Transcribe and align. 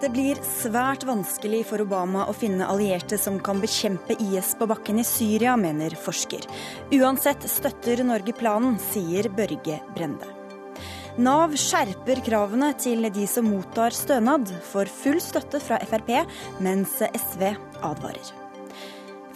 Det 0.00 0.08
blir 0.14 0.38
svært 0.40 1.02
vanskelig 1.04 1.58
for 1.68 1.82
Obama 1.84 2.22
å 2.30 2.32
finne 2.32 2.64
allierte 2.72 3.18
som 3.20 3.34
kan 3.44 3.58
bekjempe 3.60 4.14
IS 4.16 4.54
på 4.56 4.64
bakken 4.70 5.02
i 5.02 5.04
Syria, 5.04 5.58
mener 5.60 5.92
forsker. 5.92 6.46
Uansett 6.96 7.44
støtter 7.44 8.00
Norge 8.08 8.32
planen, 8.32 8.78
sier 8.80 9.28
Børge 9.28 9.76
Brende. 9.92 10.30
Nav 11.20 11.52
skjerper 11.60 12.24
kravene 12.24 12.70
til 12.80 13.10
de 13.12 13.26
som 13.28 13.44
mottar 13.52 13.92
stønad, 13.92 14.48
får 14.70 14.88
full 15.02 15.20
støtte 15.20 15.60
fra 15.60 15.76
Frp, 15.84 16.14
mens 16.64 16.96
SV 17.04 17.50
advarer. 17.84 18.32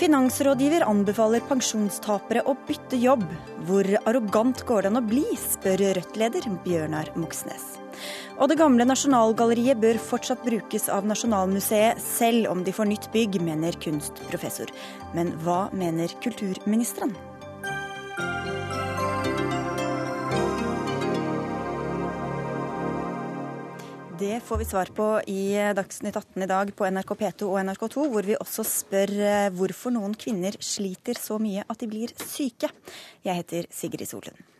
Finansrådgiver 0.01 0.89
anbefaler 0.89 1.45
pensjonstapere 1.45 2.49
å 2.49 2.57
bytte 2.65 2.97
jobb. 3.05 3.29
Hvor 3.69 3.93
arrogant 4.09 4.65
går 4.65 4.87
det 4.87 4.95
an 4.95 5.05
å 5.05 5.09
bli, 5.13 5.29
spør 5.37 5.91
Rødt-leder 6.01 6.49
Bjørnar 6.65 7.13
Moxnes. 7.21 7.84
Og 8.35 8.51
det 8.51 8.57
gamle 8.59 8.83
Nasjonalgalleriet 8.89 9.79
bør 9.79 10.01
fortsatt 10.03 10.41
brukes 10.43 10.89
av 10.91 11.07
Nasjonalmuseet, 11.07 12.01
selv 12.03 12.49
om 12.51 12.65
de 12.67 12.73
får 12.75 12.89
nytt 12.91 13.07
bygg, 13.13 13.39
mener 13.47 13.77
kunstprofessor. 13.85 14.73
Men 15.15 15.31
hva 15.45 15.69
mener 15.77 16.11
kulturministeren? 16.25 17.15
Det 24.19 24.41
får 24.47 24.59
vi 24.61 24.67
svar 24.67 24.91
på 24.95 25.07
i 25.31 25.43
Dagsnytt 25.77 26.17
18 26.17 26.43
i 26.43 26.49
dag 26.51 26.73
på 26.75 26.87
NRK 26.91 27.13
P2 27.21 27.51
og 27.51 27.61
NRK2, 27.69 28.07
hvor 28.15 28.27
vi 28.27 28.39
også 28.39 28.65
spør 28.67 29.13
eh, 29.15 29.51
hvorfor 29.55 29.95
noen 29.95 30.15
kvinner 30.19 30.59
sliter 30.63 31.19
så 31.19 31.39
mye 31.43 31.67
at 31.67 31.83
de 31.83 31.91
blir 31.91 32.15
syke. 32.23 32.71
Jeg 33.27 33.43
heter 33.43 33.71
Sigrid 33.75 34.11
Solund. 34.11 34.54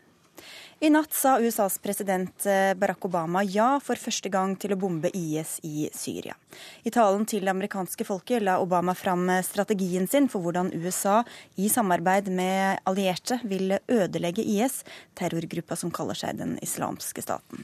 I 0.79 0.89
natt 0.91 1.13
sa 1.15 1.37
USAs 1.39 1.77
president 1.79 2.45
eh, 2.45 2.73
Barack 2.75 3.05
Obama 3.07 3.39
ja 3.47 3.77
for 3.79 3.95
første 3.95 4.27
gang 4.27 4.57
til 4.59 4.73
å 4.75 4.77
bombe 4.79 5.07
IS 5.15 5.53
i 5.63 5.85
Syria. 5.95 6.35
I 6.83 6.91
talen 6.91 7.23
til 7.23 7.47
det 7.47 7.53
amerikanske 7.53 8.03
folket 8.03 8.43
la 8.43 8.57
Obama 8.59 8.91
fram 8.91 9.23
eh, 9.31 9.39
strategien 9.47 10.03
sin 10.11 10.27
for 10.27 10.43
hvordan 10.43 10.73
USA 10.75 11.21
i 11.55 11.69
samarbeid 11.71 12.27
med 12.27 12.83
allierte 12.91 13.39
vil 13.47 13.77
ødelegge 13.87 14.43
IS, 14.43 14.81
terrorgruppa 15.15 15.79
som 15.79 15.95
kaller 15.95 16.19
seg 16.19 16.43
Den 16.43 16.57
islamske 16.65 17.23
staten. 17.23 17.63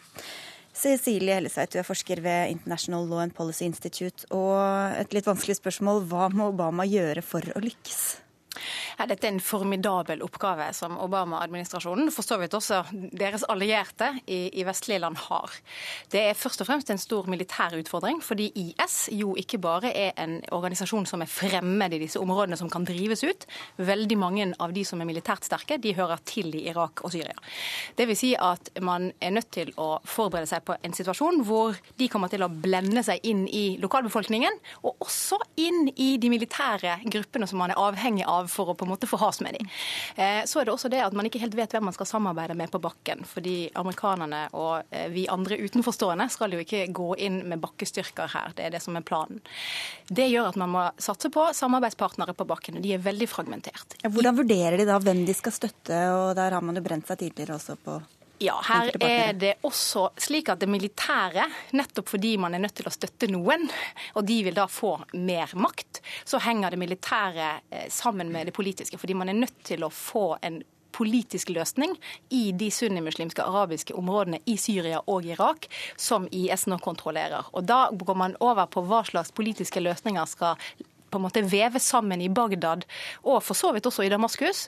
Cecilie 0.71 1.35
Hellesveit, 1.35 1.75
du 1.75 1.81
er 1.81 1.85
forsker 1.85 2.23
ved 2.23 2.55
International 2.55 3.03
Law 3.11 3.25
and 3.25 3.35
Policy 3.35 3.67
Institute. 3.67 4.23
Og 4.31 4.55
et 4.95 5.11
litt 5.11 5.27
vanskelig 5.27 5.59
spørsmål, 5.59 6.05
hva 6.07 6.31
må 6.31 6.47
Obama 6.55 6.87
gjøre 6.87 7.27
for 7.27 7.43
å 7.43 7.59
lykkes? 7.59 8.21
Ja, 9.01 9.07
dette 9.09 9.25
er 9.25 9.31
en 9.33 9.41
formidabel 9.41 10.19
oppgave 10.21 10.67
som 10.77 10.93
Obama-administrasjonen, 11.01 12.11
for 12.13 12.21
så 12.21 12.35
vidt 12.37 12.53
også 12.53 12.83
deres 13.17 13.41
allierte 13.49 14.11
i, 14.29 14.51
i, 14.53 14.61
vestlige 14.67 14.99
land, 15.01 15.17
har. 15.17 15.55
Det 16.13 16.19
er 16.21 16.37
først 16.37 16.61
og 16.61 16.67
fremst 16.69 16.91
en 16.93 17.01
stor 17.01 17.25
militær 17.31 17.73
utfordring, 17.79 18.19
fordi 18.21 18.51
IS 18.61 19.07
jo 19.17 19.31
ikke 19.41 19.57
bare 19.63 19.89
er 19.89 20.11
en 20.21 20.35
organisasjon 20.53 21.07
som 21.09 21.23
er 21.25 21.31
fremmed 21.33 21.95
i 21.97 22.01
disse 22.03 22.21
områdene 22.21 22.59
som 22.59 22.69
kan 22.69 22.85
drives 22.85 23.23
ut. 23.25 23.47
Veldig 23.81 24.19
mange 24.21 24.45
av 24.61 24.75
de 24.75 24.83
som 24.85 25.01
er 25.01 25.09
militært 25.09 25.49
sterke, 25.49 25.79
de 25.81 25.95
hører 25.97 26.21
til 26.21 26.53
i 26.59 26.67
Irak 26.69 27.01
og 27.01 27.15
Syria. 27.15 27.33
Det 27.97 28.05
vil 28.11 28.19
si 28.21 28.35
at 28.37 28.69
man 28.85 29.09
er 29.17 29.33
nødt 29.33 29.49
til 29.57 29.73
å 29.81 29.95
forberede 30.05 30.51
seg 30.51 30.61
på 30.69 30.77
en 30.77 30.93
situasjon 30.93 31.41
hvor 31.49 31.81
de 31.97 32.11
kommer 32.11 32.29
til 32.29 32.45
å 32.45 32.51
blende 32.53 33.01
seg 33.07 33.25
inn 33.25 33.47
i 33.49 33.79
lokalbefolkningen, 33.81 34.61
og 34.85 35.09
også 35.09 35.41
inn 35.65 35.89
i 35.95 36.13
de 36.21 36.29
militære 36.29 36.99
gruppene 37.09 37.49
som 37.49 37.65
man 37.65 37.73
er 37.73 37.81
avhengig 37.81 38.29
av 38.29 38.45
for 38.53 38.69
å 38.69 38.77
på 38.77 38.85
en 38.85 38.90
måte 38.91 39.09
få 39.09 39.19
has 39.21 39.41
med 39.41 39.57
dem. 39.57 39.69
Eh, 40.15 40.43
så 40.45 40.61
er 40.61 40.67
det 40.67 40.75
også 40.75 40.91
det 40.91 41.01
at 41.03 41.15
man 41.17 41.27
ikke 41.27 41.41
helt 41.41 41.57
vet 41.57 41.73
hvem 41.75 41.87
man 41.89 41.95
skal 41.95 42.09
samarbeide 42.09 42.57
med 42.57 42.71
på 42.71 42.81
bakken. 42.83 43.25
Fordi 43.27 43.71
amerikanerne 43.79 44.45
og 44.57 44.91
eh, 44.91 45.09
vi 45.13 45.27
andre 45.31 45.59
utenforstående 45.63 46.29
skal 46.31 46.55
jo 46.55 46.61
ikke 46.63 46.85
gå 46.95 47.09
inn 47.27 47.41
med 47.49 47.61
bakkestyrker 47.63 48.31
her. 48.35 48.55
Det 48.57 48.67
er 48.67 48.75
det 48.75 48.83
som 48.83 48.97
er 48.99 49.05
planen. 49.07 49.41
Det 50.07 50.29
gjør 50.31 50.51
at 50.51 50.61
man 50.61 50.73
må 50.73 50.87
satse 51.01 51.31
på 51.33 51.49
samarbeidspartnere 51.57 52.35
på 52.37 52.47
bakken. 52.49 52.79
og 52.79 52.85
De 52.85 52.95
er 52.95 53.03
veldig 53.03 53.29
fragmentert. 53.29 53.99
Hvordan 54.03 54.39
vurderer 54.39 54.79
de 54.79 54.87
da 54.89 54.99
hvem 55.01 55.25
de 55.27 55.35
skal 55.37 55.55
støtte? 55.55 56.01
og 56.15 56.35
Der 56.39 56.57
har 56.57 56.65
man 56.65 56.77
jo 56.77 56.85
brent 56.85 57.07
seg 57.09 57.23
tidligere 57.23 57.57
også 57.57 57.77
på 57.81 58.01
ja, 58.41 58.57
her 58.65 58.91
er 59.03 59.33
det 59.37 59.53
også 59.67 60.07
slik 60.17 60.49
at 60.49 60.61
det 60.63 60.69
militære, 60.71 61.45
nettopp 61.77 62.09
fordi 62.09 62.33
man 62.41 62.55
er 62.57 62.63
nødt 62.63 62.75
til 62.79 62.89
å 62.89 62.93
støtte 62.93 63.29
noen, 63.31 63.67
og 64.17 64.25
de 64.27 64.39
vil 64.47 64.57
da 64.57 64.67
få 64.71 64.95
mer 65.13 65.53
makt, 65.53 66.01
så 66.25 66.41
henger 66.41 66.73
det 66.73 66.81
militære 66.81 67.49
eh, 67.69 67.87
sammen 67.93 68.31
med 68.33 68.49
det 68.49 68.55
politiske. 68.57 68.97
Fordi 69.01 69.17
man 69.17 69.29
er 69.29 69.37
nødt 69.37 69.63
til 69.67 69.85
å 69.85 69.91
få 69.93 70.35
en 70.41 70.61
politisk 70.91 71.53
løsning 71.55 71.93
i 72.35 72.49
de 72.51 72.67
sunnimuslimske 72.73 73.43
arabiske 73.45 73.95
områdene 73.95 74.41
i 74.49 74.57
Syria 74.59 74.99
og 75.07 75.25
Irak 75.25 75.69
som 75.95 76.27
IS 76.35 76.67
nå 76.67 76.81
kontrollerer. 76.83 77.47
Og 77.55 77.63
Da 77.63 77.85
går 77.93 78.17
man 78.17 78.35
over 78.39 78.67
på 78.67 78.83
hva 78.89 79.03
slags 79.07 79.31
politiske 79.31 79.79
løsninger 79.79 80.25
skal 80.27 80.59
på 81.11 81.19
en 81.19 81.25
måte 81.25 81.43
veve 81.43 81.79
sammen 81.79 82.21
i 82.23 82.31
Bagdad 82.31 82.85
og 83.23 83.41
for 83.43 83.57
så 83.57 83.71
vidt 83.75 83.87
også 83.87 84.05
i 84.07 84.11
Damaskus. 84.11 84.67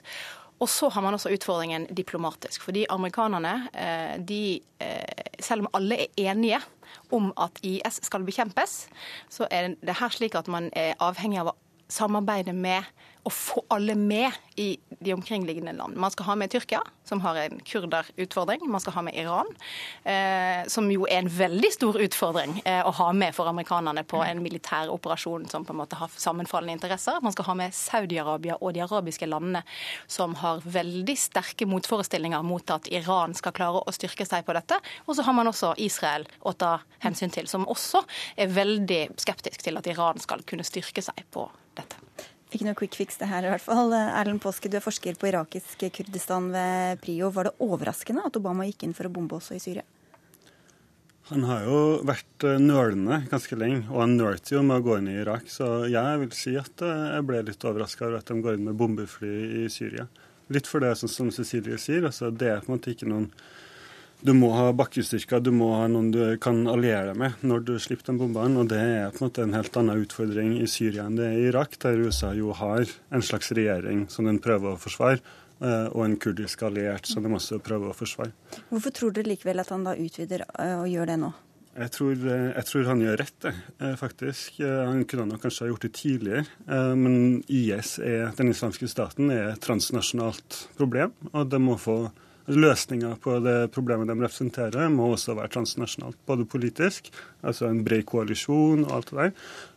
Og 0.62 0.68
så 0.70 0.88
har 0.88 1.02
man 1.02 1.16
også 1.16 1.32
utfordringen 1.34 1.86
diplomatisk. 1.96 2.62
Fordi 2.62 2.86
amerikanerne, 2.90 3.68
eh, 3.74 4.20
de, 4.20 4.60
eh, 4.80 5.24
selv 5.40 5.64
om 5.64 5.68
alle 5.74 5.98
er 6.04 6.06
enige 6.16 6.60
om 7.12 7.32
at 7.36 7.58
IS 7.62 8.00
skal 8.02 8.24
bekjempes, 8.24 8.88
så 9.28 9.46
er 9.50 9.74
det 9.82 9.96
her 9.98 10.08
slik 10.08 10.34
at 10.34 10.48
man 10.48 10.70
er 10.72 10.94
avhengig 11.00 11.40
av 11.40 11.52
å 11.52 11.56
samarbeide 11.88 12.52
med 12.52 12.84
å 13.24 13.30
få 13.32 13.62
alle 13.72 13.94
med 13.96 14.32
i 14.60 14.76
de 15.00 15.14
omkringliggende 15.14 15.72
land. 15.72 15.96
Man 15.96 16.12
skal 16.12 16.26
ha 16.28 16.34
med 16.38 16.50
Tyrkia, 16.52 16.82
som 17.04 17.20
har 17.24 17.36
en 17.40 17.60
kurderutfordring. 17.64 18.66
Man 18.70 18.80
skal 18.80 18.92
ha 18.92 19.02
med 19.02 19.16
Iran, 19.16 19.48
eh, 20.04 20.66
som 20.68 20.90
jo 20.92 21.06
er 21.08 21.22
en 21.22 21.30
veldig 21.32 21.70
stor 21.72 21.98
utfordring 22.04 22.60
eh, 22.64 22.82
å 22.86 22.92
ha 23.00 23.08
med 23.16 23.34
for 23.34 23.48
amerikanerne 23.50 24.04
på 24.08 24.20
en 24.24 24.42
militær 24.44 24.92
operasjon 24.92 25.48
som 25.50 25.64
på 25.64 25.72
en 25.72 25.80
måte 25.80 25.98
har 25.98 26.12
sammenfallende 26.12 26.76
interesser. 26.76 27.18
Man 27.24 27.32
skal 27.32 27.48
ha 27.48 27.56
med 27.62 27.76
Saudi-Arabia 27.76 28.58
og 28.60 28.76
de 28.76 28.84
arabiske 28.84 29.28
landene, 29.28 29.64
som 30.06 30.36
har 30.44 30.62
veldig 30.64 31.16
sterke 31.18 31.68
motforestillinger 31.70 32.44
mot 32.44 32.76
at 32.76 32.92
Iran 32.92 33.34
skal 33.34 33.56
klare 33.56 33.82
å 33.82 33.96
styrke 33.96 34.28
seg 34.28 34.44
på 34.44 34.56
dette. 34.56 34.78
Og 35.08 35.16
så 35.16 35.24
har 35.26 35.36
man 35.36 35.48
også 35.50 35.74
Israel 35.80 36.28
å 36.44 36.52
ta 36.52 36.76
hensyn 37.04 37.32
til, 37.32 37.48
som 37.48 37.64
også 37.72 38.04
er 38.36 38.52
veldig 38.52 39.02
skeptisk 39.16 39.64
til 39.64 39.80
at 39.80 39.88
Iran 39.90 40.20
skal 40.20 40.44
kunne 40.44 40.66
styrke 40.66 41.02
seg 41.04 41.24
på 41.32 41.48
dette. 41.74 42.04
Ikke 42.54 42.68
noe 42.68 42.78
quick 42.78 42.94
fix 42.94 43.18
det 43.18 43.26
her 43.26 43.46
i 43.46 43.50
hvert 43.50 43.64
fall. 43.64 43.90
Erlend 43.90 44.38
Påske, 44.42 44.70
du 44.70 44.78
er 44.78 44.84
forsker 44.84 45.18
på 45.18 45.26
irakisk 45.26 45.82
Kurdistan 45.96 46.52
ved 46.54 47.02
PRIO. 47.02 47.32
Var 47.34 47.50
det 47.50 47.56
overraskende 47.66 48.22
at 48.28 48.38
Obama 48.38 48.68
gikk 48.68 48.86
inn 48.86 48.94
for 48.94 49.10
å 49.10 49.12
bombe 49.12 49.40
også 49.40 49.58
i 49.58 49.62
Syria? 49.62 49.82
Han 51.30 51.46
har 51.48 51.62
jo 51.64 51.78
vært 52.04 52.44
eh, 52.44 52.60
nølende 52.60 53.22
ganske 53.30 53.56
lenge, 53.56 53.86
og 53.88 54.02
han 54.02 54.16
nølte 54.18 54.58
jo 54.58 54.60
med 54.66 54.82
å 54.82 54.84
gå 54.84 54.98
inn 55.00 55.08
i 55.08 55.16
Irak. 55.22 55.48
Så 55.48 55.86
jeg 55.88 56.20
vil 56.20 56.34
si 56.36 56.52
at 56.60 56.84
eh, 56.84 57.04
jeg 57.14 57.26
ble 57.30 57.40
litt 57.48 57.64
overraska 57.64 58.04
over 58.10 58.18
at 58.18 58.28
de 58.28 58.42
går 58.44 58.58
inn 58.58 58.66
med 58.68 58.76
bombefly 58.76 59.30
i 59.62 59.66
Syria. 59.72 60.04
Litt 60.52 60.68
for 60.68 60.84
det 60.84 60.92
sånn 61.00 61.12
som 61.12 61.30
Cecilie 61.32 61.78
sier, 61.80 62.04
altså 62.04 62.28
det 62.28 62.50
er 62.50 62.60
på 62.60 62.68
en 62.68 62.76
måte 62.76 62.92
ikke 62.92 63.08
noen 63.08 63.30
du 64.24 64.32
må 64.32 64.48
ha 64.56 64.70
bakkestyrker, 64.72 65.42
du 65.44 65.50
må 65.52 65.68
ha 65.76 65.84
noen 65.92 66.08
du 66.14 66.20
kan 66.40 66.62
alliere 66.70 67.12
deg 67.12 67.18
med 67.20 67.42
når 67.44 67.64
du 67.68 67.74
slipper 67.82 68.08
den 68.08 68.20
bombene. 68.22 68.62
Og 68.62 68.70
det 68.72 68.80
er 68.80 69.12
på 69.12 69.20
en 69.20 69.28
måte 69.28 69.44
en 69.44 69.56
helt 69.56 69.76
annen 69.76 70.00
utfordring 70.00 70.54
i 70.62 70.68
Syria 70.70 71.04
enn 71.04 71.18
det 71.20 71.28
er 71.28 71.36
i 71.36 71.48
Irak, 71.50 71.76
der 71.84 72.00
USA 72.00 72.32
jo 72.36 72.54
har 72.56 72.88
en 73.12 73.24
slags 73.24 73.52
regjering 73.52 74.06
som 74.12 74.24
den 74.30 74.40
prøver 74.44 74.72
å 74.72 74.80
forsvare. 74.80 75.20
Eh, 75.62 75.86
og 75.94 76.02
en 76.04 76.16
kurdisk 76.20 76.64
alliert 76.66 77.06
som 77.06 77.24
de 77.24 77.30
også 77.36 77.60
prøver 77.62 77.92
å 77.92 77.96
forsvare. 77.96 78.32
Hvorfor 78.72 78.94
tror 78.96 79.14
dere 79.14 79.30
likevel 79.30 79.62
at 79.62 79.70
han 79.70 79.84
da 79.86 79.94
utvider 79.94 80.42
eh, 80.48 80.74
og 80.80 80.88
gjør 80.90 81.12
det 81.12 81.18
nå? 81.22 81.30
Jeg 81.74 81.92
tror, 81.94 82.12
eh, 82.16 82.48
jeg 82.50 82.68
tror, 82.70 82.88
han 82.90 83.04
gjør 83.04 83.20
rett, 83.22 83.46
faktisk. 84.00 84.60
Han 84.64 85.06
kunne 85.10 85.28
nok 85.30 85.44
kanskje 85.44 85.66
ha 85.66 85.70
gjort 85.72 85.86
det 85.86 85.94
tidligere. 85.98 86.44
Men 86.98 87.16
IS, 87.50 87.96
er, 87.98 88.28
den 88.38 88.52
islamske 88.54 88.88
staten, 88.90 89.32
er 89.34 89.52
et 89.52 89.64
transnasjonalt 89.64 90.60
problem, 90.78 91.14
og 91.32 91.50
det 91.50 91.60
må 91.62 91.78
få 91.80 91.98
Løsninga 92.46 93.14
på 93.24 93.38
det 93.40 93.70
problemet 93.72 94.10
de 94.10 94.16
representerer, 94.18 94.90
må 94.92 95.06
også 95.14 95.36
være 95.38 95.52
transnasjonalt. 95.54 96.18
Både 96.28 96.44
politisk, 96.44 97.08
altså 97.40 97.70
en 97.70 97.80
bred 97.86 98.04
koalisjon 98.08 98.84
og 98.84 98.96
alt 98.98 99.12
det 99.12 99.20
der, 99.20 99.30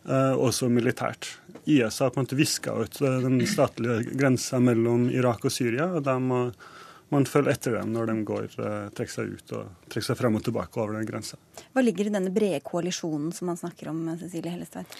eh, 0.08 0.34
også 0.48 0.68
militært. 0.68 1.30
IS 1.64 1.98
har 1.98 2.10
på 2.10 2.20
en 2.20 2.26
måte 2.26 2.36
viska 2.36 2.74
ut 2.76 3.00
eh, 3.00 3.20
den 3.24 3.40
statlige 3.46 4.12
grensa 4.12 4.60
mellom 4.60 5.08
Irak 5.10 5.44
og 5.48 5.52
Syria. 5.52 5.88
og 5.94 6.02
da 6.04 6.18
må 6.18 6.50
man 7.08 7.24
følge 7.24 7.54
etter 7.56 7.78
dem 7.78 7.92
når 7.94 8.10
de 8.10 8.16
går, 8.28 8.44
eh, 8.60 8.88
trekker 8.92 9.14
seg 9.14 9.32
ut 9.32 9.52
og 9.56 9.88
trekker 9.88 10.10
seg 10.10 10.20
frem 10.20 10.36
og 10.36 10.44
tilbake 10.44 10.76
over 10.76 10.98
den 10.98 11.08
grensa. 11.08 11.40
Hva 11.72 11.84
ligger 11.84 12.06
i 12.06 12.12
denne 12.12 12.32
brede 12.34 12.60
koalisjonen 12.60 13.32
som 13.32 13.48
man 13.48 13.56
snakker 13.56 13.88
om, 13.94 14.04
Cecilie 14.20 14.52
Hellestveit? 14.52 14.98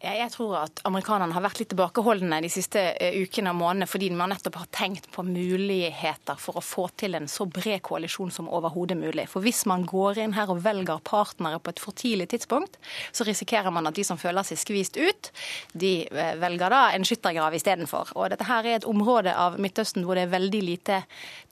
Jeg 0.00 0.30
tror 0.32 0.54
at 0.62 0.80
amerikanerne 0.88 1.34
har 1.36 1.42
vært 1.44 1.58
litt 1.60 1.68
tilbakeholdne 1.74 2.38
de 2.40 2.48
siste 2.48 2.80
eh, 2.96 3.18
ukene 3.20 3.52
og 3.52 3.58
månedene 3.58 3.88
fordi 3.90 4.06
man 4.16 4.32
nettopp 4.32 4.56
har 4.62 4.70
tenkt 4.72 5.10
på 5.12 5.20
muligheter 5.26 6.38
for 6.40 6.56
å 6.56 6.62
få 6.64 6.86
til 6.96 7.18
en 7.18 7.28
så 7.28 7.44
bred 7.44 7.82
koalisjon 7.84 8.32
som 8.32 8.48
overhodet 8.48 8.96
mulig. 8.96 9.26
For 9.28 9.44
hvis 9.44 9.66
man 9.68 9.84
går 9.84 10.22
inn 10.24 10.38
her 10.38 10.48
og 10.54 10.62
velger 10.64 11.04
partnere 11.04 11.60
på 11.60 11.74
et 11.74 11.84
for 11.84 11.92
tidlig 11.92 12.30
tidspunkt, 12.32 12.80
så 13.12 13.28
risikerer 13.28 13.68
man 13.76 13.90
at 13.90 13.98
de 14.00 14.06
som 14.08 14.16
føler 14.20 14.48
seg 14.48 14.62
skvist 14.62 14.96
ut, 14.96 15.32
de 15.76 15.92
eh, 16.08 16.34
velger 16.40 16.72
da 16.72 16.86
en 16.96 17.04
skyttergrav 17.04 17.60
istedenfor. 17.60 18.16
Og 18.16 18.32
dette 18.32 18.48
her 18.48 18.64
er 18.64 18.80
et 18.80 18.88
område 18.88 19.36
av 19.36 19.60
Midtøsten 19.60 20.08
hvor 20.08 20.16
det 20.16 20.30
er 20.30 20.36
veldig 20.38 20.64
lite 20.64 21.02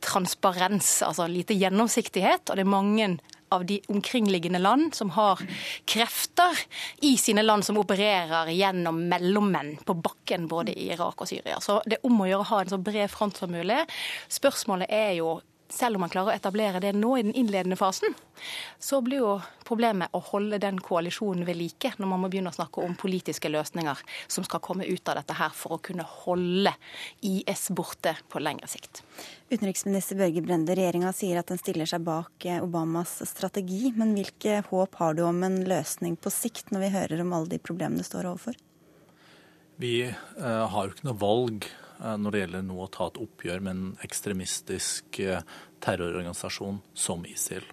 transparens, 0.00 1.02
altså 1.04 1.28
lite 1.28 1.58
gjennomsiktighet, 1.58 2.48
og 2.48 2.56
det 2.56 2.64
er 2.64 2.76
mange 2.78 3.16
av 3.54 3.64
de 3.68 3.80
omkringliggende 3.88 4.58
land 4.58 4.94
som 4.94 5.10
har 5.16 5.42
krefter 5.88 6.58
i 7.06 7.16
sine 7.20 7.42
land 7.42 7.64
som 7.66 7.78
opererer 7.80 8.50
gjennom 8.52 9.00
mellommenn 9.08 9.76
på 9.84 9.94
bakken 9.94 10.48
både 10.48 10.74
i 10.74 10.90
Irak 10.92 11.20
og 11.20 11.30
Syria. 11.30 11.60
Så 11.64 11.80
det 11.86 11.98
er 11.98 12.08
om 12.08 12.20
å 12.20 12.28
gjøre 12.28 12.46
å 12.46 12.50
ha 12.52 12.62
en 12.62 12.72
så 12.74 12.80
bred 12.80 13.10
front 13.12 13.38
som 13.40 13.52
mulig. 13.52 13.80
Spørsmålet 14.32 14.92
er 14.92 15.14
jo 15.18 15.38
selv 15.68 15.96
om 15.96 16.04
man 16.04 16.12
klarer 16.12 16.32
å 16.32 16.36
etablere 16.36 16.80
det 16.80 16.94
nå 16.96 17.10
i 17.18 17.22
den 17.26 17.34
innledende 17.36 17.76
fasen, 17.76 18.14
så 18.78 19.00
blir 19.04 19.20
jo 19.20 19.32
problemet 19.66 20.14
å 20.16 20.20
holde 20.30 20.60
den 20.62 20.78
koalisjonen 20.80 21.44
ved 21.46 21.58
like 21.58 21.92
når 21.98 22.10
man 22.10 22.22
må 22.22 22.30
begynne 22.32 22.52
å 22.52 22.56
snakke 22.56 22.84
om 22.84 22.96
politiske 22.98 23.50
løsninger 23.52 24.00
som 24.26 24.46
skal 24.46 24.62
komme 24.64 24.86
ut 24.88 25.10
av 25.10 25.18
dette 25.20 25.36
her 25.36 25.52
for 25.54 25.76
å 25.76 25.80
kunne 25.84 26.06
holde 26.24 26.72
IS 27.20 27.68
borte 27.76 28.14
på 28.30 28.42
lengre 28.42 28.70
sikt. 28.70 29.02
Utenriksminister 29.50 30.18
Børge 30.20 30.44
Brende, 30.44 30.76
regjeringa 30.76 31.12
sier 31.16 31.40
at 31.40 31.50
den 31.52 31.60
stiller 31.60 31.88
seg 31.88 32.04
bak 32.06 32.46
eh, 32.48 32.62
Obamas 32.64 33.18
strategi. 33.28 33.92
Men 33.96 34.14
hvilke 34.16 34.62
håp 34.68 34.96
har 35.00 35.16
du 35.16 35.24
om 35.24 35.42
en 35.44 35.62
løsning 35.68 36.16
på 36.20 36.32
sikt, 36.32 36.72
når 36.72 36.84
vi 36.84 36.94
hører 36.96 37.24
om 37.24 37.34
alle 37.36 37.52
de 37.54 37.60
problemene 37.60 38.04
du 38.04 38.08
står 38.08 38.28
overfor? 38.28 38.56
Vi 39.78 39.94
uh, 40.08 40.64
har 40.68 40.88
jo 40.88 40.96
ikke 40.96 41.06
noe 41.06 41.20
valg 41.20 41.68
Eh, 41.68 41.87
når 41.98 42.34
det 42.34 42.42
gjelder 42.42 42.66
nå 42.66 42.78
å 42.82 42.90
ta 42.92 43.08
et 43.08 43.20
oppgjør 43.22 43.62
med 43.64 43.74
en 43.74 43.88
ekstremistisk 44.06 45.20
eh, 45.24 45.42
terrororganisasjon 45.84 46.80
som 46.94 47.24
ISIL. 47.26 47.66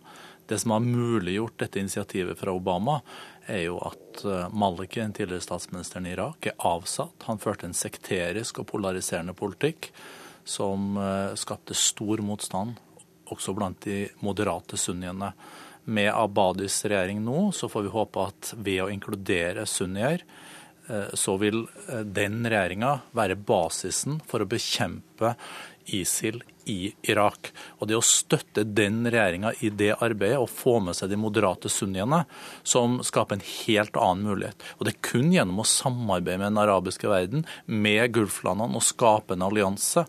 Det 0.45 0.59
som 0.61 0.75
har 0.75 0.85
muliggjort 0.85 1.57
dette 1.61 1.81
initiativet 1.81 2.37
fra 2.39 2.53
Obama, 2.53 2.99
er 3.45 3.67
jo 3.67 3.79
at 3.85 4.23
eh, 4.25 4.47
Maliki, 4.53 5.01
den 5.01 5.15
tidligere 5.17 5.45
statsministeren 5.45 6.09
i 6.09 6.15
Irak, 6.15 6.49
er 6.49 6.57
avsatt. 6.57 7.27
Han 7.29 7.41
førte 7.41 7.69
en 7.69 7.77
sekterisk 7.77 8.63
og 8.63 8.69
polariserende 8.73 9.37
politikk 9.37 9.91
som 10.45 10.93
skapte 11.33 11.73
stor 11.73 12.21
motstand, 12.21 12.75
også 13.33 13.55
blant 13.57 13.79
de 13.81 14.03
moderate 14.21 14.77
sunniene. 14.77 15.31
Med 15.89 16.11
Abadis 16.13 16.83
regjering 16.85 17.23
nå 17.25 17.47
så 17.49 17.65
får 17.69 17.87
vi 17.87 17.93
håpe 17.95 18.25
at 18.29 18.51
ved 18.53 18.83
å 18.83 18.91
inkludere 18.93 19.65
sunnier, 19.65 20.21
Eh, 20.21 20.53
så 21.13 21.37
vil 21.41 21.63
eh, 21.89 22.03
den 22.05 22.43
regjeringa 22.45 22.91
være 23.17 23.37
basisen 23.37 24.19
for 24.27 24.43
å 24.43 24.49
bekjempe 24.49 25.33
ISIL 25.95 26.41
i 26.65 26.93
Irak. 27.05 27.51
Og 27.79 27.89
det 27.89 27.97
å 27.97 28.03
støtte 28.05 28.65
den 28.65 29.03
regjeringa 29.07 29.53
i 29.65 29.69
det 29.69 29.93
arbeidet 30.03 30.39
og 30.41 30.49
få 30.51 30.77
med 30.83 30.97
seg 30.97 31.11
de 31.11 31.19
moderate 31.19 31.69
sunniene, 31.71 32.23
som 32.63 32.99
skaper 33.05 33.37
en 33.37 33.45
helt 33.45 33.99
annen 33.99 34.25
mulighet. 34.25 34.65
Og 34.77 34.87
det 34.87 34.95
er 34.95 35.03
kun 35.05 35.33
gjennom 35.33 35.61
å 35.61 35.67
samarbeide 35.69 36.41
med 36.41 36.51
den 36.51 36.63
arabiske 36.63 37.09
verden, 37.11 37.45
med 37.65 38.13
Gulflandene, 38.15 38.77
og 38.77 38.85
skape 38.85 39.35
en 39.35 39.45
allianse. 39.45 40.05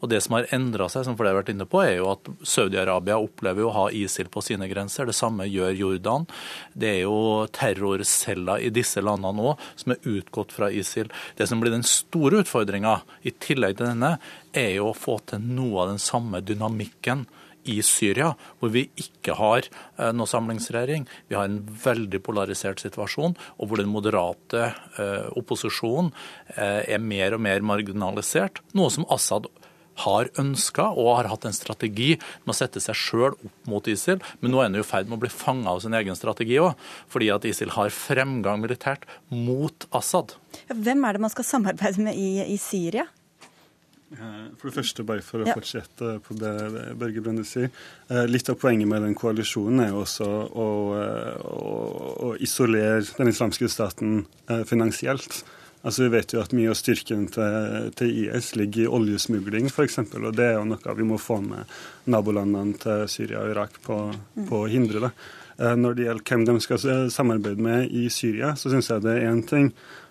Og 0.00 0.10
det 0.12 0.22
som 0.24 0.36
har 0.36 0.48
endra 0.54 0.88
seg, 0.90 1.04
som 1.06 1.16
flere 1.18 1.34
har 1.34 1.42
vært 1.42 1.52
inne 1.54 1.68
på, 1.68 1.82
er 1.84 1.98
jo 1.98 2.10
at 2.14 2.30
Saudi-Arabia 2.46 3.20
opplever 3.20 3.66
å 3.66 3.74
ha 3.76 3.86
ISIL 3.94 4.30
på 4.32 4.42
sine 4.44 4.68
grenser. 4.70 5.08
Det 5.08 5.16
samme 5.16 5.48
gjør 5.48 5.76
Jordan. 5.76 6.26
Det 6.72 6.94
er 6.94 7.02
jo 7.04 7.46
terrorceller 7.54 8.64
i 8.64 8.72
disse 8.74 9.02
landene 9.04 9.52
òg 9.52 9.66
som 9.78 9.94
er 9.94 10.08
utgått 10.08 10.54
fra 10.56 10.70
ISIL. 10.72 11.10
Det 11.36 11.46
som 11.48 11.60
blir 11.60 11.74
den 11.74 11.86
store 11.86 12.42
utfordringa, 12.44 13.00
i 13.22 13.32
tillegg 13.36 13.76
til 13.78 13.90
denne, 13.90 14.14
er 14.56 14.72
jo 14.78 14.90
å 14.90 14.96
få 14.96 15.18
til 15.28 15.42
noe 15.44 15.84
av 15.84 15.92
den 15.92 15.99
samme 16.00 16.42
dynamikken 16.44 17.26
i 17.68 17.80
Syria, 17.84 18.32
hvor 18.58 18.72
vi 18.72 18.86
ikke 19.00 19.36
har 19.38 19.66
eh, 19.66 20.10
noe 20.16 20.28
samlingsregjering. 20.28 21.06
Vi 21.28 21.36
har 21.36 21.48
en 21.48 21.60
veldig 21.84 22.22
polarisert 22.24 22.82
situasjon, 22.82 23.36
og 23.36 23.68
hvor 23.68 23.80
den 23.80 23.92
moderate 23.92 24.70
eh, 24.70 25.26
opposisjonen 25.38 26.12
eh, 26.56 26.96
er 26.96 27.02
mer 27.04 27.36
og 27.36 27.44
mer 27.44 27.64
marginalisert. 27.64 28.62
Noe 28.76 28.92
som 28.94 29.08
Assad 29.12 29.50
har 30.00 30.30
ønska 30.40 30.86
og 30.96 31.10
har 31.18 31.28
hatt 31.28 31.44
en 31.44 31.56
strategi 31.56 32.14
med 32.16 32.54
å 32.54 32.56
sette 32.56 32.80
seg 32.80 32.96
sjøl 32.96 33.34
opp 33.34 33.68
mot 33.68 33.88
ISIL, 33.90 34.20
men 34.40 34.54
nå 34.54 34.62
er 34.62 34.70
han 34.70 34.80
i 34.80 34.86
ferd 34.86 35.10
med 35.10 35.18
å 35.18 35.24
bli 35.26 35.32
fanga 35.32 35.74
av 35.74 35.82
sin 35.84 35.96
egen 35.98 36.16
strategi 36.16 36.56
òg, 36.62 36.72
fordi 37.10 37.28
at 37.34 37.44
ISIL 37.48 37.74
har 37.76 37.92
fremgang 37.92 38.62
militært 38.62 39.04
mot 39.28 39.88
Assad. 39.96 40.38
Hvem 40.70 41.04
er 41.04 41.16
det 41.16 41.24
man 41.26 41.34
skal 41.34 41.48
samarbeide 41.48 42.06
med 42.06 42.16
i, 42.16 42.38
i 42.48 42.56
Syria? 42.60 43.10
For 44.10 44.66
det 44.66 44.74
første, 44.74 45.04
bare 45.06 45.22
for 45.22 45.44
å 45.44 45.46
ja. 45.46 45.54
fortsette 45.54 46.16
på 46.26 46.34
det 46.38 46.52
Børge 46.98 47.22
Brende 47.22 47.44
sier. 47.46 47.70
Eh, 48.10 48.24
litt 48.26 48.50
av 48.50 48.58
poenget 48.58 48.90
med 48.90 49.04
den 49.06 49.14
koalisjonen 49.18 49.84
er 49.84 49.92
jo 49.92 50.02
også 50.02 50.26
å, 50.50 50.66
eh, 50.98 51.44
å, 51.46 51.70
å 52.26 52.32
isolere 52.42 53.04
den 53.06 53.30
islamske 53.30 53.70
staten 53.70 54.24
eh, 54.50 54.64
finansielt. 54.66 55.44
Altså 55.80 56.04
Vi 56.04 56.10
vet 56.12 56.34
jo 56.34 56.42
at 56.42 56.52
mye 56.52 56.72
av 56.72 56.76
styrken 56.76 57.28
til, 57.32 57.92
til 57.96 58.10
IS 58.26 58.50
ligger 58.58 58.84
i 58.84 58.90
oljesmugling 58.98 59.70
f.eks. 59.70 60.02
Og 60.18 60.32
det 60.36 60.48
er 60.50 60.58
jo 60.58 60.66
noe 60.68 60.96
vi 60.98 61.06
må 61.06 61.16
få 61.20 61.38
med 61.44 61.70
nabolandene 62.10 62.76
til 62.82 63.06
Syria 63.08 63.44
og 63.44 63.54
Irak 63.54 63.78
på, 63.86 64.02
på 64.50 64.64
å 64.64 64.68
hindre. 64.68 65.06
det. 65.06 65.14
Når 65.60 65.96
det 65.96 66.06
gjelder 66.06 66.24
hvem 66.24 66.44
de 66.48 66.52
skal 66.64 67.10
samarbeide 67.12 67.60
med 67.60 67.90
i 67.92 68.06
Syria, 68.08 68.54
så 68.56 68.70
syns 68.72 68.88
jeg 68.88 69.02
det 69.04 69.12
er 69.12 69.26
én 69.28 69.42
ting 69.44 69.66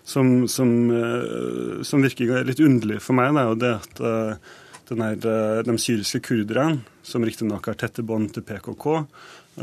som, 0.06 0.48
som, 0.48 0.70
eh, 0.94 1.82
som, 1.82 2.02
virker 2.02 2.44
litt 2.46 2.62
underlig 2.62 3.00
for 3.02 3.18
meg, 3.18 3.34
da, 3.34 3.48
og 3.50 3.58
det 3.58 3.72
at 3.74 4.02
uh, 4.02 4.54
her, 4.90 5.18
de 5.66 5.76
syriske 5.78 6.22
kurderne, 6.26 6.84
som 7.06 7.26
riktignok 7.26 7.66
har 7.70 7.78
tette 7.78 8.02
bånd 8.06 8.32
til 8.34 8.46
PKK, 8.46 8.86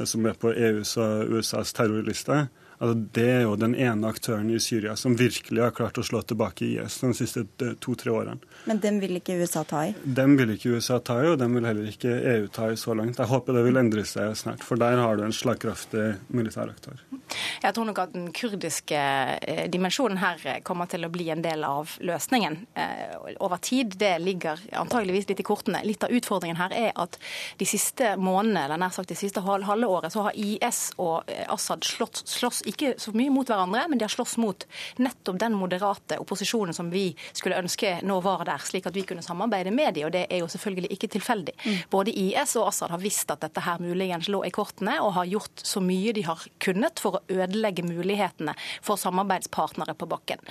som 0.07 0.27
er 0.27 0.37
på 0.39 0.51
EUs 0.51 0.93
og 1.03 1.37
USAs 1.37 1.73
terrorliste, 1.75 2.45
Altså, 2.77 2.93
det 3.17 3.25
er 3.25 3.41
jo 3.47 3.55
den 3.57 3.73
ene 3.73 4.09
aktøren 4.11 4.49
i 4.53 4.59
Syria 4.61 4.93
som 4.99 5.15
virkelig 5.17 5.63
har 5.63 5.73
klart 5.73 5.97
å 5.97 6.03
slå 6.05 6.21
tilbake 6.21 6.67
IS 6.67 6.99
de 7.01 7.09
siste 7.17 7.45
to-tre 7.81 8.11
årene. 8.13 8.37
Men 8.69 8.81
dem 8.83 8.99
vil 9.01 9.17
ikke 9.17 9.39
USA 9.41 9.63
ta 9.65 9.87
i? 9.87 9.95
Dem 10.03 10.35
vil 10.37 10.53
ikke 10.53 10.75
USA 10.77 10.99
ta 11.01 11.17
i, 11.23 11.31
og 11.31 11.39
dem 11.41 11.57
vil 11.57 11.65
heller 11.65 11.89
ikke 11.89 12.13
EU 12.35 12.45
ta 12.53 12.69
i 12.69 12.77
så 12.77 12.93
langt. 12.97 13.17
Jeg 13.17 13.31
håper 13.31 13.57
det 13.57 13.63
vil 13.65 13.81
endre 13.81 14.03
seg 14.05 14.35
snart, 14.37 14.65
for 14.65 14.77
der 14.77 15.01
har 15.01 15.17
du 15.17 15.25
en 15.25 15.33
slagkraftig 15.33 16.05
militær 16.29 16.69
aktør. 16.69 17.01
Jeg 17.63 17.73
tror 17.73 17.89
nok 17.89 18.03
at 18.03 18.13
den 18.13 18.29
kurdiske 18.35 19.01
eh, 19.01 19.63
dimensjonen 19.73 20.21
her 20.21 20.61
kommer 20.67 20.89
til 20.91 21.07
å 21.07 21.11
bli 21.11 21.31
en 21.33 21.41
del 21.41 21.65
av 21.65 21.97
løsningen 22.05 22.59
eh, 22.77 23.17
over 23.41 23.57
tid. 23.63 23.97
Det 23.97 24.13
ligger 24.21 24.61
antageligvis 24.83 25.27
litt 25.31 25.41
i 25.41 25.47
kortene. 25.47 25.81
Litt 25.87 26.05
av 26.05 26.13
utfordringen 26.13 26.61
her 26.61 26.77
er 26.77 26.93
at 26.93 27.17
de 27.57 27.67
siste 27.67 28.13
månedene, 28.21 28.67
eller 28.67 28.81
nær 28.85 28.93
sagt 28.93 29.09
det 29.09 29.19
siste 29.19 29.41
halve 29.41 29.89
året, 29.89 30.13
så 30.13 30.27
har 30.29 30.37
IS 30.37 30.91
og 31.01 31.25
eh, 31.25 31.45
Assad 31.49 31.87
slått, 31.87 32.21
slåss 32.29 32.66
ikke 32.67 32.93
så 33.01 33.13
mye 33.15 33.31
mot 33.33 33.47
hverandre, 33.47 33.85
men 33.89 33.99
de 33.99 34.05
har 34.05 34.13
slåss 34.13 34.37
mot 34.41 34.65
nettopp 35.01 35.39
den 35.41 35.55
moderate 35.57 36.19
opposisjonen 36.21 36.75
som 36.75 36.91
vi 36.91 37.09
skulle 37.33 37.57
ønske 37.59 37.97
nå 38.07 38.19
var 38.25 38.45
der, 38.47 38.61
slik 38.63 38.87
at 38.89 38.95
vi 38.97 39.05
kunne 39.07 39.25
samarbeide 39.25 39.71
med 39.73 39.95
dem. 39.97 40.07
Og 40.07 40.13
det 40.15 40.25
er 40.29 40.41
jo 40.43 40.49
selvfølgelig 40.51 40.91
ikke 40.95 41.11
tilfeldig. 41.17 41.55
Mm. 41.63 41.77
Både 41.93 42.13
IS 42.13 42.55
og 42.59 42.69
Assad 42.71 42.93
har 42.93 43.01
visst 43.01 43.31
at 43.33 43.43
dette 43.45 43.63
her 43.63 43.81
muligens 43.83 44.29
lå 44.31 44.43
i 44.47 44.53
kortene, 44.53 44.97
og 45.03 45.15
har 45.17 45.29
gjort 45.29 45.63
så 45.63 45.81
mye 45.83 46.13
de 46.15 46.25
har 46.27 46.43
kunnet 46.63 47.01
for 47.03 47.19
å 47.19 47.23
ødelegge 47.31 47.85
mulighetene 47.87 48.55
for 48.85 48.99
samarbeidspartnere 48.99 49.95
på 49.97 50.09
bakken. 50.09 50.43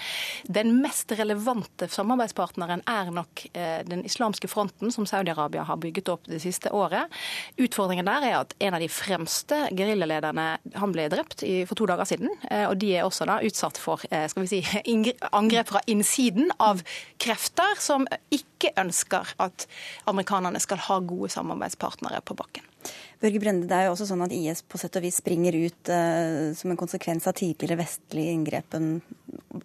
Den 0.45 0.77
mest 0.83 1.13
relevante 1.17 1.89
samarbeidspartneren 1.93 2.85
er 2.91 3.13
nok 3.15 3.47
eh, 3.53 3.83
den 3.87 4.05
islamske 4.07 4.49
fronten, 4.51 4.93
som 4.95 5.07
Saudi-Arabia 5.09 5.67
har 5.69 5.81
bygget 5.83 6.11
opp 6.13 6.27
det 6.31 6.41
siste 6.45 6.73
året. 6.75 7.13
Utfordringen 7.61 8.09
der 8.09 8.31
er 8.31 8.39
at 8.41 8.55
en 8.63 8.77
av 8.77 8.83
de 8.83 8.91
fremste 8.93 9.59
geriljalederne 9.77 10.49
ble 10.97 11.09
drept 11.13 11.43
for 11.67 11.79
to 11.79 11.89
dager 11.91 12.06
siden. 12.09 12.31
Eh, 12.51 12.65
og 12.69 12.77
de 12.83 12.93
er 12.97 13.07
også 13.07 13.27
da 13.29 13.39
utsatt 13.45 13.81
for 13.81 14.03
eh, 14.11 14.27
skal 14.31 14.47
vi 14.47 14.51
si, 14.51 14.63
angrep 15.41 15.73
fra 15.73 15.83
innsiden 15.91 16.53
av 16.63 16.83
krefter 17.23 17.77
som 17.83 18.07
ikke 18.35 18.73
ønsker 18.81 19.35
at 19.43 19.67
amerikanerne 20.11 20.63
skal 20.63 20.81
ha 20.89 21.01
gode 21.05 21.33
samarbeidspartnere 21.35 22.23
på 22.27 22.39
bakken. 22.39 22.67
Børge 23.21 23.41
Brende, 23.41 23.67
det 23.69 23.77
er 23.77 23.87
jo 23.87 23.95
også 23.95 24.07
sånn 24.11 24.25
at 24.27 24.35
IS 24.35 24.61
på 24.63 24.79
sett 24.81 24.97
og 24.99 25.05
vis 25.07 25.19
springer 25.23 25.57
ut 25.57 25.91
eh, 25.93 26.53
som 26.57 26.73
en 26.73 26.79
konsekvens 26.79 27.27
av 27.27 27.37
tidligere 27.39 27.79
vestlige 27.81 28.35
inngrepen 28.37 28.91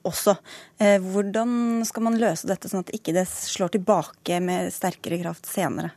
også. 0.08 0.38
Eh, 0.82 0.98
hvordan 1.04 1.84
skal 1.88 2.08
man 2.08 2.20
løse 2.22 2.50
dette 2.50 2.72
sånn 2.72 2.86
at 2.86 2.94
ikke 2.96 3.16
det 3.16 3.28
slår 3.30 3.76
tilbake 3.76 4.40
med 4.44 4.72
sterkere 4.74 5.20
kraft 5.22 5.50
senere? 5.52 5.92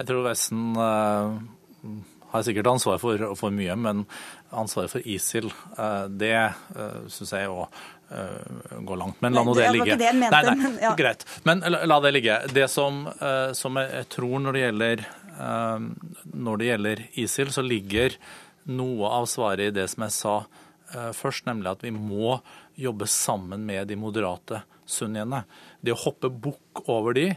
Jeg 0.00 0.08
tror 0.08 0.24
Vesten 0.24 0.72
eh, 0.80 1.36
har 2.30 2.42
sikkert 2.42 2.66
ansvar 2.70 2.98
for, 3.02 3.22
for 3.38 3.54
mye, 3.54 3.74
men 3.76 4.04
ansvaret 4.50 4.92
for 4.92 5.06
ISIL, 5.06 5.50
eh, 5.78 6.04
det 6.22 6.36
uh, 6.76 7.00
syns 7.10 7.32
jeg 7.34 7.48
jo 7.48 7.64
eh, 7.64 8.76
går 8.86 9.00
langt. 9.00 9.18
Men 9.24 9.34
la 9.34 9.44
nå 9.46 9.54
det 9.58 9.70
ligge. 9.74 9.96
Det 10.00 10.12
mente, 10.14 10.30
nei, 10.36 10.42
nei, 10.46 10.56
men, 10.62 10.78
ja. 10.82 10.92
greit. 10.98 11.26
Men 11.48 11.64
la, 11.66 11.98
det 12.04 12.14
ligge. 12.14 12.38
Det 12.54 12.68
som, 12.70 13.04
som 13.56 13.80
jeg 13.82 14.06
tror 14.12 14.38
når 14.46 14.56
det 14.56 14.64
gjelder 14.66 15.08
når 15.40 16.58
det 16.60 16.66
gjelder 16.66 16.98
ISIL, 17.22 17.52
så 17.54 17.62
ligger 17.64 18.12
noe 18.76 19.08
av 19.08 19.28
svaret 19.30 19.70
i 19.70 19.72
det 19.72 19.86
som 19.88 20.04
jeg 20.04 20.12
sa 20.12 20.34
først, 21.16 21.46
nemlig 21.48 21.70
at 21.70 21.84
vi 21.86 21.94
må 21.94 22.34
jobbe 22.76 23.06
sammen 23.08 23.62
med 23.64 23.88
de 23.88 23.96
moderate 23.96 24.60
sunniene. 24.84 25.46
Det 25.80 25.94
å 25.94 26.02
hoppe 26.02 26.28
bukk 26.28 26.82
over 26.92 27.16
de 27.16 27.30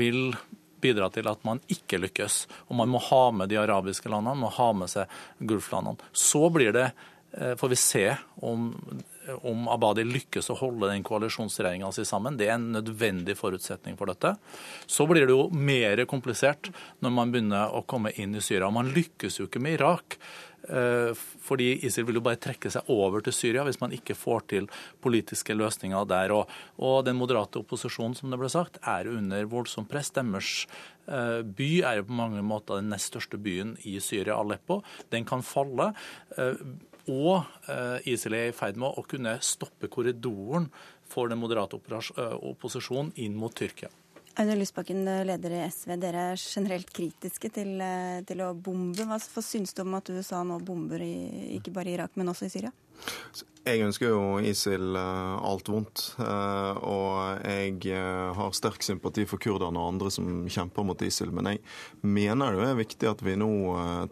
vil 0.00 0.32
bidra 0.80 1.10
til 1.14 1.28
at 1.30 1.44
man 1.46 1.60
ikke 1.72 2.00
lykkes. 2.00 2.40
Og 2.68 2.78
man 2.80 2.90
må 2.92 3.02
ha 3.10 3.22
med 3.34 3.52
de 3.52 3.60
arabiske 3.60 4.10
landene, 4.10 4.36
man 4.36 4.46
må 4.46 4.54
ha 4.56 4.72
med 4.76 4.92
seg 4.92 5.20
Gulflandene. 5.38 6.10
Så 6.12 6.48
blir 6.54 6.72
det, 6.76 6.90
eh, 7.32 7.54
får 7.54 7.68
vi 7.68 7.80
se 7.82 8.06
om 8.42 8.74
om 9.42 9.68
Abadi 9.68 10.04
lykkes 10.06 10.50
å 10.52 10.56
holde 10.58 10.88
den 10.90 11.04
koalisjonsregjeringa 11.06 11.90
si 11.92 12.04
sammen. 12.08 12.38
Det 12.38 12.48
er 12.48 12.56
en 12.56 12.70
nødvendig 12.72 13.36
forutsetning 13.38 13.96
for 13.98 14.10
dette. 14.10 14.34
Så 14.86 15.06
blir 15.08 15.26
det 15.26 15.34
jo 15.34 15.48
mer 15.52 16.00
komplisert 16.10 16.70
når 17.04 17.14
man 17.14 17.32
begynner 17.34 17.74
å 17.74 17.84
komme 17.88 18.14
inn 18.16 18.36
i 18.38 18.44
Syria. 18.44 18.70
Man 18.74 18.92
lykkes 18.94 19.40
jo 19.40 19.48
ikke 19.48 19.62
med 19.62 19.78
Irak. 19.78 20.18
Eh, 20.68 21.12
fordi 21.40 21.70
ISIL 21.86 22.06
vil 22.08 22.18
jo 22.20 22.24
bare 22.24 22.40
trekke 22.40 22.70
seg 22.72 22.90
over 22.92 23.24
til 23.24 23.34
Syria 23.36 23.64
hvis 23.66 23.80
man 23.80 23.94
ikke 23.96 24.16
får 24.18 24.44
til 24.52 24.68
politiske 25.04 25.56
løsninger 25.56 26.08
der. 26.10 26.34
Og, 26.36 26.52
og 26.84 27.00
den 27.06 27.18
moderate 27.18 27.60
opposisjonen 27.62 28.16
som 28.18 28.32
det 28.32 28.40
ble 28.40 28.50
sagt, 28.52 28.80
er 28.82 29.10
under 29.10 29.48
voldsomt 29.50 29.90
press. 29.90 30.12
Deres 30.16 30.66
eh, 31.06 31.40
by 31.42 31.70
er 31.80 32.00
jo 32.00 32.08
på 32.10 32.18
mange 32.20 32.44
måter 32.44 32.82
den 32.82 32.92
nest 32.92 33.12
største 33.12 33.40
byen 33.40 33.76
i 33.88 33.98
Syria, 34.04 34.36
Aleppo. 34.36 34.82
Den 35.12 35.26
kan 35.28 35.44
falle. 35.46 35.92
Eh, 36.36 36.60
og 37.08 37.46
ISIL 38.04 38.34
er 38.36 38.50
i 38.50 38.52
ferd 38.52 38.76
med 38.76 38.98
å 39.00 39.04
kunne 39.08 39.38
stoppe 39.40 39.88
korridoren 39.88 40.66
for 41.08 41.32
den 41.32 41.40
moderate 41.40 41.78
opposisjonen 41.80 43.14
inn 43.24 43.38
mot 43.40 43.54
Tyrkia. 43.56 43.88
Aune 44.38 44.54
Lysbakken, 44.54 45.04
leder 45.26 45.50
i 45.50 45.64
SV. 45.66 45.96
Dere 45.98 46.28
er 46.32 46.38
generelt 46.38 46.92
kritiske 46.94 47.50
til, 47.50 47.72
eh, 47.82 48.20
til 48.22 48.38
å 48.44 48.52
bombe. 48.54 49.02
Hva, 49.02 49.18
syns 49.42 49.74
du 49.74 49.82
om 49.82 49.98
at 49.98 50.10
USA 50.14 50.44
nå 50.46 50.60
bomber 50.62 51.02
i, 51.02 51.58
ikke 51.58 51.74
bare 51.74 51.90
i 51.90 51.98
Irak, 51.98 52.14
men 52.14 52.30
også 52.30 52.46
i 52.46 52.54
Syria? 52.54 52.72
Jeg 53.68 53.82
ønsker 53.84 54.08
jo 54.08 54.38
ISIL 54.40 54.96
eh, 54.96 55.34
alt 55.44 55.68
vondt. 55.68 56.04
Eh, 56.22 56.78
og 56.86 57.42
jeg 57.42 57.98
har 58.38 58.54
sterk 58.56 58.82
sympati 58.86 59.26
for 59.26 59.42
kurderne 59.42 59.78
og 59.78 59.90
andre 59.92 60.10
som 60.14 60.46
kjemper 60.46 60.86
mot 60.86 61.02
ISIL. 61.02 61.34
Men 61.34 61.50
jeg 61.50 61.60
mener 62.06 62.54
det 62.54 62.68
er 62.70 62.78
viktig 62.78 63.10
at 63.10 63.24
vi 63.26 63.34
nå 63.34 63.50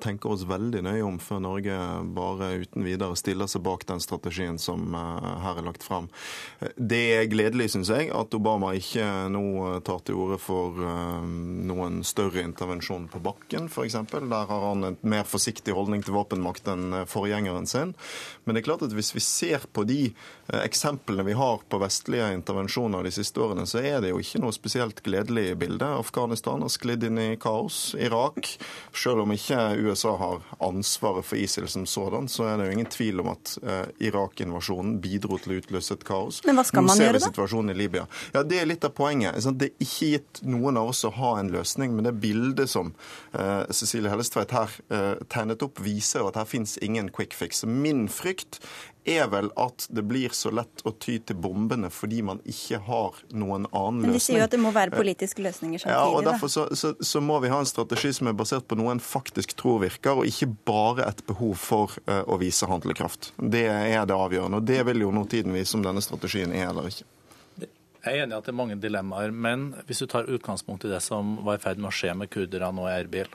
tenker 0.02 0.34
oss 0.34 0.42
veldig 0.46 0.82
nøye 0.82 1.06
om 1.06 1.20
før 1.22 1.40
Norge 1.46 1.78
bare 2.18 2.50
uten 2.66 2.84
videre 2.84 3.16
stiller 3.16 3.46
seg 3.46 3.62
bak 3.62 3.86
den 3.86 4.02
strategien 4.02 4.58
som 4.58 4.90
her 4.92 5.62
er 5.62 5.66
lagt 5.66 5.86
fram. 5.86 6.10
Det 6.76 7.02
er 7.16 7.30
gledelig, 7.30 7.70
syns 7.72 7.94
jeg, 7.94 8.10
at 8.10 8.34
Obama 8.36 8.74
ikke 8.76 9.06
nå 9.32 9.46
tar 9.86 10.02
til 10.04 10.15
orde 10.16 10.38
for 10.40 10.76
noen 11.66 12.00
større 12.06 12.42
intervensjon 12.44 13.06
på 13.12 13.20
bakken, 13.24 13.68
f.eks. 13.70 13.96
Der 14.12 14.46
har 14.50 14.64
han 14.68 14.84
en 14.84 14.98
mer 15.06 15.26
forsiktig 15.28 15.74
holdning 15.76 16.04
til 16.04 16.16
våpenmakt 16.16 16.68
enn 16.70 17.02
forgjengeren 17.10 17.66
sin. 17.68 17.94
Men 18.44 18.54
det 18.54 18.62
er 18.62 18.68
klart 18.68 18.84
at 18.86 18.94
hvis 18.96 19.12
vi 19.16 19.22
ser 19.24 19.66
på 19.72 19.84
de 19.88 20.00
eh, 20.08 20.60
eksemplene 20.62 21.24
vi 21.26 21.36
har 21.38 21.62
på 21.68 21.80
vestlige 21.82 22.28
intervensjoner 22.36 23.06
de 23.06 23.12
siste 23.14 23.42
årene, 23.42 23.66
så 23.68 23.82
er 23.82 24.00
det 24.04 24.12
jo 24.12 24.20
ikke 24.22 24.42
noe 24.42 24.54
spesielt 24.56 25.02
gledelig 25.06 25.56
bilde. 25.60 25.88
Afghanistan 26.00 26.64
har 26.64 26.72
sklidd 26.72 27.06
inn 27.08 27.20
i 27.22 27.28
kaos. 27.40 27.94
Irak, 27.98 28.52
selv 28.96 29.24
om 29.24 29.34
ikke 29.34 29.60
USA 29.86 30.16
har 30.20 30.46
ansvaret 30.64 31.26
for 31.26 31.40
ISIL 31.40 31.68
som 31.70 31.86
sådan, 31.90 32.30
så 32.32 32.50
er 32.50 32.60
det 32.60 32.68
jo 32.68 32.76
ingen 32.78 32.92
tvil 32.92 33.22
om 33.24 33.32
at 33.34 33.56
Irak-invasjonen 34.02 34.98
bidro 35.02 35.38
til 35.42 35.56
å 35.56 35.60
utløse 35.60 35.96
et 35.96 36.04
kaos. 36.06 36.42
Men 36.46 36.58
hva 36.58 36.66
skal 36.66 36.86
man 36.86 36.98
gjøre, 36.98 37.16
da? 37.16 37.18
Nå 37.18 37.24
ser 37.24 37.30
vi 37.30 37.34
situasjonen 37.34 37.74
i 37.74 37.78
Libya. 37.78 38.06
Ja, 38.34 38.42
Det 38.46 38.60
er 38.60 38.68
litt 38.68 38.84
av 38.86 38.94
poenget. 38.96 39.38
Det 39.56 39.70
er 39.70 39.86
ikke 39.86 40.05
gitt 40.14 40.42
noen 40.46 40.78
av 40.80 40.92
oss 40.92 41.04
å 41.06 41.12
ha 41.18 41.36
en 41.40 41.52
løsning, 41.54 41.94
men 41.96 42.08
det 42.08 42.16
bildet 42.22 42.70
som 42.72 42.92
uh, 43.36 43.64
Cecilie 43.70 44.12
Hellestveit 44.12 44.54
her 44.56 44.74
uh, 44.92 45.14
tegnet 45.32 45.64
opp, 45.66 45.80
viser 45.82 46.26
at 46.26 46.38
her 46.40 46.48
finnes 46.48 46.76
ingen 46.84 47.10
quick 47.14 47.36
fix. 47.36 47.64
Min 47.66 48.06
frykt 48.12 48.60
er 49.06 49.28
vel 49.30 49.48
at 49.60 49.86
det 49.94 50.02
blir 50.02 50.32
så 50.34 50.50
lett 50.50 50.82
å 50.86 50.92
ty 50.98 51.16
til 51.22 51.38
bombene 51.38 51.90
fordi 51.94 52.22
man 52.26 52.40
ikke 52.48 52.80
har 52.88 53.20
noen 53.30 53.68
annen 53.70 54.02
løsning. 54.02 54.10
Men 54.10 54.16
de 54.18 54.22
sier 54.24 54.40
jo 54.40 54.46
at 54.48 54.54
det 54.56 54.60
må 54.62 54.72
være 54.74 54.94
politiske 54.96 55.44
løsninger 55.46 55.82
samtidig. 55.82 55.96
Ja, 55.96 56.10
og 56.10 56.26
Derfor 56.26 56.50
så, 56.52 56.66
så, 56.74 56.92
så, 56.98 57.22
må 57.22 57.38
vi 57.44 57.50
ha 57.52 57.60
en 57.62 57.70
strategi 57.70 58.12
som 58.18 58.30
er 58.30 58.36
basert 58.38 58.66
på 58.68 58.78
noe 58.78 58.96
en 58.96 59.02
faktisk 59.02 59.54
tror 59.58 59.80
virker, 59.84 60.18
og 60.18 60.30
ikke 60.30 60.50
bare 60.68 61.06
et 61.06 61.22
behov 61.28 61.54
for 61.60 61.94
uh, 62.10 62.22
å 62.26 62.38
vise 62.42 62.66
handlekraft. 62.68 63.32
Det 63.38 63.66
er 63.70 64.08
det 64.08 64.16
avgjørende. 64.16 64.60
og 64.60 64.66
Det 64.66 64.82
vil 64.90 65.06
jo 65.06 65.14
nå 65.14 65.26
tiden 65.30 65.54
vise 65.54 65.78
om 65.78 65.86
denne 65.86 66.02
strategien 66.04 66.54
er 66.54 66.72
eller 66.72 66.90
ikke. 66.90 67.06
Jeg 68.06 68.20
er 68.20 68.24
enig 68.24 68.36
i 68.36 68.38
at 68.38 68.46
det 68.46 68.52
er 68.52 68.60
mange 68.60 68.76
dilemmaer, 68.78 69.32
men 69.34 69.72
hvis 69.88 70.04
du 70.04 70.06
tar 70.06 70.28
utgangspunkt 70.30 70.84
i 70.86 70.92
det 70.92 71.00
som 71.02 71.40
var 71.46 71.58
i 71.58 71.62
ferd 71.62 71.80
med 71.82 71.90
å 71.90 71.96
skje 71.96 72.12
med 72.14 72.30
kurderne 72.30 72.84
og 72.84 72.92
Erbil, 72.92 73.32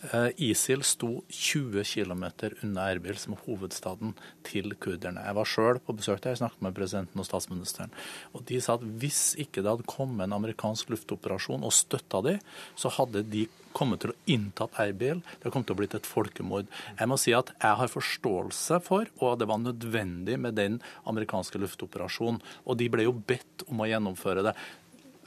Eh, 0.00 0.30
ISIL 0.48 0.80
sto 0.80 1.10
20 1.28 1.84
km 1.84 2.24
unna 2.64 2.86
Erbil, 2.88 3.18
som 3.20 3.34
er 3.36 3.42
hovedstaden 3.44 4.14
til 4.46 4.72
kurderne. 4.80 5.20
Jeg 5.26 5.36
var 5.36 5.48
sjøl 5.48 5.80
på 5.84 5.92
besøk 5.98 6.22
der, 6.22 6.32
jeg 6.32 6.40
snakket 6.40 6.62
med 6.64 6.76
presidenten 6.76 7.20
og 7.20 7.28
statsministeren. 7.28 7.92
Og 8.32 8.46
De 8.48 8.60
sa 8.64 8.78
at 8.78 8.86
hvis 9.02 9.34
ikke 9.36 9.60
det 9.60 9.68
hadde 9.68 9.90
kommet 9.90 10.24
en 10.24 10.38
amerikansk 10.38 10.94
luftoperasjon 10.94 11.66
og 11.68 11.76
støtta 11.76 12.22
de, 12.24 12.38
så 12.80 12.88
hadde 12.96 13.26
de 13.28 13.44
kommet 13.76 14.02
til 14.02 14.12
å 14.12 14.18
inntatt 14.30 14.78
Erbil. 14.82 15.22
Det 15.22 15.48
har 15.48 15.54
kommet 15.54 15.70
til 15.70 15.76
å 15.76 15.80
blitt 15.80 15.96
et 15.98 16.08
folkemord. 16.08 16.70
Jeg 16.98 17.10
må 17.10 17.18
si 17.20 17.34
at 17.36 17.52
jeg 17.56 17.78
har 17.82 17.92
forståelse 17.92 18.80
for, 18.86 19.10
og 19.20 19.38
det 19.40 19.48
var 19.50 19.62
nødvendig 19.62 20.38
med 20.40 20.58
den 20.58 20.80
amerikanske 21.10 21.60
luftoperasjonen. 21.62 22.40
Og 22.66 22.80
de 22.80 22.90
ble 22.92 23.06
jo 23.06 23.14
bedt 23.14 23.66
om 23.68 23.82
å 23.82 23.88
gjennomføre 23.90 24.46
det. 24.50 24.56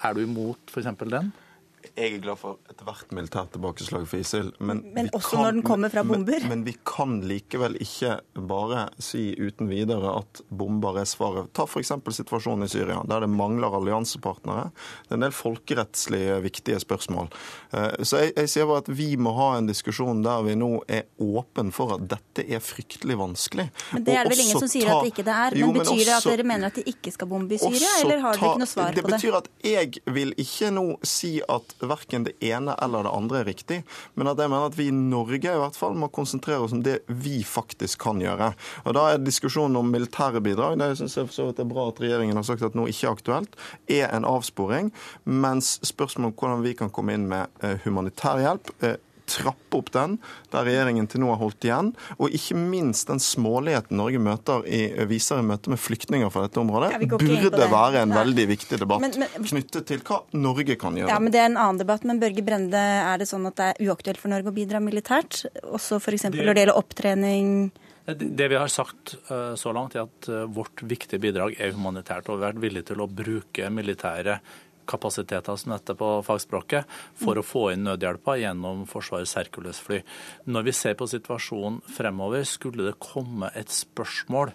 Er 0.03 0.15
du 0.15 0.23
imot 0.25 0.73
f.eks. 0.73 0.91
den? 1.03 1.31
Jeg 1.93 2.15
er 2.15 2.21
glad 2.23 2.39
for 2.39 2.59
ethvert 2.71 3.11
militært 3.15 3.51
tilbakeslag 3.53 4.05
for 4.09 4.21
ISIL. 4.23 4.51
Men, 4.63 4.81
men 4.95 5.09
også 5.13 5.35
kan, 5.35 5.43
når 5.43 5.55
den 5.57 5.65
kommer 5.67 5.91
fra 5.93 6.03
bomber? 6.07 6.39
Men, 6.45 6.49
men, 6.51 6.63
vi 6.67 6.75
kan 6.87 7.19
likevel 7.27 7.77
ikke 7.83 8.17
bare 8.49 8.87
si 9.03 9.33
uten 9.37 9.69
videre 9.71 10.15
at 10.21 10.41
bomber 10.49 10.99
er 11.01 11.07
svaret. 11.09 11.51
Ta 11.55 11.67
f.eks. 11.67 11.93
situasjonen 12.17 12.65
i 12.67 12.71
Syria, 12.71 13.01
der 13.09 13.25
det 13.25 13.29
mangler 13.33 13.75
alliansepartnere. 13.77 14.69
Det 15.05 15.15
er 15.15 15.19
en 15.19 15.25
del 15.27 15.35
folkerettslig 15.35 16.23
viktige 16.45 16.79
spørsmål. 16.83 17.29
Eh, 17.75 18.01
så 18.01 18.23
jeg, 18.23 18.33
jeg 18.39 18.53
sier 18.55 18.69
bare 18.69 18.85
at 18.85 18.91
vi 18.93 19.09
må 19.19 19.35
ha 19.37 19.51
en 19.59 19.69
diskusjon 19.69 20.23
der 20.25 20.47
vi 20.47 20.57
nå 20.59 20.71
er 20.87 21.05
åpen 21.21 21.73
for 21.75 21.97
at 21.97 22.07
dette 22.15 22.47
er 22.47 22.63
fryktelig 22.63 23.19
vanskelig. 23.19 23.67
Men 23.93 24.07
Det 24.07 24.17
er 24.17 24.27
det 24.27 24.35
vel 24.35 24.45
ingen 24.47 24.63
som 24.65 24.71
sier 24.71 24.89
ta, 24.89 24.97
at 24.97 25.07
det 25.07 25.13
ikke 25.13 25.27
det 25.27 25.37
er. 25.37 25.57
Men, 25.57 25.63
jo, 25.65 25.71
men 25.75 25.83
Betyr 25.83 26.03
det 26.07 26.17
at 26.17 26.29
dere 26.31 26.47
mener 26.47 26.71
at 26.71 26.79
de 26.79 26.87
ikke 26.93 27.13
skal 27.13 27.29
bombe 27.29 27.57
i 27.57 27.61
Syria, 27.61 27.93
eller 28.01 28.23
har 28.23 28.39
dere 28.39 28.53
ikke 28.53 28.63
noe 28.63 28.73
svar 28.73 28.89
det 28.95 29.03
på 29.03 29.11
det? 29.11 29.19
Det 29.19 29.21
betyr 29.21 29.39
at 29.39 29.49
jeg 29.73 30.15
vil 30.15 30.35
ikke 30.41 30.73
nå 30.73 30.87
si 31.07 31.35
at 31.43 31.72
verken 31.81 32.27
det 32.27 32.35
ene 32.43 32.75
eller 32.81 33.05
det 33.05 33.13
andre 33.13 33.39
er 33.41 33.49
riktig. 33.49 33.79
Men 34.15 34.31
at 34.31 34.39
jeg 34.39 34.51
mener 34.51 34.69
at 34.69 34.77
vi 34.77 34.87
i 34.89 34.95
Norge 34.95 35.39
i 35.41 35.61
hvert 35.61 35.77
fall 35.77 35.97
må 35.99 36.09
konsentrere 36.13 36.63
oss 36.65 36.75
om 36.75 36.83
det 36.85 36.99
vi 37.07 37.41
faktisk 37.47 38.03
kan 38.05 38.21
gjøre. 38.23 38.53
Og 38.85 38.93
Da 38.93 39.05
er 39.11 39.23
diskusjonen 39.23 39.79
om 39.79 39.91
militære 39.91 40.41
bidrag, 40.43 40.77
det 40.79 40.93
syns 40.99 41.17
jeg 41.17 41.29
for 41.29 41.37
så 41.37 41.47
vidt 41.49 41.63
er 41.63 41.69
bra 41.69 41.87
at 41.89 42.01
regjeringen 42.03 42.39
har 42.39 42.47
sagt 42.47 42.65
at 42.65 42.75
nå 42.77 42.87
ikke 42.91 43.07
er 43.09 43.17
aktuelt, 43.17 43.57
er 43.87 44.11
en 44.13 44.27
avsporing. 44.27 44.91
Mens 45.25 45.79
spørsmålet 45.83 46.33
om 46.33 46.37
hvordan 46.37 46.63
vi 46.67 46.75
kan 46.77 46.93
komme 46.93 47.17
inn 47.17 47.27
med 47.31 47.49
eh, 47.63 47.79
humanitær 47.85 48.41
hjelp 48.43 48.71
eh, 48.83 48.99
trappe 49.33 49.79
opp 49.79 49.91
den, 49.95 50.17
der 50.53 50.67
regjeringen 50.67 51.07
til 51.09 51.23
nå 51.23 51.31
har 51.33 51.41
holdt 51.41 51.67
igjen. 51.67 51.91
Og 52.17 52.33
ikke 52.35 52.57
minst 52.59 53.09
den 53.11 53.21
småligheten 53.23 53.99
Norge 53.99 54.21
møter 54.23 54.65
i, 54.67 54.81
viser 55.09 55.41
i 55.41 55.47
møte 55.47 55.73
med 55.73 55.81
flyktninger 55.81 56.31
fra 56.33 56.45
dette 56.47 56.61
området, 56.61 56.93
ja, 56.95 57.01
burde 57.13 57.69
være 57.71 58.03
en 58.03 58.13
Nei. 58.13 58.19
veldig 58.21 58.47
viktig 58.53 58.79
debatt 58.81 59.03
men, 59.03 59.15
men, 59.21 59.47
knyttet 59.47 59.87
til 59.89 60.03
hva 60.05 60.21
Norge 60.37 60.77
kan 60.79 60.97
gjøre. 60.97 61.11
Ja, 61.11 61.19
men 61.21 61.33
Det 61.33 61.41
er 61.41 61.49
en 61.51 61.59
annen 61.59 61.81
debatt. 61.81 62.05
Men 62.07 62.19
Børge 62.21 62.43
Brende, 62.45 62.79
er 62.79 63.21
det 63.21 63.29
sånn 63.29 63.47
at 63.49 63.57
det 63.59 63.71
er 63.71 63.87
uaktuelt 63.89 64.21
for 64.21 64.33
Norge 64.33 64.51
å 64.51 64.55
bidra 64.55 64.81
militært? 64.83 65.43
Også 65.63 65.99
f.eks. 66.01 66.29
når 66.33 66.53
det 66.53 66.63
gjelder 66.63 66.77
opptrening? 66.79 67.71
Det 68.03 68.49
vi 68.51 68.59
har 68.59 68.67
sagt 68.67 69.15
eh, 69.31 69.53
så 69.55 69.71
langt, 69.75 69.95
er 69.95 70.09
at 70.09 70.27
eh, 70.27 70.43
vårt 70.51 70.83
viktige 70.83 71.21
bidrag 71.23 71.55
er 71.55 71.71
humanitært. 71.75 72.27
Og 72.27 72.39
vi 72.39 72.43
har 72.43 72.51
vært 72.51 72.63
villige 72.65 72.89
til 72.91 73.03
å 73.03 73.07
bruke 73.07 73.69
militære 73.71 74.39
kapasiteter 74.89 75.57
som 75.59 75.73
dette 75.75 75.95
på 75.99 76.09
fagspråket, 76.27 76.87
for 77.19 77.39
å 77.39 77.45
få 77.45 77.65
inn 77.73 77.85
nødhjelpa 77.87 78.37
gjennom 78.41 78.85
Forsvarets 78.89 79.35
Hercules-fly. 79.39 80.01
Når 80.49 80.69
vi 80.69 80.77
ser 80.77 80.97
på 80.99 81.09
situasjonen 81.11 81.81
fremover, 81.95 82.45
skulle 82.47 82.89
det 82.89 83.01
komme 83.03 83.51
et 83.57 83.73
spørsmål 83.73 84.53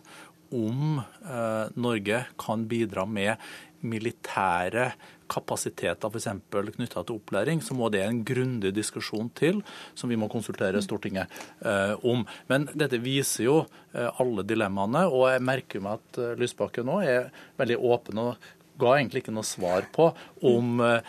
om 0.56 1.00
eh, 1.00 1.64
Norge 1.76 2.22
kan 2.40 2.64
bidra 2.70 3.04
med 3.04 3.36
militære 3.84 4.90
kapasiteter 5.28 6.08
f.eks. 6.08 6.28
knytta 6.48 7.02
til 7.04 7.18
opplæring, 7.18 7.60
så 7.62 7.76
må 7.76 7.90
det 7.92 8.02
en 8.04 8.22
grundig 8.26 8.72
diskusjon 8.76 9.28
til, 9.36 9.60
som 9.94 10.10
vi 10.10 10.18
må 10.18 10.30
konsultere 10.32 10.82
Stortinget 10.82 11.28
eh, 11.60 11.94
om. 12.02 12.24
Men 12.48 12.68
dette 12.72 13.00
viser 13.02 13.44
jo 13.44 13.58
eh, 13.92 14.08
alle 14.08 14.46
dilemmaene, 14.48 15.04
og 15.12 15.28
jeg 15.32 15.44
merker 15.44 15.84
meg 15.84 16.00
at 16.00 16.22
eh, 16.22 16.36
Lysbakken 16.40 16.88
nå 16.88 17.00
er 17.04 17.28
veldig 17.60 17.78
åpen 17.90 18.22
og 18.24 18.48
ga 18.78 18.94
egentlig 18.96 19.24
ikke 19.24 19.34
noe 19.34 19.46
svar 19.46 19.88
på 19.94 20.10
om 20.46 20.80
eh, 20.84 21.00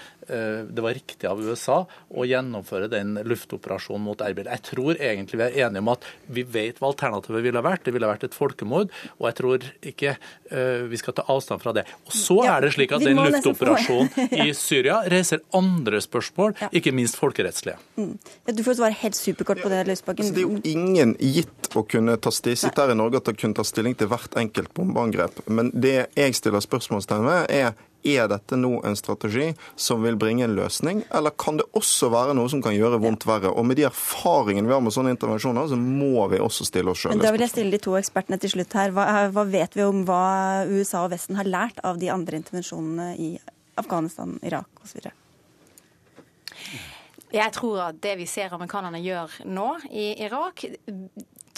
det 0.69 0.83
var 0.83 0.93
riktig 0.93 1.25
av 1.25 1.39
USA 1.41 1.79
å 2.13 2.25
gjennomføre 2.27 2.89
den 2.91 3.15
luftoperasjonen 3.25 4.03
mot 4.05 4.21
Erbil. 4.21 4.49
Jeg 4.51 4.65
tror 4.67 4.99
egentlig 4.99 5.39
vi 5.39 5.45
er 5.47 5.57
enige 5.65 5.81
om 5.81 5.91
at 5.95 6.05
vi 6.29 6.43
vet 6.45 6.77
hva 6.77 6.91
alternativet 6.91 7.45
ville 7.45 7.63
vært. 7.65 7.85
Det 7.87 7.93
ville 7.95 8.09
vært 8.09 8.27
et 8.27 8.37
folkemord. 8.37 8.93
Og 9.17 9.27
jeg 9.29 9.37
tror 9.39 9.65
ikke 9.91 10.13
uh, 10.19 10.85
vi 10.89 10.99
skal 11.01 11.17
ta 11.17 11.25
avstand 11.33 11.63
fra 11.63 11.73
det. 11.75 11.85
Og 12.05 12.13
så 12.13 12.37
ja, 12.45 12.57
er 12.57 12.67
det 12.67 12.73
slik 12.75 12.93
at 12.93 13.05
den 13.05 13.17
luftoperasjonen 13.17 14.29
i 14.45 14.53
Syria 14.57 14.99
reiser 15.09 15.41
andre 15.57 16.01
spørsmål, 16.05 16.55
ikke 16.77 16.93
minst 16.95 17.17
folkerettslige. 17.19 17.79
Mm. 17.97 18.13
Du 18.53 18.63
får 18.65 18.79
svare 18.79 18.97
helt 19.01 19.17
superkort 19.17 19.63
på 19.63 19.73
det, 19.73 19.81
Løsbakken. 19.89 20.29
Altså, 20.29 20.37
det 20.37 20.45
er 20.45 20.49
jo 20.49 20.77
ingen 20.77 21.15
gitt 21.17 21.73
å 21.73 21.85
kunne 21.89 22.17
ta 22.21 22.33
sitte 22.33 22.73
her 22.77 22.93
i 22.93 22.97
Norge 22.97 23.21
å 23.21 23.33
kunne 23.33 23.57
ta 23.57 23.65
stilling 23.67 23.97
til 23.97 24.09
hvert 24.11 24.37
enkelt 24.39 24.73
bombeangrep. 24.77 25.43
Men 25.49 25.73
det 25.73 26.09
jeg 26.17 26.37
stiller 26.37 26.63
spørsmålstegn 26.63 27.25
ved, 27.25 27.45
er 27.49 27.88
Er 28.07 28.29
dette 28.31 28.55
nå 28.55 28.77
en 28.87 28.95
strategi 28.95 29.49
som 29.75 30.03
vil 30.05 30.15
bringe 30.19 30.45
en 30.45 30.55
løsning, 30.55 31.01
eller 31.15 31.33
kan 31.35 31.57
det 31.59 31.65
også 31.75 32.07
være 32.13 32.35
noe 32.37 32.47
som 32.51 32.61
kan 32.63 32.75
gjøre 32.75 33.01
vondt 33.03 33.25
verre? 33.27 33.51
Og 33.51 33.67
med 33.67 33.75
de 33.79 33.87
erfaringene 33.89 34.69
vi 34.69 34.75
har 34.75 34.83
med 34.83 34.95
sånne 34.95 35.11
intervensjoner, 35.15 35.67
så 35.67 35.79
må 35.79 36.27
vi 36.31 36.39
også 36.39 36.67
stille 36.67 36.93
oss 36.93 37.03
sjøl 37.03 37.19
Da 37.19 37.33
vil 37.35 37.43
jeg 37.43 37.51
stille 37.51 37.75
de 37.75 37.81
to 37.83 37.97
ekspertene 37.99 38.39
til 38.39 38.53
slutt 38.55 38.75
her. 38.79 38.93
Hva, 38.95 39.27
hva 39.35 39.45
vet 39.51 39.75
vi 39.75 39.83
om 39.83 40.05
hva 40.07 40.65
USA 40.69 41.03
og 41.07 41.11
Vesten 41.11 41.39
har 41.39 41.49
lært 41.49 41.83
av 41.83 41.99
de 41.99 42.11
andre 42.13 42.39
intervensjonene 42.39 43.11
i 43.19 43.33
Afghanistan, 43.79 44.37
Irak 44.47 44.83
osv.? 44.85 45.11
Jeg 47.29 47.53
tror 47.53 47.81
at 47.91 47.99
det 48.01 48.15
vi 48.17 48.25
ser 48.29 48.53
amerikanerne 48.55 49.01
gjør 49.03 49.41
nå 49.45 49.67
i 49.91 50.11
Irak, 50.25 50.63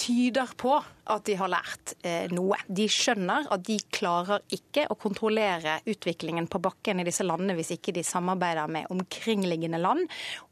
tyder 0.01 0.49
på 0.57 0.73
at 1.11 1.25
de 1.27 1.35
har 1.37 1.51
lært 1.51 1.93
eh, 2.07 2.31
noe. 2.33 2.57
De 2.67 2.87
skjønner 2.89 3.49
at 3.51 3.63
de 3.67 3.77
klarer 3.93 4.43
ikke 4.53 4.87
å 4.89 4.97
kontrollere 4.99 5.79
utviklingen 5.89 6.47
på 6.51 6.61
bakken 6.63 7.01
i 7.01 7.05
disse 7.07 7.25
landene 7.27 7.57
hvis 7.57 7.73
ikke 7.75 7.93
de 7.95 8.05
samarbeider 8.05 8.71
med 8.71 8.89
omkringliggende 8.93 9.81
land 9.81 10.07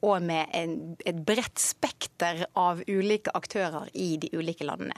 og 0.05 0.21
med 0.25 0.53
et 0.53 1.25
bredt 1.25 1.61
spekter 1.61 2.45
av 2.59 2.83
ulike 2.87 3.33
aktører 3.37 3.89
i 3.93 4.15
de 4.21 4.31
ulike 4.35 4.67
landene. 4.67 4.97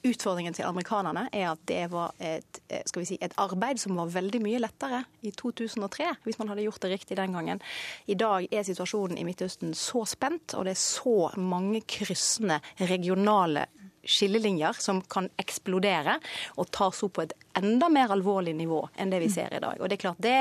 Utfordringen 0.00 0.54
til 0.56 0.64
amerikanerne 0.64 1.26
er 1.36 1.50
at 1.50 1.64
det 1.68 1.82
var 1.92 2.14
et, 2.24 2.60
eh, 2.72 3.02
si, 3.04 3.18
et, 3.20 3.34
arbeid 3.36 3.80
som 3.82 3.98
var 3.98 4.08
veldig 4.08 4.40
mye 4.40 4.60
lettere 4.62 5.02
i 5.20 5.32
2003, 5.36 6.14
hvis 6.24 6.38
man 6.40 6.48
hadde 6.48 6.64
gjort 6.64 6.80
det 6.80 6.92
riktig 6.94 7.18
den 7.18 7.36
gangen. 7.36 7.60
I 8.08 8.16
dag 8.16 8.48
er 8.48 8.64
situasjonen 8.64 9.18
i 9.20 9.26
Midtøsten 9.28 9.74
så 9.76 10.06
spent, 10.08 10.54
og 10.56 10.64
det 10.64 10.72
er 10.72 10.80
så 10.80 11.30
mange 11.36 11.82
kryssende 11.84 12.62
regionale 12.80 13.66
skillelinjer 14.04 14.76
som 14.78 15.00
kan 15.02 15.28
eksplodere 15.40 16.18
og 16.56 16.70
tas 16.74 17.02
opp 17.04 17.18
på 17.18 17.24
et 17.26 17.34
enda 17.58 17.88
mer 17.92 18.12
alvorlig 18.14 18.54
nivå 18.56 18.78
enn 18.96 19.10
det 19.10 19.20
vi 19.20 19.28
ser 19.32 19.52
i 19.54 19.60
dag. 19.60 19.80
Og 19.80 19.88
Det 19.88 19.98
er 19.98 20.02
klart 20.04 20.22
det 20.22 20.36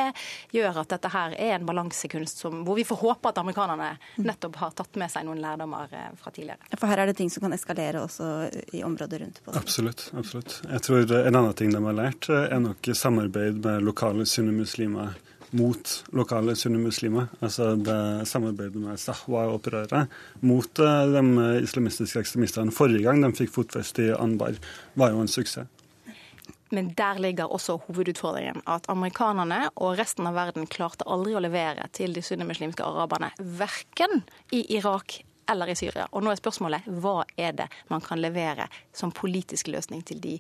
gjør 0.56 0.82
at 0.84 0.92
dette 0.94 1.12
her 1.14 1.36
er 1.38 1.56
en 1.58 1.66
balansekunst 1.66 2.44
som, 2.44 2.62
hvor 2.66 2.78
vi 2.78 2.86
får 2.88 3.02
håpe 3.02 3.32
at 3.32 3.42
amerikanerne 3.42 3.92
nettopp 4.22 4.60
har 4.62 4.76
tatt 4.78 5.00
med 5.02 5.12
seg 5.12 5.26
noen 5.28 5.42
lærdommer 5.44 5.90
eh, 5.92 6.12
fra 6.22 6.32
tidligere. 6.36 6.62
For 6.78 6.88
her 6.92 7.04
er 7.04 7.12
det 7.12 7.18
ting 7.20 7.32
som 7.34 7.44
kan 7.46 7.56
eskalere 7.58 8.04
også 8.06 8.30
i 8.78 8.84
området 8.86 9.22
rundt? 9.24 9.42
på 9.44 9.56
Absolutt. 9.58 10.10
absolutt. 10.18 10.62
Jeg 10.70 10.82
tror 10.86 11.12
En 11.20 11.36
annen 11.36 11.54
ting 11.54 11.74
de 11.74 11.84
har 11.84 11.98
lært, 11.98 12.30
eh, 12.30 12.48
er 12.54 12.60
nok 12.64 12.92
samarbeid 12.94 13.64
med 13.66 13.84
lokale 13.84 14.26
sunnimuslimer 14.26 15.18
mot 15.52 15.94
lokale 16.16 16.56
sunnimuslimer. 16.56 17.30
Altså 17.40 17.74
det 17.76 18.28
samarbeidet 18.30 18.82
med 18.82 19.00
Sahwa-opprøret 19.02 20.10
mot 20.46 20.84
eh, 20.84 21.16
de 21.16 21.50
islamistiske 21.64 22.24
ekstremistene 22.24 22.76
forrige 22.76 23.06
gang 23.08 23.24
de 23.24 23.34
fikk 23.38 23.54
fotfeste 23.56 24.10
i 24.10 24.16
Anbar, 24.16 24.60
var 25.00 25.14
jo 25.16 25.24
en 25.24 25.32
suksess. 25.32 25.68
Men 26.70 26.92
der 26.98 27.18
ligger 27.20 27.50
også 27.50 27.80
hovedutfordringen. 27.88 28.62
At 28.70 28.86
amerikanerne 28.94 29.72
og 29.76 29.98
resten 29.98 30.28
av 30.30 30.36
verden 30.38 30.70
klarte 30.70 31.08
aldri 31.10 31.34
å 31.34 31.42
levere 31.42 31.88
til 31.98 32.14
de 32.14 32.22
sunnimuslimske 32.22 32.86
araberne. 32.86 33.32
Verken 33.40 34.22
i 34.54 34.62
Irak 34.78 35.24
eller 35.50 35.72
i 35.74 35.76
Syria. 35.76 36.06
Og 36.12 36.24
nå 36.24 36.32
er 36.32 36.38
spørsmålet 36.38 36.86
hva 37.02 37.24
er 37.38 37.56
det 37.58 37.66
man 37.90 38.04
kan 38.06 38.22
levere 38.22 38.68
som 38.94 39.14
politisk 39.16 39.72
løsning 39.74 40.04
til 40.06 40.22
de 40.22 40.36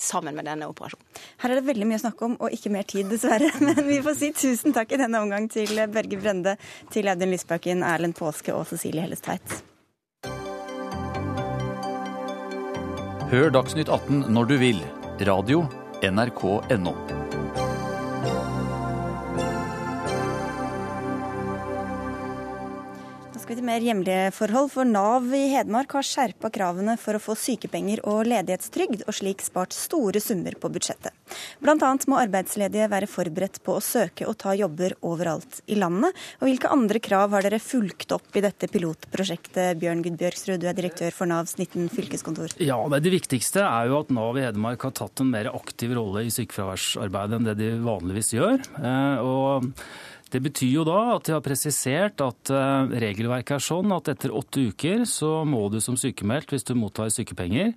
sammen 0.00 0.36
med 0.36 0.48
denne 0.48 0.68
operasjonen. 0.70 1.04
Her 1.42 1.52
er 1.52 1.60
det 1.60 1.68
veldig 1.68 1.88
mye 1.90 2.00
å 2.00 2.04
snakke 2.04 2.26
om, 2.28 2.38
og 2.40 2.56
ikke 2.56 2.72
mer 2.74 2.88
tid, 2.88 3.10
dessverre. 3.12 3.50
Men 3.66 3.82
vi 3.88 4.00
får 4.04 4.18
si 4.20 4.32
tusen 4.36 4.74
takk 4.76 4.94
i 4.94 5.00
denne 5.00 5.22
omgang 5.22 5.48
til 5.52 5.72
Børge 5.94 6.20
Brende, 6.20 6.56
til 6.94 7.10
Audun 7.12 7.34
Lysbakken, 7.34 7.84
Erlend 7.86 8.18
Påske 8.18 8.54
og 8.56 8.66
Cecilie 8.70 9.06
Hellestveit. 9.06 9.62
Hør 13.34 13.50
Dagsnytt 13.50 13.88
18 13.90 14.28
når 14.30 14.52
du 14.52 14.56
vil. 14.60 14.80
Radio 15.26 15.64
NRK.no. 16.04 17.23
vi 23.54 23.60
til 23.60 23.68
mer 23.68 23.84
hjemlige 23.84 24.30
forhold, 24.34 24.70
for 24.72 24.88
Nav 24.88 25.28
i 25.34 25.44
Hedmark 25.52 25.92
har 25.94 26.06
skjerpa 26.06 26.48
kravene 26.50 26.96
for 26.98 27.14
å 27.14 27.22
få 27.22 27.36
sykepenger 27.38 28.00
og 28.08 28.26
ledighetstrygd, 28.26 29.04
og 29.06 29.14
slik 29.14 29.44
spart 29.44 29.74
store 29.76 30.18
summer 30.22 30.56
på 30.58 30.70
budsjettet. 30.74 31.14
Bl.a. 31.62 31.90
må 32.10 32.18
arbeidsledige 32.18 32.88
være 32.90 33.08
forberedt 33.10 33.60
på 33.64 33.76
å 33.76 33.82
søke 33.84 34.26
og 34.26 34.36
ta 34.42 34.54
jobber 34.58 34.96
overalt 35.06 35.60
i 35.70 35.78
landet. 35.78 36.16
Og 36.40 36.48
hvilke 36.48 36.72
andre 36.74 37.02
krav 37.04 37.34
har 37.36 37.46
dere 37.46 37.60
fulgt 37.62 38.14
opp 38.16 38.34
i 38.34 38.42
dette 38.44 38.68
pilotprosjektet, 38.72 39.78
Bjørn 39.82 40.02
Gudbjørgsrud, 40.06 40.58
du 40.62 40.68
er 40.70 40.78
direktør 40.78 41.14
for 41.14 41.30
Navs 41.30 41.54
19 41.58 41.92
fylkeskontor? 41.94 42.56
Ja, 42.64 42.80
Det 42.94 43.12
viktigste 43.12 43.62
er 43.66 43.92
jo 43.92 44.00
at 44.02 44.10
Nav 44.14 44.40
i 44.40 44.46
Hedmark 44.48 44.88
har 44.88 44.96
tatt 44.98 45.22
en 45.22 45.30
mer 45.30 45.52
aktiv 45.54 45.94
rolle 45.94 46.26
i 46.26 46.34
sykefraværsarbeidet 46.34 47.38
enn 47.38 47.48
det 47.52 47.58
de 47.60 47.70
vanligvis 47.84 48.34
gjør. 48.34 48.58
Eh, 48.82 49.22
og 49.22 49.70
det 50.34 50.40
betyr 50.42 50.72
jo 50.80 50.84
da 50.86 50.98
at 51.14 51.28
de 51.28 51.34
har 51.36 51.42
presisert 51.44 52.22
at 52.24 52.50
eh, 52.50 52.94
regelverket 53.04 53.56
er 53.56 53.62
sånn 53.62 53.94
at 53.94 54.10
etter 54.10 54.34
åtte 54.34 54.66
uker 54.72 55.04
så 55.06 55.44
må 55.46 55.68
du 55.70 55.78
som 55.84 55.98
sykemeldt, 56.00 56.50
hvis 56.50 56.66
du 56.66 56.74
mottar 56.78 57.12
sykepenger, 57.14 57.70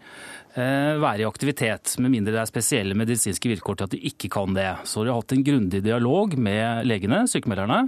være 0.57 1.21
i 1.21 1.27
aktivitet, 1.27 1.95
med 2.01 2.09
mindre 2.13 2.33
det 2.33 2.41
er 2.41 2.49
spesielle 2.49 2.97
medisinske 2.97 3.49
vilkår 3.51 3.77
til 3.77 3.87
at 3.87 3.93
de 3.93 3.99
ikke 4.09 4.29
kan 4.33 4.55
det. 4.57 4.69
Så 4.89 5.03
de 5.03 5.11
har 5.11 5.19
hatt 5.19 5.35
en 5.35 5.43
grundig 5.45 5.83
dialog 5.85 6.33
med 6.33 6.87
legene, 6.89 7.23
sykemelderne 7.29 7.83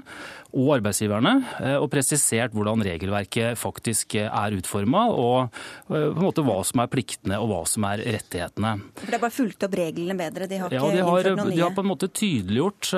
og 0.58 0.72
arbeidsgiverne, 0.80 1.34
eh, 1.62 1.76
og 1.78 1.90
presisert 1.94 2.56
hvordan 2.58 2.82
regelverket 2.86 3.58
faktisk 3.60 4.16
er 4.22 4.56
utforma, 4.58 5.06
og 5.14 5.60
eh, 5.94 6.08
på 6.10 6.16
en 6.16 6.26
måte 6.26 6.46
hva 6.46 6.58
som 6.66 6.82
er 6.82 6.90
pliktene 6.90 7.38
og 7.42 7.52
hva 7.52 7.60
som 7.70 7.86
er 7.90 8.02
rettighetene. 8.06 8.74
For 8.98 9.12
Det 9.12 9.20
er 9.20 9.26
bare 9.26 9.36
fulgt 9.36 9.68
opp 9.68 9.78
reglene 9.78 10.18
bedre? 10.18 10.50
De 10.50 10.62
har 10.62 10.74
ikke 10.74 10.80
ja, 10.80 10.96
de 10.96 11.06
har, 11.06 11.20
innført 11.20 11.38
noe 11.44 11.52
nye? 11.52 11.58
De 11.60 11.66
har 11.68 11.76
på 11.78 11.86
en 11.86 11.92
måte 11.92 12.10
tydeliggjort 12.10 12.92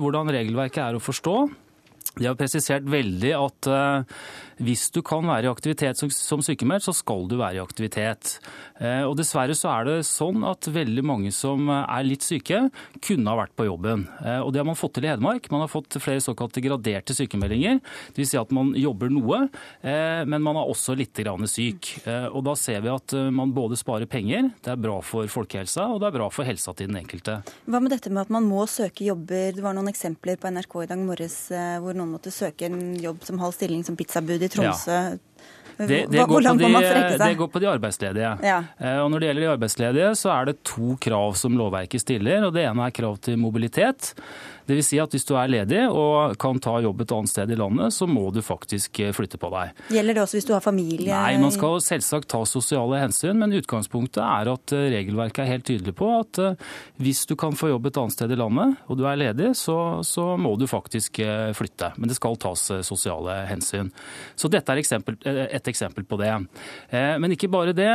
hvordan 0.00 0.32
regelverket 0.38 0.80
er 0.86 0.96
å 0.96 1.02
forstå. 1.02 1.36
De 2.14 2.28
har 2.28 2.36
presisert 2.38 2.86
veldig 2.86 3.32
at 3.36 3.68
hvis 4.62 4.86
du 4.94 5.00
kan 5.06 5.26
være 5.26 5.48
i 5.48 5.50
aktivitet 5.50 5.98
som 5.98 6.42
sykemeldt, 6.44 6.86
så 6.86 6.94
skal 6.94 7.26
du 7.30 7.36
være 7.40 7.58
i 7.58 7.62
aktivitet. 7.62 8.38
Eh, 8.78 9.02
og 9.06 9.16
Dessverre 9.18 9.56
så 9.58 9.70
er 9.72 9.88
det 9.88 9.96
sånn 10.06 10.44
at 10.46 10.68
veldig 10.70 11.04
mange 11.06 11.32
som 11.34 11.70
er 11.72 12.06
litt 12.06 12.24
syke, 12.26 12.68
kunne 13.04 13.30
ha 13.30 13.38
vært 13.42 13.54
på 13.58 13.66
jobben. 13.68 14.06
Eh, 14.22 14.40
og 14.40 14.52
Det 14.54 14.62
har 14.62 14.68
man 14.68 14.78
fått 14.78 14.96
til 14.98 15.08
i 15.08 15.10
Hedmark. 15.12 15.50
Man 15.50 15.64
har 15.64 15.72
fått 15.72 15.98
flere 16.02 16.22
såkalte 16.22 16.62
graderte 16.62 17.16
sykemeldinger. 17.16 17.80
Dvs. 18.14 18.34
Si 18.34 18.40
at 18.40 18.52
man 18.54 18.72
jobber 18.78 19.10
noe, 19.12 19.48
eh, 19.82 20.22
men 20.24 20.42
man 20.42 20.56
er 20.56 20.70
også 20.70 20.96
litt 20.96 21.14
syk. 21.14 22.06
Og 22.34 22.44
Da 22.44 22.54
ser 22.54 22.80
vi 22.80 22.88
at 22.88 23.12
man 23.32 23.52
både 23.54 23.76
sparer 23.76 24.06
penger, 24.06 24.50
det 24.62 24.72
er 24.72 24.76
bra 24.76 25.00
for 25.00 25.26
folkehelsa, 25.26 25.94
og 25.94 26.00
det 26.00 26.08
er 26.08 26.18
bra 26.18 26.28
for 26.30 26.44
helsa 26.44 26.74
til 26.74 26.88
den 26.88 26.96
enkelte. 26.96 27.42
Hva 27.66 27.80
med 27.80 27.90
dette 27.90 28.10
med 28.10 28.22
at 28.26 28.30
man 28.30 28.44
må 28.44 28.66
søke 28.66 29.06
jobber? 29.06 29.54
Det 29.54 29.62
var 29.62 29.74
noen 29.74 29.88
eksempler 29.88 30.36
på 30.36 30.50
NRK 30.50 30.82
i 30.82 30.86
dag 30.90 30.98
morges 30.98 31.48
hvor 31.80 31.94
noen 31.94 32.12
måtte 32.12 32.32
søke 32.34 32.66
en 32.66 32.96
jobb 33.00 33.22
som 33.24 33.38
halv 33.38 33.54
stilling 33.54 33.84
som 33.86 33.96
pizzabud 33.96 34.43
i 34.44 34.50
Tromsø. 34.52 34.98
Ja. 34.98 35.22
Det, 35.74 36.04
det, 36.06 36.22
går 36.30 36.44
de, 36.46 37.18
det, 37.18 37.34
går 37.34 37.48
på 37.50 37.58
de 37.58 37.66
arbeidsledige. 37.66 38.30
Ja. 38.46 38.60
Eh, 38.78 39.00
og 39.02 39.08
Når 39.10 39.20
det 39.20 39.30
gjelder 39.30 39.42
de 39.42 39.52
arbeidsledige, 39.56 40.10
så 40.18 40.30
er 40.30 40.50
det 40.50 40.60
to 40.62 40.94
krav 41.02 41.34
som 41.38 41.56
lovverket 41.58 42.04
stiller. 42.04 42.46
og 42.46 42.54
Det 42.54 42.62
ene 42.62 42.86
er 42.86 42.94
krav 42.94 43.18
til 43.18 43.40
mobilitet. 43.42 44.12
Dvs. 44.68 44.86
Si 44.88 44.98
at 45.00 45.12
hvis 45.12 45.26
du 45.28 45.34
er 45.36 45.50
ledig 45.50 45.82
og 45.88 46.36
kan 46.40 46.58
ta 46.62 46.78
jobb 46.84 47.02
et 47.04 47.12
annet 47.16 47.32
sted 47.32 47.52
i 47.52 47.58
landet, 47.58 47.92
så 47.92 48.08
må 48.08 48.26
du 48.32 48.40
faktisk 48.44 49.00
eh, 49.04 49.12
flytte 49.16 49.40
på 49.40 49.50
deg. 49.52 49.74
Gjelder 49.92 50.16
det 50.16 50.22
også 50.24 50.38
hvis 50.38 50.48
du 50.48 50.54
har 50.56 50.64
familie? 50.64 51.12
Nei, 51.12 51.36
man 51.40 51.52
skal 51.54 51.78
selvsagt 51.84 52.30
ta 52.32 52.42
sosiale 52.48 53.00
hensyn, 53.02 53.38
men 53.40 53.54
utgangspunktet 53.58 54.22
er 54.24 54.50
at 54.54 54.74
eh, 54.76 54.88
regelverket 54.94 55.44
er 55.44 55.50
helt 55.52 55.66
tydelig 55.68 55.94
på 55.98 56.10
at 56.16 56.40
eh, 56.42 56.56
hvis 57.04 57.24
du 57.28 57.36
kan 57.40 57.56
få 57.58 57.72
jobb 57.72 57.90
et 57.90 58.00
annet 58.00 58.16
sted 58.16 58.32
i 58.32 58.38
landet 58.38 58.76
og 58.88 59.00
du 59.00 59.04
er 59.08 59.20
ledig, 59.20 59.52
så, 59.58 59.78
så 60.06 60.34
må 60.40 60.54
du 60.60 60.66
faktisk 60.70 61.20
flytte. 61.56 61.90
Men 61.98 62.10
det 62.10 62.16
skal 62.16 62.36
tas 62.40 62.62
sosiale 62.86 63.36
hensyn. 63.48 63.90
Så 64.38 64.48
dette 64.52 64.72
er 64.72 64.80
eksempel, 64.80 65.16
et 65.24 65.68
eksempel 65.70 66.06
på 66.08 66.18
det. 66.20 66.30
Men 66.92 67.34
ikke 67.34 67.50
bare 67.52 67.74
det. 67.76 67.90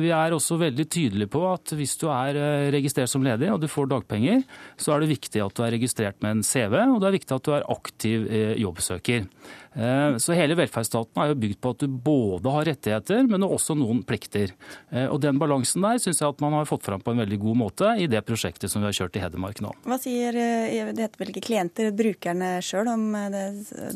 Vi 0.00 0.10
er 0.14 0.34
også 0.34 0.58
veldig 0.60 0.86
tydelige 0.86 1.30
på 1.32 1.42
at 1.50 1.74
hvis 1.76 1.94
du 2.00 2.06
er 2.12 2.38
registrert 2.74 3.10
som 3.10 3.24
ledig 3.24 3.50
og 3.52 3.60
du 3.62 3.68
får 3.70 3.90
dagpenger, 3.92 4.42
så 4.80 4.94
er 4.94 5.02
det 5.02 5.12
viktig 5.14 5.42
at 5.44 5.56
du 5.56 5.64
er 5.66 5.71
registrert 5.72 6.20
med 6.24 6.38
en 6.38 6.44
CV, 6.46 6.76
og 6.92 7.00
det 7.02 7.08
er 7.08 7.16
viktig 7.18 7.36
at 7.36 7.46
du 7.48 7.52
er 7.56 7.68
aktiv 7.72 8.26
eh, 8.28 8.54
jobbsøker. 8.62 9.26
Eh, 9.74 10.16
så 10.20 10.34
hele 10.36 10.56
velferdsstaten 10.58 11.20
er 11.22 11.30
jo 11.30 11.38
bygd 11.42 11.60
på 11.62 11.72
at 11.72 11.84
du 11.84 11.96
både 12.08 12.52
har 12.52 12.68
rettigheter, 12.68 13.24
men 13.30 13.46
også 13.46 13.76
noen 13.78 14.02
plikter. 14.06 14.52
Eh, 14.90 15.06
og 15.06 15.20
den 15.24 15.40
balansen 15.40 15.84
der 15.84 16.00
syns 16.02 16.20
jeg 16.20 16.28
at 16.28 16.42
man 16.44 16.56
har 16.58 16.68
fått 16.68 16.84
fram 16.86 17.00
på 17.02 17.14
en 17.14 17.22
veldig 17.22 17.38
god 17.42 17.60
måte 17.62 17.92
i 18.02 18.08
det 18.10 18.20
prosjektet 18.28 18.72
som 18.72 18.82
vi 18.82 18.90
har 18.90 18.96
kjørt 18.96 19.16
i 19.16 19.22
Hedmark 19.24 19.62
nå. 19.64 19.72
Hva 19.88 19.98
sier 20.00 20.36
eh, 20.36 20.92
det 20.92 21.06
heter 21.06 21.22
vel 21.22 21.32
ikke 21.32 21.44
klienter, 21.48 21.92
brukerne 21.96 22.54
sjøl, 22.64 22.90
om 22.92 23.06
det, 23.32 23.44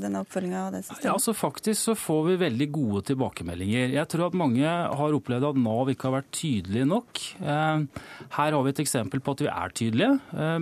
denne 0.01 0.23
oppfølginga 0.25 0.63
av 0.67 0.77
det 0.77 0.83
systemet? 0.87 1.09
Ja, 1.09 1.17
altså 1.17 1.35
Faktisk 1.37 1.91
så 1.91 1.95
får 1.99 2.23
vi 2.31 2.39
veldig 2.41 2.67
gode 2.73 3.03
tilbakemeldinger. 3.11 3.91
Jeg 3.93 4.09
tror 4.11 4.31
at 4.31 4.39
mange 4.39 4.65
har 4.65 5.17
opplevd 5.17 5.51
at 5.51 5.59
Nav 5.61 5.91
ikke 5.93 6.09
har 6.09 6.15
vært 6.17 6.31
tydelig 6.35 6.87
nok. 6.89 7.21
Her 7.37 8.57
har 8.57 8.65
vi 8.65 8.73
et 8.73 8.81
eksempel 8.83 9.21
på 9.23 9.35
at 9.37 9.43
vi 9.45 9.51
er 9.53 9.75
tydelige, 9.77 10.15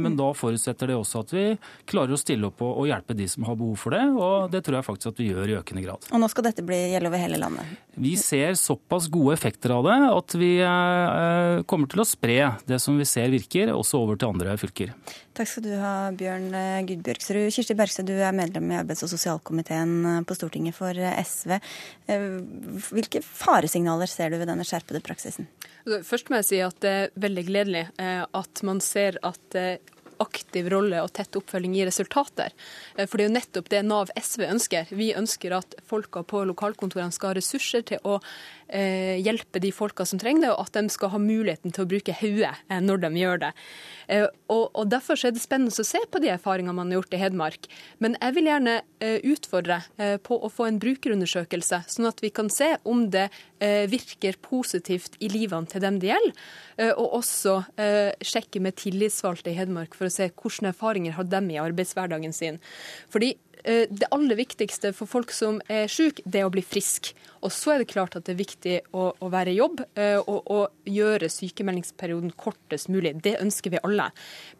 men 0.02 0.16
da 0.18 0.32
forutsetter 0.36 0.90
det 0.90 0.96
også 0.98 1.22
at 1.22 1.34
vi 1.36 1.44
klarer 1.90 2.16
å 2.16 2.20
stille 2.20 2.50
opp 2.50 2.64
og 2.66 2.88
hjelpe 2.90 3.16
de 3.16 3.28
som 3.30 3.46
har 3.46 3.58
behov 3.60 3.78
for 3.80 3.94
det, 3.94 4.02
og 4.18 4.50
det 4.52 4.64
tror 4.66 4.80
jeg 4.80 4.88
faktisk 4.88 5.03
at 5.10 5.20
vi 5.20 5.30
gjør 5.30 5.52
i 5.52 5.58
økende 5.60 5.84
grad. 5.84 6.08
Og 6.10 6.22
nå 6.22 6.28
skal 6.32 6.48
dette 6.48 6.64
bli 6.66 6.78
gjelde 6.94 7.10
over 7.10 7.22
hele 7.22 7.40
landet? 7.40 7.74
Vi 7.94 8.14
ser 8.18 8.56
såpass 8.58 9.06
gode 9.12 9.36
effekter 9.36 9.74
av 9.76 9.84
det 9.86 9.98
at 10.08 10.34
vi 10.40 10.50
kommer 11.70 11.90
til 11.90 12.02
å 12.02 12.08
spre 12.08 12.38
det 12.66 12.80
som 12.82 12.98
vi 12.98 13.06
ser 13.06 13.30
virker, 13.30 13.70
også 13.74 14.00
over 14.02 14.18
til 14.18 14.32
andre 14.34 14.56
fylker. 14.58 14.90
Takk 15.34 15.50
skal 15.50 15.64
du 15.66 15.72
ha, 15.78 15.94
Bjørn 16.14 16.50
Gudbjørgsrud. 16.88 17.48
Kirsti 17.54 17.76
Bergstø, 17.78 18.04
du 18.06 18.14
er 18.14 18.34
medlem 18.34 18.70
i 18.70 18.78
arbeids- 18.78 19.02
og 19.06 19.10
sosialkomiteen 19.10 20.24
på 20.26 20.36
Stortinget 20.38 20.76
for 20.76 20.94
SV. 20.94 21.56
Eh, 22.06 22.26
hvilke 22.90 23.22
faresignaler 23.24 24.10
ser 24.10 24.32
du 24.32 24.38
ved 24.40 24.50
denne 24.50 24.66
skjerpede 24.66 25.02
praksisen? 25.04 25.48
Altså, 25.84 26.02
først 26.06 26.30
må 26.30 26.40
jeg 26.40 26.48
si 26.50 26.60
at 26.64 26.78
det 26.84 26.94
er 26.94 27.18
veldig 27.26 27.44
gledelig 27.48 27.84
eh, 28.02 28.22
at 28.24 28.64
man 28.66 28.82
ser 28.84 29.18
at 29.26 29.58
eh, 29.58 29.93
aktiv 30.22 30.68
rolle 30.72 31.02
og 31.02 31.12
tett 31.16 31.36
oppfølging 31.38 31.74
gir 31.76 31.88
resultater. 31.90 32.54
For 32.96 33.16
det 33.16 33.24
er 33.24 33.28
jo 33.28 33.36
nettopp 33.36 33.70
det 33.72 33.82
Nav 33.86 34.12
SV 34.18 34.46
ønsker. 34.48 34.92
Vi 34.94 35.12
ønsker 35.16 35.56
at 35.58 35.76
folka 35.88 36.24
på 36.26 36.44
lokalkontorene 36.50 37.14
skal 37.14 37.32
ha 37.32 37.38
ressurser 37.38 37.86
til 37.88 38.02
å 38.04 38.20
eh, 38.68 39.20
hjelpe 39.22 39.60
de 39.62 39.70
folka 39.74 40.06
som 40.08 40.20
trenger 40.20 40.46
det, 40.46 40.52
og 40.54 40.66
at 40.66 40.76
de 40.76 40.92
skal 40.92 41.12
ha 41.14 41.20
muligheten 41.20 41.74
til 41.74 41.84
å 41.84 41.90
bruke 41.90 42.16
hodet 42.18 42.52
eh, 42.68 42.80
når 42.82 43.04
de 43.04 43.10
gjør 43.20 43.40
det. 43.46 43.52
Eh, 44.08 44.26
og, 44.52 44.64
og, 44.72 44.88
Derfor 44.92 45.18
er 45.18 45.34
det 45.34 45.42
spennende 45.42 45.74
å 45.74 45.86
se 45.86 46.00
på 46.10 46.20
de 46.22 46.30
erfaringene 46.32 46.76
man 46.76 46.92
har 46.92 47.00
gjort 47.00 47.16
i 47.16 47.20
Hedmark. 47.22 47.68
Men 48.04 48.18
jeg 48.20 48.36
vil 48.36 48.50
gjerne 48.50 48.74
utfordre 49.04 49.76
på 50.24 50.36
å 50.38 50.48
få 50.52 50.68
en 50.68 50.78
brukerundersøkelse, 50.80 51.80
sånn 51.90 52.08
at 52.08 52.20
vi 52.22 52.30
kan 52.32 52.48
se 52.52 52.70
om 52.88 53.02
det 53.12 53.26
virker 53.90 54.38
positivt 54.44 55.18
i 55.20 55.28
livene 55.32 55.68
til 55.68 55.82
dem 55.84 55.98
det 56.00 56.08
gjelder. 56.08 56.44
Og 56.96 57.18
også 57.20 57.58
sjekke 58.24 58.62
med 58.64 58.78
tillitsvalgte 58.80 59.52
i 59.52 59.58
Hedmark 59.58 59.96
for 59.98 60.08
å 60.08 60.14
se 60.14 60.30
hvilke 60.30 60.70
erfaringer 60.70 61.18
har 61.18 61.28
de 61.28 61.42
i 61.52 61.60
arbeidshverdagen 61.60 62.32
sin. 62.36 62.60
Fordi 63.12 63.34
det 63.64 64.08
aller 64.12 64.36
viktigste 64.36 64.90
for 64.92 65.08
folk 65.08 65.30
som 65.32 65.60
er 65.72 65.86
syke, 65.88 66.20
det 66.28 66.42
er 66.42 66.48
å 66.48 66.52
bli 66.52 66.60
frisk. 66.64 67.14
Og 67.44 67.52
så 67.52 67.74
er 67.74 67.82
det 67.82 67.90
klart 67.92 68.16
at 68.16 68.24
det 68.24 68.32
er 68.34 68.40
viktig 68.40 68.74
å, 68.96 69.10
å 69.20 69.28
være 69.32 69.52
i 69.52 69.58
jobb 69.58 69.82
eh, 70.00 70.16
og, 70.16 70.46
og 70.48 70.88
gjøre 70.88 71.28
sykemeldingsperioden 71.32 72.32
kortest 72.40 72.88
mulig. 72.92 73.12
Det 73.24 73.36
ønsker 73.42 73.74
vi 73.74 73.82
alle. 73.84 74.08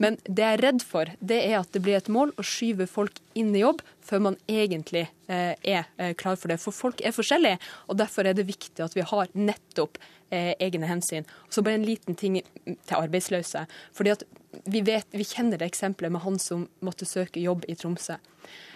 Men 0.02 0.18
det 0.28 0.44
jeg 0.44 0.58
er 0.58 0.64
redd 0.66 0.84
for, 0.84 1.12
det 1.20 1.40
er 1.46 1.62
at 1.62 1.72
det 1.72 1.80
blir 1.84 1.96
et 1.96 2.12
mål 2.12 2.34
å 2.36 2.44
skyve 2.44 2.86
folk 2.90 3.22
inn 3.40 3.54
i 3.56 3.62
jobb 3.62 3.80
før 4.04 4.26
man 4.26 4.36
egentlig 4.52 5.06
eh, 5.32 5.54
er 5.56 6.12
klar 6.20 6.36
for 6.36 6.52
det. 6.52 6.60
For 6.60 6.76
folk 6.76 7.00
er 7.00 7.16
forskjellige, 7.16 7.60
og 7.88 7.96
derfor 8.02 8.28
er 8.28 8.36
det 8.36 8.44
viktig 8.50 8.84
at 8.84 8.96
vi 8.96 9.06
har 9.14 9.32
nettopp 9.32 10.00
egne 10.34 10.88
hensyn. 10.88 11.22
Og 11.46 11.52
så 11.54 11.62
bare 11.62 11.78
en 11.78 11.84
liten 11.86 12.16
ting 12.18 12.40
til 12.64 12.96
arbeidsløse. 12.96 13.60
Fordi 13.94 14.10
at 14.16 14.24
vi, 14.66 14.80
vet, 14.82 15.06
vi 15.14 15.22
kjenner 15.22 15.60
det 15.60 15.68
eksempelet 15.68 16.10
med 16.10 16.24
han 16.24 16.40
som 16.42 16.64
måtte 16.82 17.06
søke 17.06 17.38
jobb 17.38 17.62
i 17.70 17.76
Tromsø. 17.78 18.16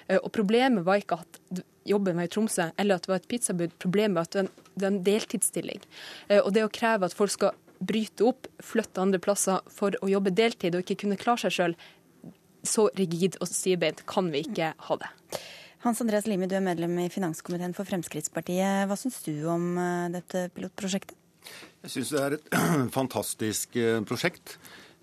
Eh, 0.08 0.18
og 0.22 0.32
Problemet 0.34 0.86
var 0.86 1.02
ikke 1.02 1.20
at 1.20 1.62
jobben 1.88 2.18
var 2.18 2.28
i 2.28 2.32
Tromsø 2.32 2.70
eller 2.76 2.98
at 2.98 3.06
det 3.06 3.12
var 3.12 3.22
et 3.22 3.28
pizzabud. 3.30 3.76
Problemet 3.80 4.16
var 4.18 4.28
at 4.28 4.36
det 4.38 4.84
var 4.84 4.92
en 4.92 5.04
deltidsstilling. 5.06 5.84
Eh, 6.28 6.40
og 6.40 6.52
det 6.56 6.64
å 6.66 6.72
kreve 6.72 7.08
at 7.08 7.16
folk 7.16 7.34
skal 7.34 7.56
bryte 7.78 8.26
opp, 8.26 8.48
flytte 8.64 9.02
andre 9.02 9.20
plasser 9.22 9.62
for 9.70 9.94
å 10.02 10.10
jobbe 10.10 10.34
deltid 10.34 10.74
og 10.74 10.82
ikke 10.82 11.04
kunne 11.04 11.20
klare 11.20 11.46
seg 11.46 11.54
sjøl, 11.54 11.78
så 12.66 12.88
rigid 12.98 13.38
og 13.38 13.46
stivbeint 13.46 14.02
kan 14.10 14.32
vi 14.32 14.42
ikke 14.48 14.72
ha 14.88 14.98
det. 14.98 15.12
Hans 15.84 16.00
Andreas 16.02 16.26
Limi, 16.26 16.48
du 16.50 16.56
er 16.58 16.64
medlem 16.64 16.96
i 17.04 17.06
finanskomiteen 17.12 17.76
for 17.76 17.86
Fremskrittspartiet. 17.86 18.88
Hva 18.90 18.96
syns 18.98 19.20
du 19.22 19.46
om 19.46 19.70
eh, 19.78 20.10
dette 20.16 20.48
pilotprosjektet? 20.56 21.14
Jeg 21.86 21.92
syns 21.92 22.10
det 22.12 22.22
er 22.24 22.34
et 22.36 22.56
fantastisk 22.98 23.78
prosjekt. 24.08 24.58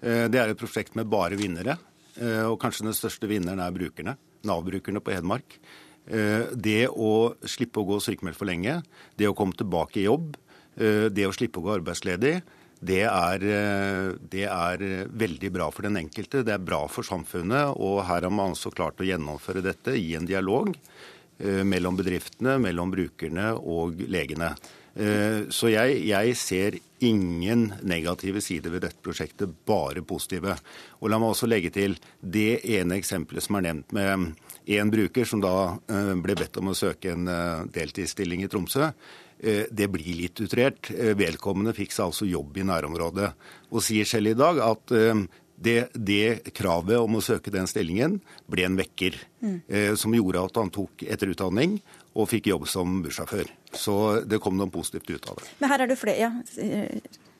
Det 0.05 0.37
er 0.37 0.51
et 0.51 0.59
prosjekt 0.59 0.93
med 0.99 1.07
bare 1.09 1.39
vinnere. 1.39 1.77
Og 2.51 2.59
kanskje 2.61 2.83
den 2.85 2.93
største 2.93 3.25
vinneren 3.31 3.63
er 3.63 3.73
brukerne. 3.73 4.13
Nav-brukerne 4.47 5.01
på 5.03 5.13
Hedmark. 5.15 5.57
Eh, 6.05 6.51
det 6.53 6.85
å 6.93 7.33
slippe 7.49 7.81
å 7.81 7.87
gå 7.87 7.97
sykemeldt 8.03 8.37
for 8.37 8.49
lenge, 8.49 8.81
det 9.17 9.29
å 9.29 9.35
komme 9.37 9.57
tilbake 9.57 10.03
i 10.03 10.05
jobb, 10.05 10.35
eh, 10.77 11.09
det 11.09 11.25
å 11.25 11.33
slippe 11.33 11.59
å 11.59 11.65
gå 11.65 11.79
arbeidsledig, 11.79 12.41
det 12.85 13.01
er, 13.01 13.41
eh, 13.41 14.13
det 14.29 14.45
er, 14.45 15.07
veldig 15.09 15.51
bra 15.51 15.71
for 15.71 15.81
den 15.83 15.97
enkelte. 15.97 16.43
Det 16.43 16.53
er 16.53 16.59
bra 16.59 16.85
for 16.87 17.03
samfunnet. 17.03 17.73
Og 17.79 18.05
her 18.05 18.21
har 18.21 18.29
man 18.29 18.51
altså 18.53 18.69
klart 18.69 18.97
å 18.97 19.07
gjennomføre 19.07 19.63
dette 19.63 19.97
i 19.97 20.13
en 20.15 20.25
dialog 20.25 20.75
mellom 21.37 21.97
bedriftene, 21.97 22.61
mellom 22.61 22.91
brukerne 22.91 23.59
og 23.59 23.97
legene. 24.07 24.55
Så 24.95 25.67
jeg, 25.73 25.95
jeg 26.07 26.35
ser 26.39 26.77
ingen 27.03 27.65
negative 27.83 28.39
sider 28.39 28.71
ved 28.71 28.85
dette 28.85 29.03
prosjektet, 29.03 29.51
bare 29.67 29.99
positive. 30.07 30.55
Og 31.01 31.11
la 31.11 31.19
meg 31.19 31.33
også 31.33 31.49
legge 31.49 31.73
til 31.75 31.97
det 32.21 32.61
ene 32.77 32.95
eksempelet 33.01 33.43
som 33.43 33.59
er 33.59 33.65
nevnt 33.67 33.91
med 33.97 34.29
én 34.65 34.91
bruker 34.91 35.25
som 35.25 35.41
da 35.43 35.77
eh, 35.91 36.13
ble 36.21 36.35
bedt 36.37 36.57
om 36.61 36.71
å 36.71 36.77
søke 36.77 37.13
en 37.13 37.29
eh, 37.29 37.63
deltidsstilling 37.75 38.45
i 38.45 38.49
Tromsø. 38.51 38.89
Eh, 39.39 39.65
det 39.69 39.89
blir 39.93 40.17
litt 40.17 40.41
utrert. 40.41 40.89
Vedkommende 40.91 41.75
fikk 41.77 41.93
seg 41.95 42.09
altså 42.09 42.29
jobb 42.29 42.57
i 42.57 42.67
nærområdet. 42.67 43.31
Og 43.71 43.83
sier 43.85 44.07
selv 44.09 44.33
i 44.33 44.37
dag 44.37 44.61
at 44.65 44.95
det, 45.55 45.77
det, 45.93 46.51
kravet 46.55 46.97
om 46.99 47.17
å 47.17 47.23
søke 47.23 47.53
den 47.53 47.67
stillingen 47.69 48.17
ble 48.51 48.65
en 48.67 48.79
vekker. 48.79 49.19
Mm. 49.45 49.59
Som 49.99 50.15
gjorde 50.17 50.41
at 50.49 50.57
han 50.59 50.71
tok 50.73 51.05
etterutdanning 51.05 51.77
og 52.15 52.29
fikk 52.31 52.49
jobb 52.53 52.67
som 52.71 53.01
bussjåfør. 53.03 53.49
Så 53.75 53.95
det 54.23 54.39
kom 54.43 54.55
noe 54.57 54.71
positivt 54.71 55.09
ut 55.11 55.29
av 55.31 55.41
det. 55.41 55.49
Men 55.59 55.73
her 55.73 55.83
er 55.83 55.91
det 55.91 55.99
flere, 55.99 56.29
ja. 56.29 56.31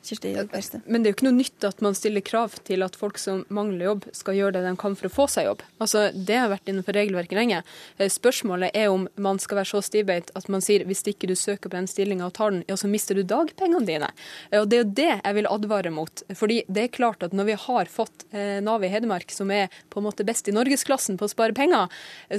Kirsti 0.06 0.34
Bergstø. 0.52 0.80
Men 0.86 1.04
det 1.04 1.10
er 1.10 1.13
jo 1.13 1.18
ikke 1.18 1.28
noe 1.28 1.38
nytt 1.39 1.65
at 1.68 1.82
man 1.84 1.96
stiller 1.98 2.24
krav 2.26 2.56
til 2.68 2.86
at 2.86 2.98
folk 3.00 3.20
som 3.22 3.44
mangler 3.54 3.89
jobb, 3.89 4.08
skal 4.15 4.38
gjøre 4.38 4.58
det 4.58 4.63
de 4.65 4.74
kan 4.80 4.98
for 4.98 5.10
å 5.10 5.13
få 5.13 5.28
seg 5.32 5.48
jobb. 5.50 5.63
Altså, 5.84 6.08
Det 6.13 6.38
har 6.38 6.52
vært 6.52 6.70
innenfor 6.72 6.98
regelverket 6.98 7.38
lenge. 7.38 7.62
Eh, 7.98 8.10
spørsmålet 8.12 8.76
er 8.78 8.89
om 8.94 9.08
man 9.18 9.39
skal 9.41 9.60
være 9.62 9.72
så 9.74 9.82
stivbeint 9.86 10.32
at 10.36 10.50
man 10.52 10.63
sier 10.63 10.86
hvis 10.86 11.04
ikke 11.10 11.30
du 11.30 11.36
søker 11.36 11.70
på 11.70 11.78
den 11.78 11.89
stillinga 11.89 12.28
og 12.28 12.36
tar 12.38 12.54
den, 12.54 12.63
ja, 12.70 12.78
så 12.80 12.89
mister 12.91 13.18
du 13.18 13.24
dagpengene 13.24 13.86
dine. 13.88 14.12
Eh, 14.52 14.62
og 14.62 14.70
Det 14.70 14.80
er 14.80 14.84
jo 14.84 14.94
det 15.02 15.12
jeg 15.13 15.36
vil 15.39 15.50
advare 15.50 15.91
mot. 15.94 16.24
Fordi 16.36 16.62
det 16.68 16.84
er 16.84 16.94
klart 16.96 17.24
at 17.24 17.34
når 17.34 17.50
vi 17.52 17.58
har 17.65 17.91
fått 17.91 18.26
eh, 18.32 18.60
Nav 18.62 18.84
i 18.84 18.91
Hedmark, 18.91 19.32
som 19.32 19.52
er 19.52 19.70
på 19.89 20.02
en 20.02 20.08
måte 20.08 20.26
best 20.26 20.48
i 20.48 20.56
norgesklassen 20.56 21.18
på 21.18 21.28
å 21.28 21.32
spare 21.32 21.56
penger, 21.56 21.89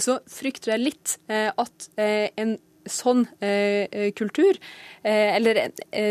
så 0.03 0.19
frykter 0.31 0.75
jeg 0.75 0.85
litt 0.85 1.17
at 1.29 1.87
en 1.97 2.57
sånn 2.90 3.27
eh, 3.40 3.87
eh, 3.90 4.11
kultur, 4.16 4.59
eh, 5.03 5.37
eller 5.37 5.61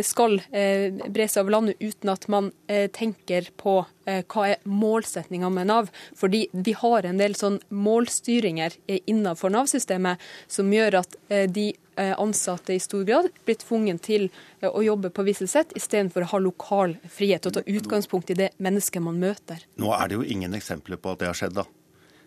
skal 0.06 0.38
bre 0.50 1.28
seg 1.28 1.44
over 1.44 1.54
landet 1.54 1.82
uten 1.84 2.10
at 2.12 2.28
man 2.32 2.48
tenker 2.96 3.50
på 3.60 3.74
hva 4.06 4.44
er 4.48 4.62
målsettinga 4.70 5.50
med 5.52 5.68
Nav. 5.70 5.90
Fordi 6.16 6.46
vi 6.54 6.76
har 6.78 7.06
en 7.06 7.20
del 7.20 7.36
sånn 7.38 7.58
målstyringer 7.74 8.78
innenfor 8.88 9.52
Nav-systemet 9.54 10.22
som 10.48 10.72
gjør 10.74 11.02
at 11.02 11.18
de 11.52 11.68
ansatte 11.96 12.76
i 12.76 12.82
stor 12.84 13.06
grad 13.08 13.30
blir 13.48 13.60
tvunget 13.60 14.04
til 14.08 14.28
å 14.64 14.84
jobbe 14.86 15.12
på 15.16 15.26
visse 15.28 15.48
sett, 15.52 15.74
istedenfor 15.76 16.26
å 16.26 16.32
ha 16.34 16.44
lokal 16.44 16.96
frihet 17.12 17.48
og 17.50 17.58
ta 17.58 17.66
utgangspunkt 17.66 18.32
i 18.32 18.40
det 18.46 18.52
mennesket 18.58 19.04
man 19.04 19.20
møter. 19.22 19.66
Nå 19.82 19.92
er 19.98 20.12
det 20.12 20.20
jo 20.20 20.28
ingen 20.38 20.56
eksempler 20.58 21.02
på 21.02 21.16
at 21.16 21.24
det 21.24 21.32
har 21.32 21.42
skjedd, 21.42 21.58
da. 21.64 21.68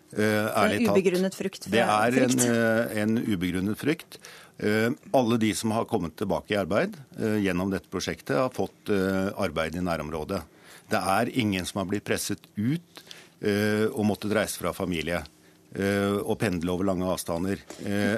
Uh, 0.09 0.49
ærlig 0.57 0.85
talt. 0.87 0.97
Ubegrunnet 0.97 1.35
frykt? 1.37 1.65
Det 1.69 1.81
er 1.85 2.15
en, 2.23 2.37
uh, 2.41 2.97
en, 2.97 3.17
ubegrunnet 3.29 3.77
frykt. 3.77 4.17
Uh, 4.57 4.89
alle 5.15 5.37
de 5.41 5.51
som 5.55 5.73
har 5.75 5.85
kommet 5.89 6.15
tilbake 6.19 6.55
i 6.55 6.59
arbeid 6.59 6.97
gjennom 7.43 7.69
dette 7.71 7.91
prosjektet, 7.91 8.35
har 8.37 8.53
fått 8.53 8.89
arbeid 8.89 9.77
i 9.77 9.83
nærområdet. 9.83 10.41
Det 10.89 10.99
er 11.13 11.31
ingen 11.37 11.67
som 11.67 11.83
har 11.83 11.89
blitt 11.91 12.07
presset 12.07 12.41
ut 12.57 13.03
og 13.39 14.01
måttet 14.03 14.33
reise 14.35 14.59
fra 14.59 14.73
familie 14.75 15.21
og 15.79 16.33
pendle 16.41 16.73
over 16.73 16.87
lange 16.89 17.07
avstander. 17.07 17.61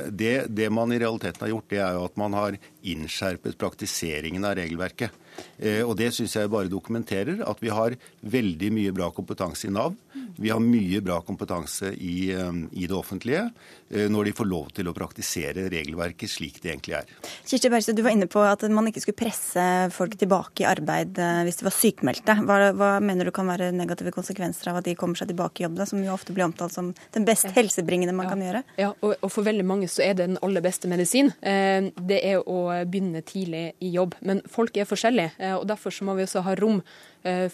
Det, 0.10 0.32
det 0.50 0.70
man 0.74 0.94
i 0.94 0.98
realiteten 1.02 1.44
har 1.46 1.52
gjort, 1.52 1.68
det 1.70 1.82
er 1.84 1.98
jo 1.98 2.06
at 2.08 2.18
man 2.18 2.38
har 2.38 2.58
innskjerpet 2.94 3.60
praktiseringen 3.62 4.48
av 4.48 4.56
regelverket. 4.58 5.21
Eh, 5.62 5.82
og 5.86 5.96
Det 5.98 6.10
syns 6.16 6.36
jeg 6.36 6.52
bare 6.52 6.72
dokumenterer 6.72 7.44
at 7.48 7.60
vi 7.62 7.70
har 7.74 7.96
veldig 8.22 8.72
mye 8.74 8.94
bra 8.96 9.12
kompetanse 9.14 9.70
i 9.70 9.74
Nav. 9.74 9.96
Vi 10.42 10.50
har 10.50 10.62
mye 10.64 11.02
bra 11.04 11.20
kompetanse 11.26 11.92
i, 11.94 12.32
eh, 12.34 12.52
i 12.74 12.88
det 12.88 12.96
offentlige 12.96 13.44
eh, 13.92 14.08
når 14.10 14.30
de 14.30 14.34
får 14.38 14.48
lov 14.50 14.72
til 14.76 14.90
å 14.90 14.96
praktisere 14.96 15.68
regelverket 15.70 16.32
slik 16.32 16.62
det 16.64 16.74
egentlig 16.74 16.98
er. 17.02 17.12
Kirsti 17.46 17.70
Bergstø, 17.70 17.94
du 17.94 18.04
var 18.06 18.16
inne 18.16 18.30
på 18.32 18.42
at 18.42 18.64
man 18.74 18.90
ikke 18.90 19.04
skulle 19.04 19.20
presse 19.22 19.66
folk 19.94 20.18
tilbake 20.18 20.64
i 20.64 20.70
arbeid 20.70 21.20
hvis 21.46 21.62
de 21.62 21.68
var 21.68 21.76
sykmeldte. 21.76 22.38
Hva, 22.48 22.72
hva, 22.78 22.92
mener 23.04 23.28
du 23.28 23.34
kan 23.36 23.50
være 23.50 23.72
negative 23.76 24.14
konsekvenser 24.16 24.72
av 24.72 24.82
at 24.82 24.90
de 24.90 24.96
kommer 24.98 25.20
seg 25.20 25.30
tilbake 25.32 25.62
i 25.62 25.68
jobb, 25.68 25.78
da, 25.78 25.88
som 25.90 26.02
jo 26.02 26.14
ofte 26.14 26.34
blir 26.34 26.48
omtalt 26.48 26.74
som 26.74 26.94
den 27.14 27.28
best 27.28 27.52
helsebringende 27.54 28.16
man 28.16 28.28
ja. 28.28 28.34
kan 28.34 28.46
gjøre? 28.46 28.64
Ja, 28.82 28.92
og, 29.00 29.16
og, 29.20 29.30
for 29.32 29.46
veldig 29.46 29.68
mange 29.68 29.90
så 29.92 30.04
er 30.06 30.16
det 30.18 30.30
den 30.32 30.42
aller 30.42 30.64
beste 30.64 30.90
medisin. 30.92 31.32
Det 31.42 32.20
er 32.24 32.42
å 32.42 32.60
begynne 32.90 33.22
tidlig 33.28 33.66
i 33.84 33.92
jobb. 33.94 34.16
Men 34.26 34.42
folk 34.50 34.78
er 34.78 34.90
forskjellige 34.90 35.21
forskjellig. 35.30 35.50
Eh, 35.52 35.56
og 35.56 35.68
Derfor 35.68 35.90
så 35.90 36.04
må 36.06 36.16
vi 36.16 36.24
også 36.24 36.42
ha 36.42 36.56
rom 36.56 36.82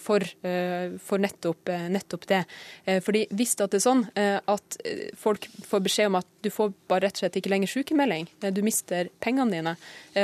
for, 0.00 0.24
for 1.04 1.20
nettopp, 1.22 1.70
nettopp, 1.92 2.26
det. 2.28 2.42
Fordi 3.04 3.24
Hvis 3.36 3.54
det 3.58 3.68
er 3.76 3.82
sånn 3.82 4.04
at 4.16 4.76
folk 5.18 5.48
får 5.68 5.82
beskjed 5.84 6.10
om 6.10 6.18
at 6.20 6.28
du 6.44 6.50
får 6.54 6.72
bare 6.88 7.06
rett 7.06 7.18
og 7.18 7.24
slett 7.24 7.38
ikke 7.40 7.52
lenger 7.52 7.72
sykemelding, 7.72 8.28
du 8.54 8.60
mister 8.64 9.10
pengene 9.20 9.52
dine, 9.52 9.74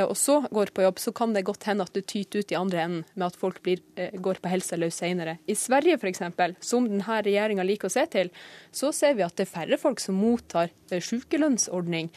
og 0.04 0.14
så 0.18 0.38
går 0.48 0.72
på 0.74 0.87
jobb, 0.87 1.02
så 1.02 1.12
kan 1.16 1.35
det 1.37 1.44
godt 1.48 1.66
hende 1.68 1.85
at 1.85 1.94
du 1.94 2.00
tyter 2.00 2.40
ut 2.40 2.54
i 2.54 2.59
andre 2.59 2.85
enden 2.85 3.04
med 3.14 3.26
at 3.28 3.38
folk 3.38 3.61
blir, 3.64 3.83
går 3.94 4.40
på 4.42 4.52
helseløs 4.52 5.00
senere. 5.02 5.37
I 5.50 5.57
Sverige 5.59 5.98
f.eks., 6.00 6.22
som 6.64 6.88
denne 6.88 7.20
regjeringa 7.26 7.66
liker 7.66 7.90
å 7.90 7.94
se 7.94 8.07
til, 8.12 8.33
så 8.74 8.92
ser 8.96 9.18
vi 9.18 9.26
at 9.26 9.37
det 9.37 9.46
er 9.46 9.52
færre 9.52 9.80
folk 9.80 10.02
som 10.02 10.18
mottar 10.18 10.72
sykelønnsordning. 10.88 12.11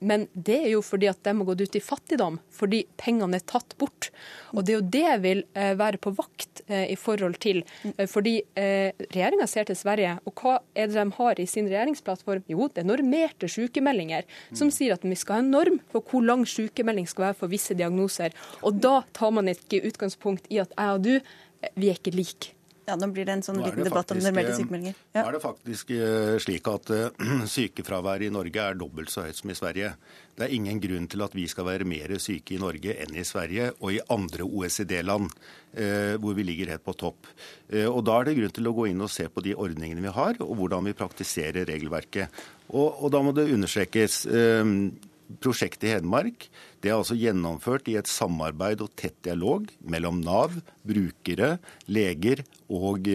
Men 0.00 0.26
det 0.32 0.58
er 0.64 0.70
jo 0.74 0.82
fordi 0.84 1.10
at 1.10 1.22
de 1.26 1.34
har 1.36 1.48
gått 1.48 1.64
ut 1.64 1.78
i 1.78 1.84
fattigdom, 1.84 2.40
fordi 2.54 2.84
pengene 3.00 3.40
er 3.40 3.46
tatt 3.48 3.76
bort. 3.80 4.10
Og 4.54 4.64
Det 4.64 4.74
er 4.74 4.78
jo 4.78 4.90
det 4.96 5.04
jeg 5.04 5.22
vil 5.24 5.42
eh, 5.54 5.74
være 5.78 6.00
på 6.02 6.12
vakt 6.16 6.45
eh, 6.66 6.86
i 6.92 6.96
forhold 6.98 7.38
til. 7.42 7.62
Eh, 7.96 8.06
fordi 8.10 8.36
regjeringa 8.56 9.46
ser 9.50 9.68
til 9.68 9.78
Sverige, 9.78 10.16
og 10.26 10.34
hva 10.40 10.56
er 10.74 10.90
det 10.90 10.96
de 10.96 11.16
har 11.18 11.40
i 11.40 11.46
sin 11.50 11.68
regjeringsplattform? 11.70 12.44
Jo, 12.52 12.68
det 12.68 12.84
er 12.84 12.88
normerte 12.88 13.50
sykemeldinger, 13.50 14.26
som 14.56 14.72
sier 14.74 14.96
at 14.96 15.04
vi 15.04 15.18
skal 15.18 15.40
ha 15.40 15.44
en 15.44 15.54
norm 15.54 15.80
for 15.92 16.04
hvor 16.06 16.24
lang 16.24 16.46
sykemelding 16.48 17.08
skal 17.10 17.28
være 17.28 17.40
for 17.42 17.52
visse 17.52 17.76
diagnoser. 17.76 18.34
Og 18.62 18.80
da 18.82 19.00
tar 19.16 19.34
man 19.36 19.52
ikke 19.52 19.84
utgangspunkt 19.86 20.48
i 20.50 20.62
at 20.62 20.74
jeg 20.76 20.98
og 20.98 21.06
du, 21.06 21.14
vi 21.76 21.90
er 21.90 21.98
ikke 21.98 22.14
like. 22.16 22.55
Ja, 22.86 22.94
Nå 22.96 23.08
blir 23.10 23.26
det 23.26 23.34
en 23.34 23.42
sånn 23.42 23.58
liten 23.62 23.86
debatt 23.86 24.12
om 24.14 24.20
normerte 24.22 24.54
sykemeldinger. 24.60 24.98
Ja. 25.12 25.24
Nå 25.24 25.30
er 25.32 25.36
det 25.36 25.42
faktisk 25.42 25.90
slik 26.44 26.70
at 26.70 26.92
sykefraværet 27.56 28.28
i 28.28 28.34
Norge 28.34 28.62
er 28.62 28.78
dobbelt 28.78 29.10
så 29.10 29.26
høyt 29.26 29.40
som 29.40 29.50
i 29.50 29.58
Sverige. 29.58 29.96
Det 30.36 30.44
er 30.44 30.52
ingen 30.52 30.80
grunn 30.82 31.06
til 31.08 31.24
at 31.24 31.34
vi 31.36 31.46
skal 31.48 31.64
være 31.64 31.86
mer 31.88 32.12
syke 32.20 32.56
i 32.56 32.60
Norge 32.60 32.92
enn 33.00 33.16
i 33.16 33.24
Sverige 33.24 33.70
og 33.78 33.94
i 33.94 34.02
andre 34.12 34.44
OECD-land, 34.44 35.30
eh, 35.72 36.14
hvor 36.20 36.36
vi 36.36 36.44
ligger 36.44 36.74
helt 36.74 36.84
på 36.84 36.94
topp. 37.00 37.30
Eh, 37.72 37.88
og 37.88 38.04
Da 38.04 38.18
er 38.20 38.28
det 38.28 38.36
grunn 38.36 38.52
til 38.58 38.68
å 38.68 38.74
gå 38.76 38.88
inn 38.90 39.00
og 39.00 39.12
se 39.12 39.28
på 39.32 39.44
de 39.44 39.56
ordningene 39.56 40.04
vi 40.04 40.12
har, 40.12 40.36
og 40.44 40.52
hvordan 40.60 40.84
vi 40.90 40.96
praktiserer 40.98 41.64
regelverket. 41.70 42.44
Og, 42.68 43.00
og 43.00 43.12
da 43.14 43.22
må 43.24 43.32
det 43.32 43.48
understrekes. 43.54 44.26
Eh, 44.28 44.74
prosjektet 45.42 45.88
i 45.88 45.92
Hedmark 45.94 46.48
det 46.82 46.92
er 46.92 47.00
altså 47.00 47.16
gjennomført 47.18 47.88
i 47.90 47.96
et 47.98 48.06
samarbeid 48.10 48.82
og 48.84 48.92
tett 48.98 49.16
dialog 49.26 49.66
mellom 49.90 50.20
Nav, 50.22 50.54
brukere, 50.86 51.56
leger 51.90 52.44
og, 52.70 53.08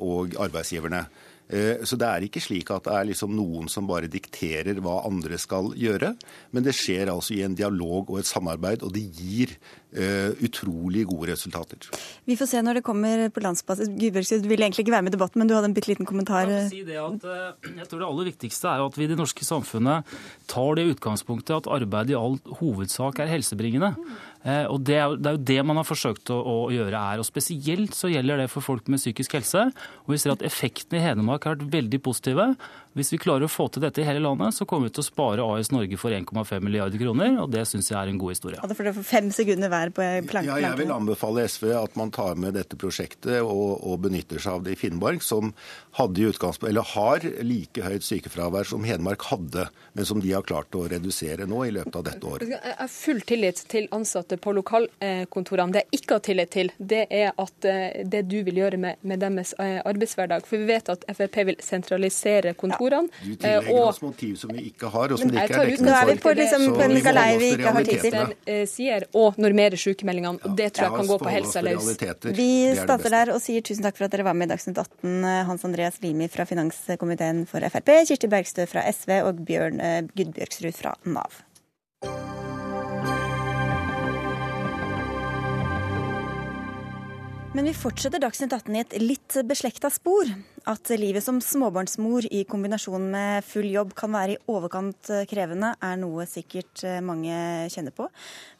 og 0.00 0.36
arbeidsgiverne. 0.40 1.02
Eh, 1.50 1.82
så 1.82 1.98
det 1.98 2.06
er 2.06 2.26
ikke 2.26 2.42
slik 2.42 2.70
at 2.70 2.86
det 2.86 2.94
er 2.94 3.08
liksom 3.10 3.34
noen 3.34 3.66
som 3.70 3.88
bare 3.90 4.10
dikterer 4.10 4.78
hva 4.82 5.00
andre 5.08 5.38
skal 5.40 5.72
gjøre. 5.78 6.14
Men 6.54 6.66
det 6.66 6.76
skjer 6.78 7.10
altså 7.10 7.34
i 7.36 7.42
en 7.46 7.56
dialog 7.58 8.10
og 8.12 8.20
et 8.22 8.30
samarbeid, 8.30 8.84
og 8.86 8.94
det 8.94 9.02
gir 9.18 9.56
uh, 9.96 10.30
utrolig 10.44 11.02
gode 11.10 11.32
resultater. 11.32 11.90
Vi 12.28 12.36
får 12.38 12.50
se 12.52 12.62
når 12.62 12.78
det 12.78 12.84
kommer 12.86 13.26
på 13.34 13.42
landsbasis. 13.42 13.90
Gudbjørgsrud 13.90 14.46
ville 14.46 14.66
egentlig 14.66 14.84
ikke 14.84 14.94
være 14.94 15.06
med 15.06 15.14
i 15.14 15.16
debatten, 15.16 15.42
men 15.42 15.50
du 15.50 15.56
hadde 15.56 15.70
en 15.70 15.76
bitte 15.76 15.90
liten 15.90 16.08
kommentar. 16.08 16.50
Jeg, 16.50 16.70
si 16.70 16.82
at, 16.86 17.26
uh, 17.26 17.70
jeg 17.80 17.90
tror 17.90 18.02
det 18.02 18.10
aller 18.10 18.30
viktigste 18.30 18.70
er 18.70 18.86
at 18.86 18.98
vi 18.98 19.06
i 19.06 19.10
det 19.10 19.18
norske 19.18 19.46
samfunnet 19.46 20.18
tar 20.50 20.78
det 20.78 20.86
utgangspunktet 20.94 21.56
at 21.58 21.70
arbeid 21.80 22.14
i 22.14 22.18
all 22.18 22.38
hovedsak 22.60 23.22
er 23.22 23.32
helsebringende. 23.34 23.94
Eh, 23.98 24.29
og 24.40 24.78
det 24.88 24.96
er, 24.96 25.16
jo 25.20 25.36
det 25.36 25.58
man 25.68 25.76
har 25.76 25.84
forsøkt 25.84 26.30
å, 26.32 26.70
gjøre 26.72 26.96
her. 26.96 27.20
og 27.20 27.28
Spesielt 27.28 27.96
så 27.96 28.08
gjelder 28.08 28.40
det 28.40 28.50
for 28.52 28.64
folk 28.64 28.88
med 28.88 29.02
psykisk 29.02 29.36
helse. 29.36 29.66
og 30.06 30.14
Vi 30.14 30.20
ser 30.22 30.32
at 30.32 30.44
effektene 30.46 31.00
i 31.00 31.04
Hedmark 31.04 31.44
har 31.44 31.58
vært 31.58 31.72
veldig 31.74 32.00
positive. 32.06 32.46
Hvis 32.98 33.12
vi 33.14 33.20
klarer 33.22 33.46
å 33.46 33.50
få 33.50 33.68
til 33.70 33.84
dette 33.84 34.02
i 34.02 34.06
hele 34.06 34.22
landet, 34.24 34.54
så 34.56 34.66
kommer 34.66 34.88
vi 34.88 34.94
til 34.96 35.04
å 35.04 35.06
spare 35.06 35.44
AS 35.46 35.68
Norge 35.70 35.94
for 36.00 36.10
1,5 36.10 36.64
milliarder 36.64 36.98
kroner, 36.98 37.36
og 37.44 37.52
det 37.54 37.62
syns 37.70 37.90
jeg 37.92 37.98
er 38.00 38.10
en 38.10 38.18
god 38.18 38.34
historie. 38.34 38.58
Ja, 38.58 38.66
for 38.74 38.88
det 38.88 38.94
får 38.96 39.06
fem 39.06 39.28
sekunder 39.34 39.70
hver 39.70 39.92
på 39.94 40.06
planken. 40.30 40.50
Ja, 40.50 40.58
jeg 40.64 40.80
vil 40.80 40.90
anbefale 40.94 41.44
SV 41.46 41.68
at 41.78 41.94
man 42.00 42.10
tar 42.14 42.40
med 42.40 42.56
dette 42.58 42.78
prosjektet 42.80 43.44
og, 43.44 43.78
og 43.86 44.00
benytter 44.08 44.42
seg 44.42 44.58
av 44.58 44.64
det 44.66 44.74
i 44.74 44.80
Finnmark, 44.80 45.22
som 45.22 45.52
hadde 46.00 46.24
i 46.24 46.26
eller 46.70 46.86
har 46.94 47.24
like 47.46 47.84
høyt 47.84 48.04
sykefravær 48.06 48.66
som 48.66 48.84
Hedmark 48.86 49.22
hadde, 49.30 49.68
men 49.94 50.06
som 50.08 50.20
de 50.22 50.32
har 50.32 50.42
klart 50.46 50.74
å 50.74 50.86
redusere 50.90 51.46
nå 51.46 51.62
i 51.66 51.72
løpet 51.74 51.96
av 51.96 52.04
dette 52.06 52.26
året. 52.26 52.50
Jeg 52.50 52.74
har 52.78 52.90
full 52.90 53.22
tillit 53.26 53.62
til 53.70 53.86
ansatte 53.94 54.38
på 54.40 54.54
lokalkontorene. 54.58 55.74
Det 55.74 55.84
jeg 55.84 56.00
ikke 56.00 56.18
har 56.18 56.24
tillit 56.26 56.54
til, 56.54 56.72
det 56.78 57.04
er 57.06 57.34
at 57.38 57.68
eh, 57.68 58.02
det 58.02 58.24
du 58.30 58.40
vil 58.46 58.62
gjøre 58.62 58.80
med, 58.82 59.00
med 59.06 59.22
deres 59.22 59.52
eh, 59.62 59.78
arbeidshverdag. 59.84 60.46
For 60.48 60.58
vi 60.58 60.70
vet 60.72 60.90
at 60.90 61.06
Frp 61.10 61.40
vil 61.50 61.60
sentralisere 61.64 62.54
kontorene 62.58 62.79
kontorene. 62.80 63.08
Du 63.22 63.34
tillegger 63.34 63.72
og, 63.74 63.88
oss 63.90 64.00
motiv 64.04 64.36
som 64.40 64.52
vi 64.54 64.66
ikke 64.70 64.90
har, 64.92 65.12
og 65.12 65.20
som 65.20 65.30
det 65.30 65.44
ikke 65.44 65.58
er 65.58 65.70
dekning 65.70 65.80
for. 65.80 65.90
Nå 65.90 65.96
er 65.96 66.10
vi 66.10 66.16
på, 66.24 66.34
liksom, 66.40 66.66
på 66.76 66.86
en 66.86 66.96
galei 67.06 67.28
vi 67.40 67.50
ikke 67.56 67.74
har 67.76 67.88
tid 67.90 68.06
til. 68.06 68.34
Eh, 68.54 68.62
sier 68.70 69.06
og 69.20 69.40
normere 69.42 69.80
sykemeldingene. 69.80 70.44
og 70.44 70.56
Det 70.58 70.70
tror 70.76 70.88
jeg 70.88 71.00
kan 71.00 71.12
gå 71.12 71.18
på 71.24 71.34
helsa 71.34 71.64
løs. 71.66 71.90
Vi 72.40 72.50
starter 72.78 73.16
der 73.16 73.34
og 73.34 73.42
sier 73.44 73.64
tusen 73.66 73.86
takk 73.86 73.98
for 73.98 74.08
at 74.08 74.16
dere 74.16 74.26
var 74.28 74.36
med 74.38 74.50
i 74.50 74.54
Dagsnytt 74.54 74.80
18. 74.80 75.18
Eh, 75.20 75.42
Hans 75.50 75.66
Andreas 75.68 76.00
Limi 76.04 76.30
fra 76.32 76.46
finanskomiteen 76.48 77.44
for 77.50 77.64
Frp, 77.70 77.94
Kirsti 78.08 78.30
Bergstø 78.30 78.66
fra 78.70 78.86
SV 78.90 79.20
og 79.26 79.44
Bjørn 79.46 79.80
Gudbjørksrud 79.80 80.40
Gudbjørgsrud 80.40 80.76
fra 80.76 80.94
Nav. 81.04 81.49
Men 87.50 87.66
vi 87.66 87.72
fortsetter 87.74 88.22
Dagsnytt 88.22 88.52
18 88.54 88.76
i 88.76 88.80
et 88.84 88.92
litt 89.02 89.34
beslekta 89.42 89.88
spor. 89.90 90.28
At 90.70 90.86
livet 90.94 91.24
som 91.24 91.40
småbarnsmor 91.42 92.28
i 92.30 92.44
kombinasjon 92.46 93.08
med 93.10 93.42
full 93.42 93.66
jobb 93.72 93.90
kan 93.98 94.14
være 94.14 94.36
i 94.36 94.38
overkant 94.54 95.10
krevende, 95.26 95.72
er 95.82 95.98
noe 95.98 96.28
sikkert 96.30 96.84
mange 97.02 97.34
kjenner 97.74 97.96
på. 97.96 98.06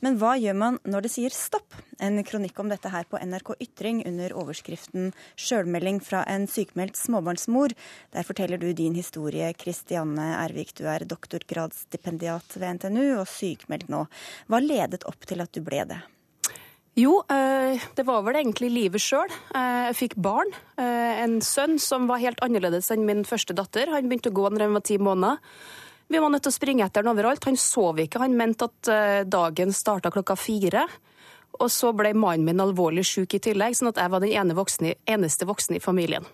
Men 0.02 0.18
hva 0.18 0.34
gjør 0.42 0.58
man 0.58 0.82
når 0.82 1.06
det 1.06 1.14
sier 1.14 1.38
stopp? 1.38 1.78
En 2.02 2.18
kronikk 2.26 2.58
om 2.58 2.74
dette 2.74 2.90
her 2.90 3.06
på 3.06 3.22
NRK 3.22 3.54
Ytring 3.62 4.02
under 4.10 4.34
overskriften 4.42 5.12
'Sjølmelding 5.38 6.02
fra 6.02 6.26
en 6.26 6.50
sykemeldt 6.50 6.98
småbarnsmor'. 6.98 7.78
Der 8.10 8.26
forteller 8.26 8.58
du 8.58 8.72
din 8.74 8.98
historie, 8.98 9.54
Kristianne 9.54 10.32
Ervik. 10.42 10.74
Du 10.74 10.88
er 10.90 11.06
doktorgradsstipendiat 11.06 12.58
ved 12.58 12.80
NTNU 12.80 13.20
og 13.20 13.28
sykemeldt 13.30 13.86
nå. 13.86 14.08
Hva 14.50 14.58
ledet 14.58 15.06
opp 15.06 15.30
til 15.30 15.46
at 15.46 15.54
du 15.54 15.62
ble 15.62 15.86
det? 15.86 16.02
Jo, 17.00 17.20
eh, 17.30 17.80
det 17.96 18.04
var 18.04 18.24
vel 18.26 18.36
egentlig 18.40 18.68
livet 18.74 19.02
sjøl. 19.02 19.30
Eh, 19.54 19.90
jeg 19.90 19.96
fikk 19.96 20.16
barn. 20.20 20.50
Eh, 20.76 21.22
en 21.24 21.38
sønn 21.44 21.78
som 21.80 22.08
var 22.10 22.20
helt 22.20 22.40
annerledes 22.44 22.90
enn 22.92 23.06
min 23.06 23.22
første 23.24 23.54
datter. 23.56 23.92
Han 23.94 24.10
begynte 24.10 24.32
å 24.32 24.36
gå 24.36 24.48
når 24.50 24.66
han 24.66 24.76
var 24.76 24.84
ti 24.84 24.98
måneder. 24.98 25.38
Vi 26.10 26.18
var 26.18 26.32
nødt 26.32 26.42
til 26.42 26.52
å 26.52 26.58
springe 26.58 26.84
etter 26.84 27.04
han 27.04 27.12
overalt. 27.14 27.46
Han 27.46 27.56
sov 27.56 28.02
ikke. 28.02 28.20
Han 28.20 28.36
mente 28.36 28.66
at 28.66 29.30
dagen 29.30 29.70
starta 29.72 30.10
klokka 30.10 30.34
fire. 30.36 30.88
Og 31.60 31.70
så 31.70 31.92
ble 31.94 32.10
mannen 32.18 32.44
min 32.44 32.62
alvorlig 32.62 33.04
syk 33.06 33.36
i 33.38 33.42
tillegg, 33.46 33.76
sånn 33.78 33.92
at 33.92 34.00
jeg 34.02 34.10
var 34.10 34.20
den 34.24 34.34
ene 34.34 34.56
voksne, 34.58 34.96
eneste 35.06 35.46
voksne 35.46 35.78
i 35.78 35.84
familien. 35.84 36.26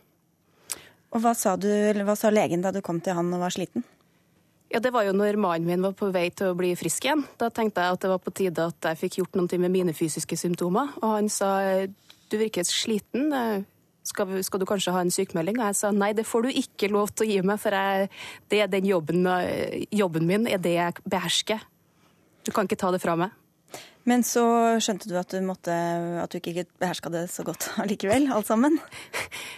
Og 1.13 1.21
hva 1.21 1.35
sa, 1.37 1.57
du, 1.61 1.69
hva 1.69 2.17
sa 2.17 2.33
legen 2.33 2.65
da 2.65 2.73
du 2.73 2.81
kom 2.81 3.03
til 3.05 3.17
han 3.19 3.29
og 3.37 3.45
var 3.45 3.53
sliten? 3.53 3.85
Ja, 4.73 4.81
Det 4.81 4.91
var 4.93 5.07
jo 5.07 5.13
når 5.15 5.39
mannen 5.39 5.67
min 5.67 5.83
var 5.83 5.95
på 5.95 6.11
vei 6.11 6.27
til 6.35 6.51
å 6.51 6.57
bli 6.59 6.73
frisk 6.75 7.05
igjen. 7.07 7.23
Da 7.39 7.49
tenkte 7.55 7.85
jeg 7.85 7.95
at 7.95 8.03
det 8.03 8.11
var 8.11 8.19
på 8.19 8.35
tide 8.35 8.67
at 8.67 8.89
jeg 8.91 8.99
fikk 8.99 9.19
gjort 9.21 9.39
noe 9.39 9.61
med 9.63 9.71
mine 9.71 9.95
fysiske 9.95 10.37
symptomer. 10.37 10.91
Og 11.03 11.15
han 11.15 11.31
sa 11.31 11.87
du 12.27 12.37
virker 12.41 12.67
sliten, 12.67 13.31
skal, 14.03 14.43
skal, 14.43 14.61
du 14.61 14.67
kanskje 14.67 14.95
ha 14.95 15.05
en 15.05 15.13
sykemelding? 15.15 15.61
Og 15.61 15.71
jeg 15.71 15.79
sa 15.79 15.93
nei, 15.95 16.13
det 16.19 16.27
får 16.27 16.47
du 16.47 16.59
ikke 16.59 16.91
lov 16.91 17.15
til 17.15 17.27
å 17.27 17.31
gi 17.31 17.41
meg, 17.47 17.61
for 17.63 17.75
jeg, 17.79 18.11
det 18.51 18.63
er 18.65 18.71
den 18.73 18.89
jobben, 18.91 19.27
jobben 19.95 20.27
min 20.27 20.51
er 20.51 20.59
det 20.63 20.75
jeg 20.75 21.07
behersker. 21.07 21.63
Du 22.47 22.51
kan 22.55 22.67
ikke 22.67 22.79
ta 22.83 22.91
det 22.95 23.03
fra 23.03 23.17
meg. 23.19 23.35
Men 24.07 24.23
så 24.27 24.45
skjønte 24.83 25.11
du 25.11 25.17
at 25.19 25.33
du, 25.35 25.41
måtte, 25.45 25.75
at 26.23 26.31
du 26.33 26.39
ikke 26.39 26.67
beherska 26.81 27.11
det 27.13 27.27
så 27.33 27.45
godt 27.47 27.69
allikevel, 27.83 28.31
alt 28.35 28.51
sammen? 28.51 28.79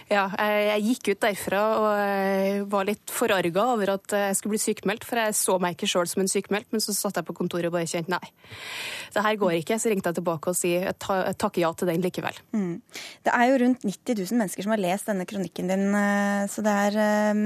Ja, 0.09 0.23
jeg 0.41 0.81
gikk 0.87 1.11
ut 1.11 1.19
derfra 1.21 1.59
og 1.77 2.69
var 2.71 2.87
litt 2.87 3.11
forarga 3.13 3.67
over 3.75 3.91
at 3.93 4.15
jeg 4.15 4.37
skulle 4.39 4.55
bli 4.55 4.61
sykemeldt, 4.63 5.05
for 5.05 5.21
jeg 5.21 5.35
så 5.37 5.59
meg 5.61 5.75
ikke 5.75 5.89
sjøl 5.91 6.09
som 6.09 6.23
en 6.23 6.31
sykemeldt, 6.31 6.65
men 6.73 6.81
så 6.81 6.95
satt 6.97 7.19
jeg 7.19 7.27
på 7.27 7.35
kontoret 7.37 7.69
og 7.69 7.75
bare 7.75 7.85
kjente 7.89 8.09
nei, 8.09 8.31
det 9.13 9.23
her 9.23 9.37
går 9.37 9.59
ikke. 9.59 9.77
Så 9.77 9.91
ringte 9.91 10.09
jeg 10.09 10.17
tilbake 10.17 10.49
og 10.49 10.57
si 10.57 10.71
jeg 10.73 10.95
takker 10.97 11.61
ja 11.61 11.69
til 11.77 11.91
den 11.91 12.01
likevel. 12.03 12.39
Mm. 12.57 12.81
Det 13.25 13.35
er 13.35 13.51
jo 13.51 13.59
rundt 13.63 13.85
90 13.85 14.17
000 14.23 14.39
mennesker 14.41 14.65
som 14.65 14.73
har 14.73 14.81
lest 14.81 15.09
denne 15.09 15.27
kronikken 15.29 15.69
din, 15.71 15.85
eh, 16.01 16.43
så 16.51 16.65
det 16.65 16.75
er 16.87 16.99
eh, 17.03 17.43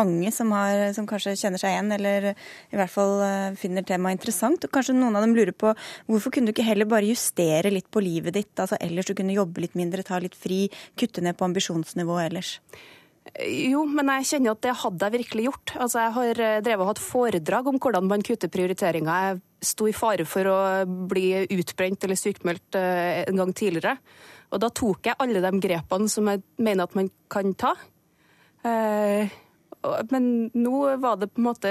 mange 0.00 0.32
som, 0.34 0.52
har, 0.56 0.86
som 0.96 1.08
kanskje 1.10 1.36
kjenner 1.36 1.60
seg 1.60 1.74
igjen, 1.74 1.92
eller 1.96 2.30
i 2.32 2.80
hvert 2.80 2.92
fall 2.92 3.16
eh, 3.26 3.58
finner 3.60 3.86
temaet 3.86 4.18
interessant. 4.18 4.64
Og 4.64 4.74
kanskje 4.74 4.96
noen 4.96 5.18
av 5.18 5.26
dem 5.26 5.36
lurer 5.36 5.52
på 5.52 5.74
hvorfor 6.08 6.29
Hvorfor 6.30 6.44
kunne 6.44 6.52
du 6.52 6.54
ikke 6.54 6.68
heller 6.70 6.86
bare 6.86 7.08
justere 7.10 7.72
litt 7.74 7.88
på 7.90 7.98
livet 8.06 8.36
ditt? 8.36 8.52
altså 8.54 8.76
Ellers 8.78 9.08
du 9.08 9.16
kunne 9.18 9.34
jobbe 9.34 9.64
litt 9.64 9.74
mindre, 9.74 10.04
ta 10.06 10.20
litt 10.22 10.36
fri, 10.38 10.68
kutte 10.94 11.24
ned 11.26 11.34
på 11.34 11.42
ambisjonsnivået 11.48 12.28
ellers? 12.28 12.52
Jo, 13.42 13.82
men 13.82 14.12
jeg 14.14 14.28
kjenner 14.28 14.54
at 14.54 14.62
det 14.62 14.76
hadde 14.78 15.08
jeg 15.08 15.14
virkelig 15.16 15.46
gjort. 15.48 15.72
Altså, 15.74 15.98
Jeg 15.98 16.14
har 16.14 16.42
eh, 16.46 16.60
drevet 16.62 16.84
og 16.84 16.90
hatt 16.92 17.02
foredrag 17.02 17.66
om 17.66 17.80
hvordan 17.82 18.06
man 18.06 18.22
kutter 18.22 18.46
prioriteringer. 18.46 19.10
Jeg 19.10 19.72
sto 19.72 19.88
i 19.90 19.96
fare 19.96 20.22
for 20.22 20.46
å 20.46 20.60
bli 21.10 21.26
utbrent 21.58 22.06
eller 22.06 22.22
sykmeldt 22.22 22.78
eh, 22.78 23.26
en 23.26 23.42
gang 23.42 23.50
tidligere. 23.50 23.96
Og 24.54 24.62
da 24.62 24.70
tok 24.70 25.10
jeg 25.10 25.18
alle 25.18 25.42
de 25.42 25.52
grepene 25.66 26.14
som 26.14 26.30
jeg 26.30 26.44
mener 26.62 26.86
at 26.86 26.94
man 26.94 27.10
kan 27.26 27.58
ta. 27.58 27.74
Eh, 28.62 29.34
men 30.10 30.50
nå 30.52 30.74
var 31.00 31.16
det 31.20 31.30
på 31.32 31.40
en 31.40 31.46
måte 31.46 31.70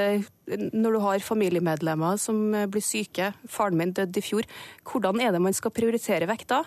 Når 0.50 0.96
du 0.96 1.00
har 1.04 1.22
familiemedlemmer 1.22 2.18
som 2.18 2.40
blir 2.72 2.82
syke, 2.82 3.34
faren 3.46 3.78
min 3.78 3.94
døde 3.94 4.18
i 4.18 4.26
fjor, 4.26 4.48
hvordan 4.88 5.22
er 5.22 5.36
det 5.36 5.44
man 5.44 5.54
skal 5.54 5.76
prioritere 5.76 6.30
vekk 6.30 6.48
da? 6.50 6.64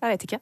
Jeg 0.00 0.14
vet 0.14 0.26
ikke. 0.28 0.40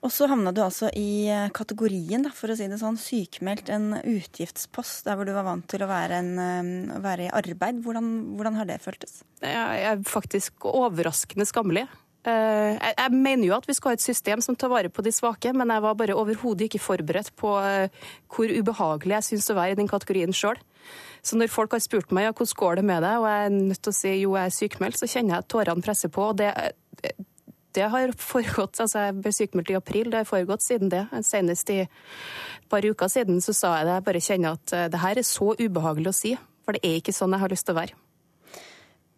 Og 0.00 0.12
så 0.12 0.26
havna 0.30 0.52
du 0.56 0.62
altså 0.64 0.88
i 0.96 1.28
eh, 1.28 1.50
kategorien, 1.52 2.22
da, 2.24 2.32
for 2.32 2.52
å 2.52 2.56
si 2.56 2.68
det 2.70 2.78
sånn, 2.80 2.96
sykemeldt, 3.00 3.68
en 3.72 3.98
utgiftspost, 3.98 5.04
der 5.04 5.18
hvor 5.18 5.28
du 5.28 5.34
var 5.36 5.44
vant 5.44 5.66
til 5.68 5.84
å 5.84 5.90
være, 5.90 6.22
en, 6.22 6.30
eh, 6.40 6.94
å 6.96 7.00
være 7.04 7.26
i 7.26 7.32
arbeid. 7.42 7.82
Hvordan, 7.84 8.08
hvordan, 8.38 8.56
har 8.56 8.70
det 8.70 8.78
føltes? 8.84 9.20
Jeg 9.44 9.84
er 9.90 10.00
faktisk 10.08 10.64
overraskende 10.70 11.44
skammelig. 11.48 11.84
Eh, 12.28 12.74
jeg 12.76 13.12
mener 13.14 13.46
jo 13.48 13.54
at 13.56 13.68
vi 13.68 13.76
skal 13.76 13.94
ha 13.94 13.98
et 13.98 14.04
system 14.04 14.42
som 14.44 14.56
tar 14.58 14.72
vare 14.72 14.90
på 14.92 15.04
de 15.06 15.12
svake, 15.14 15.54
men 15.56 15.72
jeg 15.72 15.84
var 15.86 15.96
bare 15.96 16.18
overhodet 16.18 16.68
ikke 16.68 16.82
forberedt 16.82 17.32
på 17.40 17.54
hvor 18.30 18.52
ubehagelig 18.52 19.16
jeg 19.18 19.28
syns 19.30 19.50
å 19.52 19.56
være 19.56 19.76
i 19.76 19.80
den 19.80 19.88
kategorien 19.90 20.34
sjøl. 20.36 20.60
Så 21.22 21.36
når 21.36 21.52
folk 21.52 21.74
har 21.76 21.82
spurt 21.84 22.12
meg 22.16 22.28
ja, 22.28 22.32
hvordan 22.32 22.60
går 22.60 22.80
det 22.80 22.84
med 22.88 23.02
deg, 23.04 23.18
og 23.20 23.28
jeg 23.28 23.46
er 23.46 23.56
nødt 23.56 23.82
til 23.84 23.92
å 23.92 23.98
si 23.98 24.14
jo, 24.22 24.36
jeg 24.36 24.50
er 24.50 24.56
sykmeldt, 24.56 25.00
så 25.00 25.08
kjenner 25.08 25.36
jeg 25.36 25.44
at 25.44 25.50
tårene 25.52 25.84
presser 25.84 26.12
på. 26.12 26.30
og 26.32 26.38
det 26.40 26.52
det 27.74 27.86
har 27.90 28.12
foregått, 28.18 28.80
altså 28.82 29.06
Jeg 29.06 29.16
ble 29.22 29.32
sykemeldt 29.34 29.70
i 29.70 29.78
april, 29.78 30.10
det 30.10 30.22
har 30.22 30.28
foregått 30.28 30.64
siden 30.64 30.90
det. 30.90 31.04
Senest 31.26 31.70
i 31.70 31.82
et 31.84 32.68
par 32.70 32.86
uker 32.86 33.10
siden 33.10 33.40
så 33.44 33.54
sa 33.54 33.76
jeg 33.78 33.86
det. 33.86 33.96
Jeg 33.98 34.06
bare 34.08 34.26
kjenner 34.26 34.58
at 34.58 34.76
eh, 34.76 34.88
det 34.90 35.02
her 35.04 35.20
er 35.20 35.26
så 35.26 35.52
ubehagelig 35.58 36.10
å 36.10 36.16
si. 36.16 36.36
For 36.64 36.76
det 36.76 36.82
er 36.86 37.00
ikke 37.00 37.14
sånn 37.14 37.36
jeg 37.36 37.44
har 37.44 37.52
lyst 37.54 37.68
til 37.68 37.76
å 37.76 37.80
være. 37.80 37.98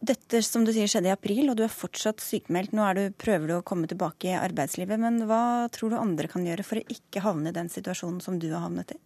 Dette 0.02 0.40
som 0.42 0.64
du 0.66 0.72
sier 0.74 0.90
skjedde 0.90 1.12
i 1.12 1.14
april, 1.14 1.52
og 1.52 1.54
du 1.58 1.62
er 1.62 1.70
fortsatt 1.70 2.22
sykemeldt. 2.24 2.72
Nå 2.74 2.88
du, 2.98 3.04
prøver 3.14 3.46
du 3.46 3.54
å 3.60 3.62
komme 3.66 3.86
tilbake 3.86 4.32
i 4.32 4.34
arbeidslivet, 4.34 4.98
men 4.98 5.22
hva 5.28 5.68
tror 5.70 5.92
du 5.92 6.00
andre 6.00 6.26
kan 6.30 6.42
gjøre 6.46 6.66
for 6.66 6.80
å 6.80 6.86
ikke 6.90 7.22
havne 7.22 7.52
i 7.52 7.56
den 7.56 7.70
situasjonen 7.70 8.18
som 8.24 8.40
du 8.42 8.48
har 8.50 8.64
havnet 8.64 8.96
i? 8.96 8.98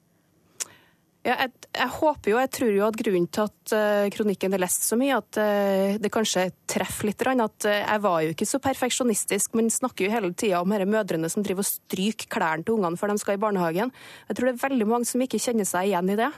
Ja, 1.26 1.34
jeg, 1.40 1.52
jeg, 1.74 1.90
håper 1.90 2.30
jo, 2.30 2.38
jeg 2.38 2.50
tror 2.54 2.68
jo 2.70 2.82
at 2.86 2.96
grunnen 3.00 3.24
til 3.34 3.48
at 3.48 3.72
uh, 3.74 4.08
kronikken 4.14 4.54
er 4.54 4.62
lest 4.62 4.84
så 4.86 4.96
mye, 4.96 5.16
at 5.18 5.38
uh, 5.42 5.96
det 5.98 6.10
kanskje 6.14 6.44
treffer 6.70 7.10
litt. 7.10 7.24
At 7.26 7.66
uh, 7.66 7.78
jeg 7.80 8.02
var 8.04 8.20
jo 8.22 8.32
ikke 8.32 8.46
så 8.46 8.60
perfeksjonistisk, 8.62 9.56
men 9.58 9.72
snakker 9.74 10.06
jo 10.06 10.12
hele 10.12 10.30
tida 10.38 10.62
om 10.62 10.70
disse 10.70 10.86
mødrene 10.88 11.30
som 11.32 11.42
driver 11.44 11.66
og 11.66 11.68
stryker 11.68 12.30
klærne 12.30 12.62
til 12.62 12.78
ungene 12.78 13.00
før 13.00 13.10
de 13.10 13.18
skal 13.20 13.36
i 13.36 13.42
barnehagen. 13.42 13.90
Jeg 14.30 14.38
tror 14.38 14.48
det 14.48 14.54
er 14.54 14.62
veldig 14.68 14.88
mange 14.92 15.10
som 15.10 15.26
ikke 15.26 15.42
kjenner 15.42 15.66
seg 15.66 15.90
igjen 15.90 16.14
i 16.14 16.20
det. 16.22 16.30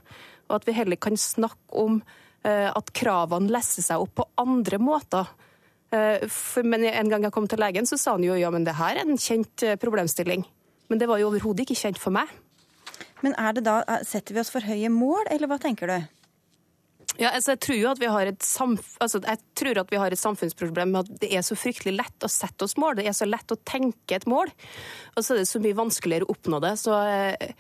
Og 0.49 0.57
at 0.57 0.67
vi 0.67 0.79
heller 0.81 0.99
kan 1.05 1.21
snakke 1.21 1.85
om 1.85 2.01
at 2.47 2.93
kravene 2.95 3.51
leser 3.51 3.85
seg 3.85 4.05
opp 4.05 4.13
på 4.21 4.27
andre 4.41 4.79
måter. 4.81 5.31
For, 5.91 6.63
men 6.63 6.85
en 6.87 7.11
gang 7.11 7.25
jeg 7.27 7.35
kom 7.35 7.49
til 7.51 7.61
legen, 7.61 7.89
så 7.89 7.99
sa 7.99 8.15
han 8.15 8.25
jo 8.25 8.37
ja, 8.39 8.51
men 8.55 8.65
det 8.65 8.77
her 8.79 9.01
er 9.01 9.09
en 9.09 9.19
kjent 9.21 9.65
problemstilling. 9.83 10.45
Men 10.89 11.01
det 11.01 11.09
var 11.11 11.21
jo 11.21 11.33
overhodet 11.33 11.67
ikke 11.67 11.77
kjent 11.81 12.01
for 12.01 12.15
meg. 12.15 12.31
Men 13.25 13.35
er 13.41 13.57
det 13.57 13.65
da, 13.67 13.81
setter 14.07 14.37
vi 14.37 14.43
oss 14.45 14.53
for 14.55 14.65
høye 14.65 14.91
mål, 14.93 15.27
eller 15.33 15.51
hva 15.51 15.59
tenker 15.61 15.91
du? 15.91 15.99
Ja, 17.19 17.33
altså 17.35 17.57
jeg, 17.57 17.61
tror 17.65 17.79
jo 17.81 17.89
at 17.91 17.99
vi 17.99 18.11
har 18.15 18.29
et 18.31 18.45
altså 19.03 19.19
jeg 19.25 19.41
tror 19.59 19.81
at 19.83 19.89
vi 19.91 19.99
har 19.99 20.15
et 20.15 20.21
samfunnsproblem 20.21 20.93
med 20.95 21.01
at 21.01 21.23
det 21.25 21.33
er 21.35 21.43
så 21.43 21.57
fryktelig 21.59 21.97
lett 21.97 22.27
å 22.27 22.31
sette 22.31 22.63
oss 22.63 22.77
mål. 22.79 23.01
Det 23.01 23.09
er 23.11 23.17
så 23.17 23.27
lett 23.27 23.51
å 23.51 23.59
tenke 23.67 24.21
et 24.21 24.29
mål, 24.31 24.53
og 25.17 25.25
så 25.27 25.35
er 25.35 25.43
det 25.43 25.49
så 25.51 25.59
mye 25.63 25.79
vanskeligere 25.81 26.29
å 26.29 26.37
oppnå 26.37 26.61
det. 26.63 26.77
Så, 26.79 26.95
eh, 26.95 27.51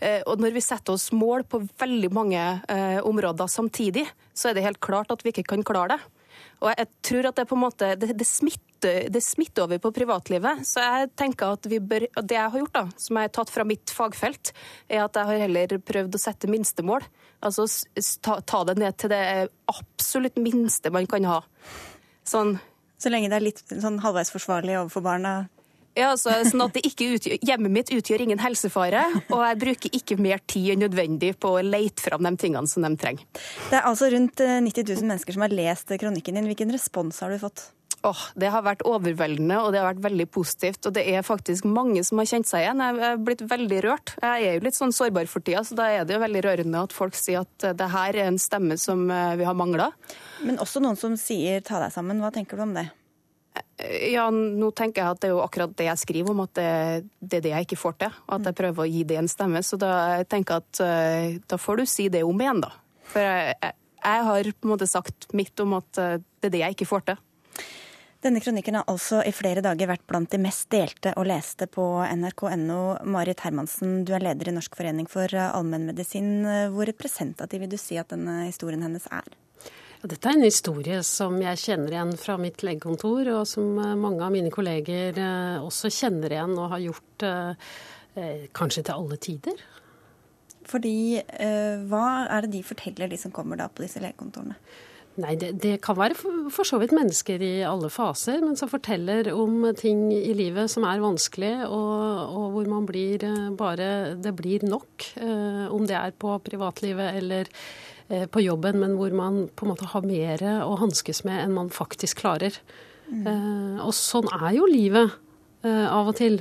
eh, 0.00 0.24
og 0.24 0.40
når 0.40 0.56
vi 0.56 0.64
setter 0.64 0.96
oss 0.96 1.10
mål 1.12 1.44
på 1.44 1.60
veldig 1.82 2.12
mange 2.16 2.40
eh, 2.72 3.00
områder 3.04 3.52
samtidig, 3.52 4.06
så 4.32 4.48
er 4.48 4.56
det 4.56 4.64
helt 4.64 4.80
klart 4.80 5.12
at 5.12 5.24
vi 5.26 5.34
ikke 5.34 5.50
kan 5.52 5.66
klare 5.66 5.98
det. 5.98 6.00
Og 6.62 6.70
jeg 6.70 6.88
tror 7.04 7.28
at 7.28 7.36
det 7.36 7.48
på 7.50 7.56
en 7.58 7.64
måte 7.64 7.88
det, 7.98 8.14
det, 8.16 8.26
smitter, 8.26 9.10
det 9.12 9.22
smitter 9.24 9.66
over 9.66 9.80
på 9.82 9.92
privatlivet. 9.92 10.62
Så 10.66 10.80
jeg 10.80 11.10
tenker 11.18 11.56
at 11.56 11.68
vi 11.68 11.82
bør, 11.82 12.06
det 12.22 12.38
jeg 12.38 12.54
har 12.54 12.62
gjort, 12.62 12.76
da, 12.78 12.84
som 12.96 13.18
jeg 13.18 13.28
har 13.28 13.34
tatt 13.36 13.52
fra 13.52 13.66
mitt 13.68 13.92
fagfelt, 13.92 14.54
er 14.88 15.04
at 15.04 15.18
jeg 15.18 15.28
har 15.28 15.44
heller 15.44 15.76
prøvd 15.82 16.16
å 16.16 16.22
sette 16.22 16.50
minstemål. 16.50 17.04
Altså 17.42 17.66
ta, 18.22 18.38
ta 18.46 18.64
det 18.68 18.76
ned 18.78 18.98
til 19.00 19.10
det 19.12 19.22
absolutt 19.70 20.38
minste 20.38 20.92
man 20.94 21.08
kan 21.10 21.26
ha. 21.26 21.40
Sånn 22.28 22.56
så 23.02 23.10
lenge 23.10 23.32
det 23.32 23.38
er 23.40 23.42
litt 23.42 23.62
sånn 23.66 23.98
halvveis 24.02 24.30
forsvarlig 24.30 24.76
overfor 24.78 25.02
barna? 25.02 25.32
Ja, 25.92 26.12
altså, 26.14 26.32
sånn 26.46 26.62
at 26.64 26.78
utgjør, 26.78 27.34
Hjemmet 27.44 27.74
mitt 27.74 27.90
utgjør 27.92 28.22
ingen 28.24 28.40
helsefare, 28.40 29.02
og 29.26 29.42
jeg 29.44 29.58
bruker 29.60 29.96
ikke 29.98 30.16
mer 30.22 30.40
tid 30.48 30.70
enn 30.72 30.84
nødvendig 30.86 31.34
på 31.42 31.50
å 31.58 31.64
lete 31.66 32.04
fram 32.06 32.24
de 32.24 32.32
tingene 32.40 32.70
som 32.70 32.86
de 32.86 32.92
trenger. 33.00 33.26
Det 33.68 33.76
er 33.76 33.88
altså 33.90 34.08
rundt 34.14 34.40
90 34.40 34.70
eh, 34.70 34.88
000 34.94 35.10
mennesker 35.10 35.36
som 35.36 35.44
har 35.44 35.52
lest 35.52 35.92
kronikken 36.00 36.38
din. 36.38 36.48
Hvilken 36.48 36.72
respons 36.72 37.20
har 37.24 37.34
du 37.34 37.42
fått? 37.42 37.66
Oh, 38.02 38.22
det 38.34 38.48
har 38.50 38.64
vært 38.66 38.82
overveldende, 38.88 39.60
og 39.62 39.70
det 39.70 39.78
har 39.78 39.92
vært 39.92 40.06
veldig 40.08 40.26
positivt. 40.34 40.88
Og 40.88 40.94
det 40.96 41.04
er 41.06 41.22
faktisk 41.26 41.68
mange 41.70 42.02
som 42.06 42.18
har 42.18 42.26
kjent 42.32 42.48
seg 42.50 42.64
igjen. 42.64 42.82
Jeg 42.82 43.04
er 43.06 43.20
blitt 43.22 43.44
veldig 43.46 43.82
rørt. 43.86 44.14
Jeg 44.18 44.48
er 44.48 44.56
jo 44.56 44.64
litt 44.64 44.78
sånn 44.78 44.94
sårbar 44.96 45.30
for 45.30 45.44
tida, 45.44 45.62
så 45.66 45.78
da 45.78 45.86
er 45.92 46.08
det 46.08 46.16
jo 46.16 46.24
veldig 46.24 46.42
rørende 46.48 46.82
at 46.82 46.96
folk 46.96 47.14
sier 47.18 47.44
at 47.46 47.68
det 47.78 47.88
her 47.92 48.18
er 48.18 48.32
en 48.32 48.40
stemme 48.42 48.78
som 48.80 49.04
eh, 49.06 49.36
vi 49.38 49.46
har 49.46 49.54
mangla. 49.58 49.92
Men 50.42 50.58
også 50.62 50.82
noen 50.82 50.98
som 50.98 51.14
sier 51.20 51.62
ta 51.62 51.78
deg 51.82 51.94
sammen. 51.94 52.18
Hva 52.24 52.32
tenker 52.34 52.58
du 52.58 52.66
om 52.66 52.74
det? 52.74 52.88
Ja, 53.82 54.28
nå 54.32 54.70
tenker 54.76 55.02
jeg 55.02 55.14
at 55.14 55.20
det 55.22 55.28
er 55.28 55.34
jo 55.34 55.42
akkurat 55.42 55.72
det 55.76 55.86
jeg 55.88 56.00
skriver 56.00 56.34
om, 56.34 56.42
at 56.44 56.54
det, 56.56 56.68
det 57.20 57.38
er 57.38 57.44
det 57.44 57.52
jeg 57.52 57.66
ikke 57.66 57.80
får 57.80 57.98
til. 58.02 58.16
Og 58.26 58.34
at 58.38 58.48
jeg 58.48 58.58
prøver 58.58 58.84
å 58.84 58.90
gi 58.90 59.02
det 59.08 59.18
en 59.20 59.30
stemme. 59.30 59.62
Så 59.66 59.78
da 59.80 59.92
jeg 60.16 60.28
tenker 60.32 60.58
jeg 60.58 60.66
at 60.66 60.82
eh, 60.86 61.38
da 61.50 61.58
får 61.60 61.82
du 61.82 61.90
si 61.90 62.08
det 62.12 62.24
om 62.26 62.42
igjen, 62.42 62.62
da. 62.64 62.72
For 63.12 63.22
jeg, 63.22 63.54
jeg, 63.62 64.26
har 64.28 64.50
på 64.56 64.66
en 64.66 64.74
måte 64.74 64.90
sagt 64.90 65.28
mitt 65.36 65.62
om 65.62 65.76
at 65.78 66.02
eh, 66.02 66.18
det 66.42 66.50
er 66.50 66.56
det 66.56 66.64
jeg 66.64 66.78
ikke 66.78 66.90
får 66.90 67.06
til. 67.12 67.22
Denne 68.22 68.38
kronikken 68.38 68.76
har 68.78 68.86
altså 68.86 69.18
i 69.26 69.32
flere 69.34 69.64
dager 69.64 69.88
vært 69.90 70.04
blant 70.06 70.30
de 70.30 70.38
mest 70.38 70.68
delte 70.70 71.10
og 71.18 71.26
leste 71.26 71.66
på 71.66 71.84
nrk.no. 72.06 72.82
Marit 73.10 73.42
Hermansen, 73.42 74.04
du 74.06 74.12
er 74.14 74.22
leder 74.22 74.52
i 74.52 74.54
Norsk 74.54 74.78
forening 74.78 75.08
for 75.10 75.26
allmennmedisin. 75.34 76.44
Hvor 76.70 76.86
representativ 76.86 77.64
vil 77.64 77.72
du 77.72 77.80
si 77.82 77.98
at 77.98 78.14
denne 78.14 78.44
historien 78.46 78.86
hennes 78.86 79.08
er? 79.10 79.26
Dette 80.02 80.26
er 80.26 80.34
en 80.34 80.42
historie 80.42 80.96
som 81.06 81.36
jeg 81.38 81.60
kjenner 81.62 81.94
igjen 81.94 82.16
fra 82.18 82.34
mitt 82.40 82.64
legekontor, 82.66 83.28
og 83.36 83.44
som 83.46 83.76
eh, 83.78 83.92
mange 83.94 84.24
av 84.26 84.32
mine 84.34 84.50
kolleger 84.50 85.14
eh, 85.14 85.62
også 85.62 85.92
kjenner 85.94 86.34
igjen 86.34 86.56
og 86.58 86.72
har 86.72 86.82
gjort 86.82 87.26
eh, 87.28 88.48
kanskje 88.50 88.82
til 88.88 88.96
alle 88.96 89.18
tider. 89.22 89.62
Fordi 90.66 90.94
Hva 91.90 92.06
er 92.30 92.44
det 92.44 92.52
de 92.52 92.60
forteller, 92.62 93.10
de 93.10 93.18
som 93.18 93.32
kommer 93.34 93.58
da 93.58 93.66
på 93.66 93.82
disse 93.82 94.02
legekontorene? 94.02 94.54
Nei, 95.20 95.34
det, 95.36 95.50
det, 95.60 95.74
kan 95.84 95.98
være 95.98 96.16
for, 96.16 96.64
så 96.64 96.78
vidt 96.80 96.94
mennesker 96.96 97.42
i 97.44 97.52
alle 97.68 97.90
faser, 97.92 98.38
men 98.40 98.56
som 98.56 98.70
forteller 98.70 99.28
om 99.36 99.66
ting 99.76 100.06
i 100.14 100.32
livet 100.32 100.72
som 100.72 100.86
er 100.88 101.02
vanskelig, 101.04 101.66
og, 101.66 102.32
og 102.32 102.46
hvor 102.54 102.70
man 102.70 102.86
blir 102.88 103.26
bare 103.58 104.16
Det 104.16 104.32
blir 104.38 104.64
nok. 104.64 105.10
om 105.68 105.84
det 105.84 105.98
er 105.98 106.16
på 106.16 106.38
privatlivet 106.46 107.18
eller 107.20 107.50
Eh, 108.12 108.26
på 108.28 108.42
jobben, 108.44 108.80
men 108.82 108.96
hvor 108.98 109.14
man 109.16 109.46
på 109.56 109.64
en 109.64 109.72
måte 109.72 109.88
har 109.88 110.04
mer 110.04 110.42
å 110.66 110.76
hanskes 110.80 111.22
med 111.24 111.44
enn 111.44 111.54
man 111.56 111.70
faktisk 111.72 112.20
klarer. 112.20 112.56
Mm. 113.08 113.80
Og 113.84 113.92
sånn 113.96 114.28
er 114.36 114.52
jo 114.56 114.68
livet 114.68 115.14
eh, 115.64 115.86
av 115.88 116.10
og 116.10 116.16
til. 116.20 116.38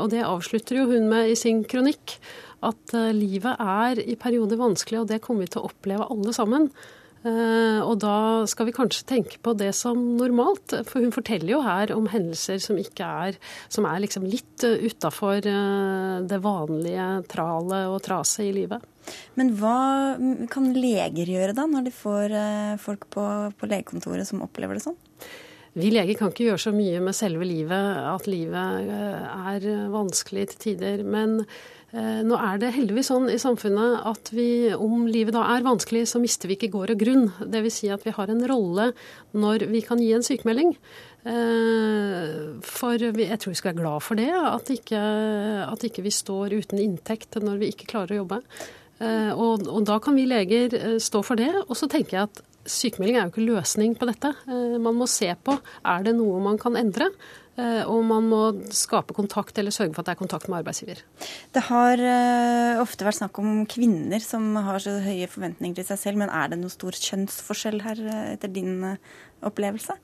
Og 0.00 0.08
det 0.12 0.26
avslutter 0.26 0.80
jo 0.80 0.88
hun 0.92 1.08
med 1.10 1.32
i 1.32 1.38
sin 1.38 1.62
kronikk. 1.68 2.18
At 2.66 2.90
livet 3.14 3.60
er 3.62 4.00
i 4.02 4.16
perioder 4.18 4.58
vanskelig, 4.58 5.04
og 5.04 5.10
det 5.12 5.20
kommer 5.22 5.46
vi 5.46 5.52
til 5.54 5.62
å 5.62 5.68
oppleve 5.70 6.08
alle 6.10 6.34
sammen. 6.34 6.66
Og 7.84 7.94
da 8.02 8.46
skal 8.50 8.68
vi 8.68 8.74
kanskje 8.76 9.06
tenke 9.08 9.38
på 9.44 9.54
det 9.58 9.70
som 9.76 10.00
normalt. 10.18 10.74
For 10.88 11.04
hun 11.04 11.14
forteller 11.14 11.52
jo 11.54 11.62
her 11.64 11.92
om 11.94 12.08
hendelser 12.12 12.60
som 12.62 12.78
ikke 12.80 13.06
er 13.28 13.38
Som 13.72 13.86
er 13.88 14.02
liksom 14.04 14.26
litt 14.28 14.64
utafor 14.64 15.44
det 15.44 16.40
vanlige 16.44 17.08
tralet 17.30 17.90
og 17.92 18.00
traset 18.04 18.48
i 18.48 18.54
livet. 18.56 18.84
Men 19.38 19.52
hva 19.58 20.16
kan 20.52 20.72
leger 20.76 21.30
gjøre 21.30 21.56
da, 21.56 21.66
når 21.70 21.88
de 21.88 21.94
får 21.94 22.34
eh, 22.36 22.72
folk 22.82 23.08
på, 23.14 23.26
på 23.58 23.70
legekontoret 23.70 24.28
som 24.28 24.42
opplever 24.44 24.78
det 24.78 24.84
sånn? 24.84 24.98
Vi 25.78 25.92
leger 25.92 26.16
kan 26.18 26.32
ikke 26.32 26.48
gjøre 26.48 26.62
så 26.62 26.72
mye 26.74 27.00
med 27.04 27.14
selve 27.14 27.46
livet, 27.46 27.98
at 28.10 28.26
livet 28.30 28.88
eh, 28.90 29.42
er 29.54 29.68
vanskelig 29.92 30.48
til 30.52 30.62
tider. 30.64 31.04
Men 31.06 31.42
eh, 31.44 31.68
nå 31.88 32.36
er 32.36 32.58
det 32.60 32.74
heldigvis 32.74 33.08
sånn 33.08 33.30
i 33.32 33.38
samfunnet 33.40 34.02
at 34.10 34.28
vi, 34.36 34.68
om 34.76 35.06
livet 35.08 35.32
da 35.32 35.46
er 35.54 35.64
vanskelig, 35.64 36.02
så 36.10 36.20
mister 36.20 36.50
vi 36.50 36.58
ikke 36.58 36.68
gård 36.74 36.92
og 36.92 37.00
grunn. 37.00 37.30
Dvs. 37.40 37.78
Si 37.78 37.88
at 37.88 38.04
vi 38.04 38.12
har 38.12 38.28
en 38.28 38.42
rolle 38.50 38.90
når 39.32 39.64
vi 39.70 39.80
kan 39.86 40.02
gi 40.02 40.10
en 40.12 40.26
sykemelding. 40.26 40.74
For 42.68 43.00
jeg 43.00 43.40
tror 43.40 43.54
vi 43.54 43.60
skal 43.60 43.72
være 43.72 43.80
glad 43.80 44.04
for 44.04 44.20
det, 44.20 44.28
at 44.28 44.74
ikke, 44.76 45.00
at 45.64 45.88
ikke 45.88 46.04
vi 46.04 46.12
står 46.12 46.58
uten 46.60 46.82
inntekt 46.82 47.40
når 47.40 47.62
vi 47.62 47.72
ikke 47.72 47.88
klarer 47.94 48.18
å 48.18 48.20
jobbe. 48.20 48.42
Eh, 48.98 49.30
og, 49.30 49.66
og, 49.68 49.82
da 49.86 49.98
kan 50.02 50.16
vi 50.18 50.26
leger 50.26 50.74
eh, 50.74 50.96
stå 51.02 51.22
for 51.26 51.38
det. 51.38 51.50
Og 51.66 51.76
så 51.78 51.88
tenker 51.90 52.16
jeg 52.16 52.28
at 52.28 52.42
sykemelding 52.68 53.18
er 53.18 53.26
jo 53.26 53.34
ikke 53.34 53.48
løsning 53.48 53.94
på 53.98 54.08
dette. 54.10 54.32
Eh, 54.50 54.78
man 54.82 54.98
må 54.98 55.08
se 55.10 55.30
på 55.44 55.58
er 55.58 56.06
det 56.06 56.16
noe 56.18 56.42
man 56.44 56.58
kan 56.60 56.78
endre. 56.78 57.10
Og 57.58 58.02
man 58.06 58.28
må 58.30 58.42
skape 58.70 59.16
kontakt 59.16 59.58
eller 59.58 59.74
sørge 59.74 59.90
for 59.94 60.04
at 60.04 60.10
det 60.10 60.14
er 60.14 60.20
kontakt 60.20 60.46
med 60.46 60.60
arbeidsgiver. 60.60 61.00
Det 61.54 61.64
har 61.66 62.02
ofte 62.78 63.06
vært 63.06 63.18
snakk 63.18 63.40
om 63.42 63.64
kvinner 63.66 64.22
som 64.22 64.52
har 64.62 64.78
så 64.84 64.94
høye 65.02 65.26
forventninger 65.30 65.80
til 65.80 65.88
seg 65.88 65.98
selv, 66.04 66.20
men 66.22 66.30
er 66.30 66.52
det 66.52 66.60
noe 66.60 66.70
stor 66.70 66.94
kjønnsforskjell 66.94 67.82
her, 67.82 68.04
etter 68.36 68.52
din 68.54 68.84
opplevelse? 69.42 69.98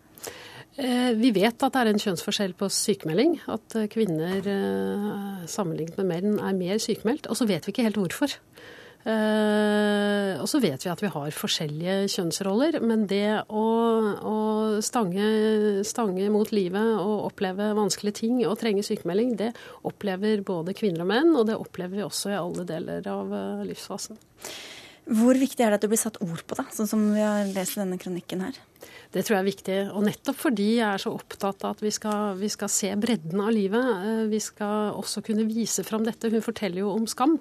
Vi 0.75 1.31
vet 1.31 1.55
at 1.63 1.77
det 1.77 1.81
er 1.85 1.93
en 1.93 2.01
kjønnsforskjell 2.03 2.57
på 2.59 2.67
sykemelding. 2.75 3.37
At 3.47 3.77
kvinner 3.95 4.43
sammenlignet 5.47 6.01
med 6.01 6.11
menn 6.11 6.41
er 6.43 6.57
mer 6.59 6.83
sykemeldt. 6.83 7.31
Og 7.31 7.39
så 7.39 7.47
vet 7.47 7.63
vi 7.63 7.71
ikke 7.71 7.87
helt 7.87 8.01
hvorfor. 8.03 8.35
Uh, 9.05 10.41
og 10.41 10.47
så 10.49 10.57
vet 10.65 10.81
vi 10.81 10.89
at 10.89 11.03
vi 11.05 11.11
har 11.13 11.35
forskjellige 11.37 11.97
kjønnsroller, 12.15 12.79
men 12.81 13.03
det 13.11 13.43
å, 13.53 13.65
å 14.17 14.37
stange, 14.85 15.27
stange, 15.85 16.31
mot 16.33 16.49
livet 16.57 16.95
og 17.03 17.27
oppleve 17.29 17.75
vanskelige 17.77 18.23
ting 18.23 18.39
og 18.47 18.57
trenge 18.63 18.85
sykemelding, 18.87 19.35
det 19.43 19.51
opplever 19.85 20.41
både 20.47 20.73
kvinner 20.79 21.05
og 21.05 21.11
menn, 21.13 21.35
og 21.37 21.51
det 21.51 21.59
opplever 21.61 22.01
vi 22.01 22.07
også 22.07 22.33
i 22.33 22.39
alle 22.39 22.65
deler 22.69 23.05
av 23.13 23.29
uh, 23.29 23.67
livsfasen. 23.69 24.17
Hvor 25.05 25.37
viktig 25.37 25.61
er 25.61 25.75
det 25.75 25.83
at 25.83 25.85
det 25.85 25.93
blir 25.93 26.01
satt 26.01 26.23
ord 26.25 26.41
på 26.49 26.57
det, 26.57 26.65
sånn 26.73 26.89
som 26.89 27.05
vi 27.13 27.21
har 27.21 27.45
lest 27.53 27.77
i 27.77 27.83
denne 27.83 28.01
kronikken 28.01 28.47
her? 28.47 28.57
Det 29.13 29.21
tror 29.21 29.37
jeg 29.37 29.43
er 29.43 29.51
viktig. 29.51 29.79
Og 29.93 30.09
nettopp 30.09 30.41
fordi 30.47 30.71
jeg 30.79 30.89
er 30.89 31.03
så 31.03 31.13
opptatt 31.13 31.61
av 31.69 31.77
at 31.77 31.85
vi 31.85 31.93
skal, 31.93 32.39
vi 32.41 32.49
skal 32.51 32.73
se 32.73 32.89
bredden 32.99 33.45
av 33.45 33.53
livet. 33.53 33.85
Uh, 34.01 34.25
vi 34.33 34.41
skal 34.43 34.97
også 34.97 35.21
kunne 35.29 35.45
vise 35.47 35.85
fram 35.85 36.09
dette. 36.09 36.33
Hun 36.33 36.43
forteller 36.43 36.87
jo 36.87 36.97
om 36.97 37.05
skam. 37.11 37.37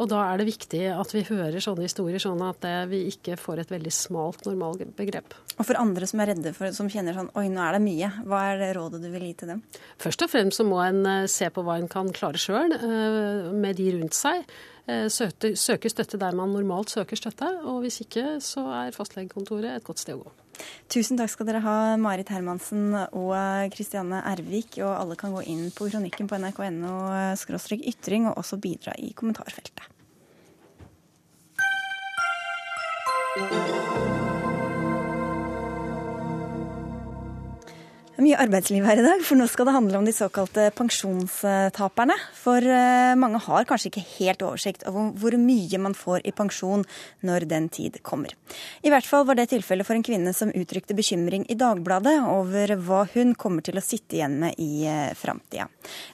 Og 0.00 0.08
da 0.08 0.22
er 0.30 0.40
det 0.40 0.48
viktig 0.48 0.80
at 0.94 1.12
vi 1.12 1.26
hører 1.28 1.60
sånne 1.60 1.84
historier, 1.84 2.22
sånn 2.22 2.40
at 2.46 2.64
vi 2.88 3.02
ikke 3.10 3.36
får 3.36 3.60
et 3.64 3.72
veldig 3.74 3.92
smalt 3.92 4.46
normalbegrep. 4.48 5.36
Og 5.60 5.66
for 5.68 5.76
andre 5.76 6.08
som 6.08 6.22
er 6.22 6.32
redde 6.32 6.54
for, 6.56 6.72
som 6.72 6.88
kjenner 6.88 7.16
sånn 7.16 7.28
oi, 7.36 7.46
nå 7.52 7.60
er 7.60 7.76
det 7.76 7.82
mye, 7.84 8.08
hva 8.24 8.40
er 8.48 8.62
det 8.62 8.70
rådet 8.78 9.02
du 9.02 9.10
vil 9.12 9.26
gi 9.28 9.34
til 9.42 9.52
dem? 9.52 9.62
Først 10.00 10.24
og 10.24 10.32
fremst 10.32 10.60
så 10.60 10.64
må 10.64 10.80
en 10.80 11.04
eh, 11.04 11.28
se 11.28 11.50
på 11.52 11.64
hva 11.66 11.76
en 11.80 11.90
kan 11.90 12.08
klare 12.16 12.40
sjøl, 12.40 12.72
eh, 12.78 13.50
med 13.52 13.76
de 13.76 13.90
rundt 13.98 14.16
seg. 14.16 14.48
Eh, 14.88 15.06
søke 15.12 15.92
støtte 15.92 16.20
der 16.20 16.36
man 16.38 16.54
normalt 16.56 16.92
søker 16.92 17.20
støtte, 17.20 17.50
og 17.68 17.82
hvis 17.84 18.00
ikke 18.06 18.38
så 18.44 18.64
er 18.86 18.96
fastlegekontoret 18.96 19.76
et 19.76 19.86
godt 19.86 20.00
sted 20.02 20.16
å 20.16 20.24
gå. 20.24 20.32
Tusen 20.90 21.18
takk 21.20 21.30
skal 21.32 21.48
dere 21.48 21.62
ha, 21.64 21.76
Marit 22.00 22.32
Hermansen 22.34 22.94
og 22.96 23.34
Kristianne 23.74 24.24
Ervik. 24.32 24.80
Og 24.82 24.90
alle 24.90 25.16
kan 25.20 25.34
gå 25.36 25.44
inn 25.46 25.70
på 25.74 25.90
kronikken 25.92 26.30
på 26.30 26.40
nrk.no 26.40 26.94
ytring 27.94 28.28
og 28.30 28.38
også 28.42 28.60
bidra 28.60 28.96
i 28.98 29.14
kommentarfeltet. 29.14 29.86
Mye 38.24 38.38
arbeidsliv 38.40 38.84
her 38.84 39.00
i 39.00 39.04
dag, 39.04 39.22
for 39.24 39.38
nå 39.38 39.46
skal 39.50 39.68
det 39.68 39.74
handle 39.74 39.98
om 40.00 40.06
de 40.06 40.12
såkalte 40.14 40.66
pensjonstaperne. 40.76 42.16
For 42.36 42.64
eh, 42.64 43.12
mange 43.18 43.40
har 43.44 43.66
kanskje 43.68 43.90
ikke 43.90 44.04
helt 44.18 44.44
oversikt 44.44 44.84
over 44.88 45.10
hvor 45.20 45.36
mye 45.40 45.80
man 45.80 45.96
får 45.96 46.26
i 46.28 46.34
pensjon 46.36 46.84
når 47.26 47.46
den 47.50 47.68
tid 47.72 47.98
kommer. 48.06 48.34
I 48.84 48.92
hvert 48.92 49.08
fall 49.08 49.24
var 49.28 49.38
det 49.38 49.48
tilfellet 49.52 49.88
for 49.88 49.96
en 49.96 50.04
kvinne 50.06 50.34
som 50.36 50.52
uttrykte 50.52 50.96
bekymring 50.98 51.46
i 51.48 51.56
Dagbladet 51.60 52.16
over 52.28 52.74
hva 52.84 53.04
hun 53.14 53.34
kommer 53.38 53.64
til 53.66 53.80
å 53.80 53.84
sitte 53.84 54.18
igjen 54.18 54.38
med 54.42 54.60
i 54.60 54.84
eh, 54.88 55.14
framtida. 55.16 55.68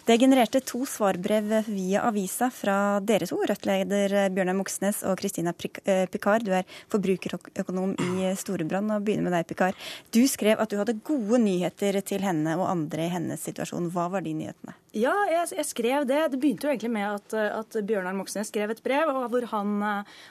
Det 0.06 0.18
genererte 0.22 0.62
to 0.66 0.84
svarbrev 0.86 1.52
via 1.66 2.04
avisa 2.06 2.50
fra 2.54 3.00
dere 3.04 3.26
to, 3.28 3.40
Rødt-leder 3.46 4.30
Bjørnar 4.34 4.56
Moxnes 4.58 5.02
og 5.06 5.18
Kristina 5.20 5.52
Picard. 5.56 6.46
Du 6.46 6.52
er 6.54 6.66
forbrukerøkonom 6.92 7.96
i 7.98 8.30
Storebrand, 8.38 8.94
og 8.94 9.04
begynner 9.06 9.28
med 9.28 9.36
deg, 9.36 9.48
Picard. 9.50 9.78
Du 10.14 10.22
skrev 10.30 10.60
at 10.62 10.70
du 10.70 10.78
hadde 10.80 10.98
gode 11.06 11.40
nyheter 11.42 11.95
til 12.04 12.24
henne 12.26 12.56
og 12.58 12.68
andre 12.68 13.06
i 13.06 13.12
hennes 13.12 13.42
situasjon. 13.46 13.90
Hva 13.94 14.08
var 14.12 14.24
de 14.26 14.34
nyhetene? 14.36 14.76
Ja, 14.96 15.12
jeg, 15.28 15.50
jeg 15.58 15.68
skrev 15.68 16.06
det. 16.08 16.22
Det 16.32 16.40
begynte 16.40 16.66
jo 16.66 16.72
egentlig 16.72 16.92
med 16.94 17.06
at, 17.06 17.34
at 17.36 17.76
Bjørnar 17.84 18.16
Moxnes 18.16 18.48
skrev 18.48 18.72
et 18.72 18.80
brev 18.84 19.10
hvor 19.30 19.44
han, 19.50 19.74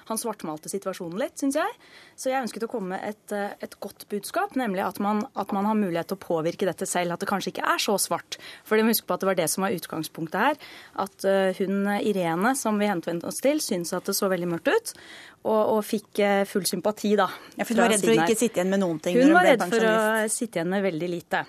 han 0.09 0.20
svartmalte 0.20 0.72
situasjonen 0.72 1.20
litt, 1.22 1.36
syns 1.38 1.59
jeg. 1.59 1.76
Så 2.18 2.32
jeg 2.32 2.41
ønsket 2.41 2.66
å 2.66 2.70
komme 2.72 2.95
med 2.95 3.03
et, 3.05 3.36
et 3.61 3.78
godt 3.84 4.07
budskap, 4.09 4.55
nemlig 4.57 4.82
at 4.86 4.97
man, 5.03 5.22
at 5.38 5.53
man, 5.53 5.68
har 5.70 5.78
mulighet 5.78 6.09
til 6.09 6.18
å 6.18 6.24
påvirke 6.24 6.68
dette 6.68 6.88
selv. 6.89 7.13
At 7.13 7.22
det 7.22 7.30
kanskje 7.30 7.53
ikke 7.53 7.68
er 7.76 7.82
så 7.84 7.97
svart. 8.01 8.39
For 8.66 8.80
vi 8.80 8.88
må 8.88 8.95
huske 8.95 9.07
på 9.07 9.18
at 9.18 9.24
det 9.24 9.30
var 9.30 9.39
det 9.39 9.47
som 9.51 9.68
var 9.68 9.76
utgangspunktet 9.76 10.41
her. 10.41 10.59
At 11.05 11.28
eh, 11.30 11.61
hun 11.61 11.86
Irene, 11.99 12.55
som 12.57 12.82
vi 12.82 12.89
henvendte 12.89 13.30
oss 13.30 13.43
til, 13.45 13.61
syntes 13.63 13.93
at 13.95 14.09
det 14.09 14.18
så 14.18 14.32
veldig 14.32 14.49
mørkt 14.55 14.72
ut. 14.72 14.93
Og, 15.45 15.61
og, 15.61 15.80
fikk 15.86 16.24
eh, 16.26 16.41
full 16.49 16.66
sympati, 16.66 17.13
da. 17.20 17.30
Ja, 17.53 17.68
For 17.68 17.76
hun 17.76 17.86
var 17.86 17.93
redd 17.93 18.05
for 18.05 18.16
å 18.16 18.22
ikke 18.26 18.39
sitte 18.39 18.61
igjen 18.61 18.74
med 18.74 18.82
noen 18.82 19.01
ting? 19.03 19.20
Hun, 19.20 19.30
hun 19.30 19.38
var 19.38 19.51
redd 19.51 19.66
for 19.70 19.89
å 19.91 19.97
sitte 20.32 20.61
igjen 20.61 20.72
med 20.74 20.88
veldig 20.89 21.11
lite. 21.11 21.45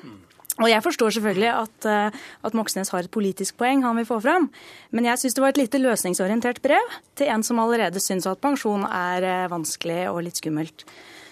Og 0.56 0.70
Jeg 0.70 0.82
forstår 0.82 1.12
selvfølgelig 1.16 1.50
at, 1.52 1.86
eh, 1.90 2.20
at, 2.44 2.54
Moxnes 2.56 2.88
har 2.88 3.04
et 3.04 3.12
politisk 3.12 3.58
poeng 3.60 3.82
han 3.84 3.96
vil 3.96 4.08
få 4.08 4.20
fram, 4.24 4.48
men 4.90 5.04
jeg 5.04 5.20
syns 5.20 5.36
det 5.36 5.42
var 5.44 5.52
et 5.52 5.60
lite 5.60 5.82
løsningsorientert 5.82 6.62
brev 6.64 6.96
til 7.14 7.28
en 7.28 7.44
som 7.44 7.60
allerede 7.60 8.00
syns 8.00 8.26
at 8.26 8.40
pensjon 8.40 8.86
er 8.88 9.22
eh, 9.22 9.50
vanskelig 9.52 10.08
og 10.08 10.22
litt 10.24 10.40
skummelt. 10.40 10.86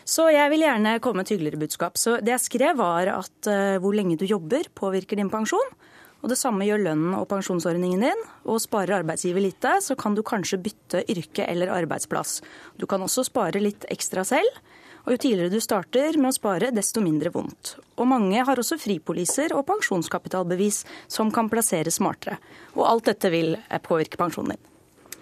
Så 0.04 0.28
jeg 0.28 0.50
vil 0.52 0.66
gjerne 0.66 0.98
komme 1.00 1.22
med 1.22 1.30
et 1.30 1.38
hyggeligere 1.38 1.62
budskap. 1.64 1.96
Så 1.96 2.20
Det 2.20 2.34
jeg 2.34 2.44
skrev, 2.44 2.76
var 2.76 3.08
at 3.08 3.48
uh, 3.48 3.80
hvor 3.80 3.96
lenge 3.96 4.18
du 4.20 4.26
jobber, 4.28 4.68
påvirker 4.76 5.16
din 5.16 5.32
pensjon. 5.32 5.72
Og 6.20 6.28
Det 6.28 6.36
samme 6.36 6.66
gjør 6.68 6.82
lønnen 6.84 7.16
og 7.16 7.24
pensjonsordningen 7.28 8.04
din. 8.04 8.20
Og 8.44 8.60
Sparer 8.60 8.98
arbeidsgiver 9.00 9.40
lite, 9.40 9.78
så 9.80 9.96
kan 9.96 10.12
du 10.12 10.20
kanskje 10.20 10.60
bytte 10.60 11.00
yrke 11.08 11.48
eller 11.48 11.72
arbeidsplass. 11.72 12.42
Du 12.76 12.84
kan 12.84 13.00
også 13.00 13.24
spare 13.24 13.64
litt 13.64 13.88
ekstra 13.88 14.24
selv. 14.28 14.60
Og 15.05 15.12
jo 15.12 15.20
tidligere 15.20 15.52
du 15.52 15.61
starter 15.61 16.16
med 16.16 16.32
å 16.32 16.36
spare, 16.36 16.72
desto 16.72 17.02
mindre 17.05 17.32
vondt. 17.34 17.74
Og 18.00 18.09
mange 18.09 18.40
har 18.40 18.61
også 18.61 18.78
fripoliser 18.80 19.52
og 19.52 19.66
pensjonskapitalbevis 19.68 20.82
som 21.12 21.32
kan 21.34 21.50
plasseres 21.52 22.00
smartere. 22.00 22.38
Og 22.72 22.86
alt 22.88 23.11
dette 23.12 23.32
vil 23.32 23.59
påvirke 23.84 24.20
pensjonen 24.20 24.57
din. 24.57 24.70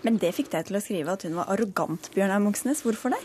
Men 0.07 0.19
det 0.23 0.33
fikk 0.35 0.53
deg 0.55 0.67
til 0.69 0.79
å 0.79 0.83
skrive 0.83 1.15
at 1.15 1.27
hun 1.27 1.39
var 1.39 1.51
arrogant, 1.55 2.11
Bjørnar 2.15 2.43
Moxnes. 2.43 2.83
Hvorfor 2.87 3.15
det? 3.15 3.21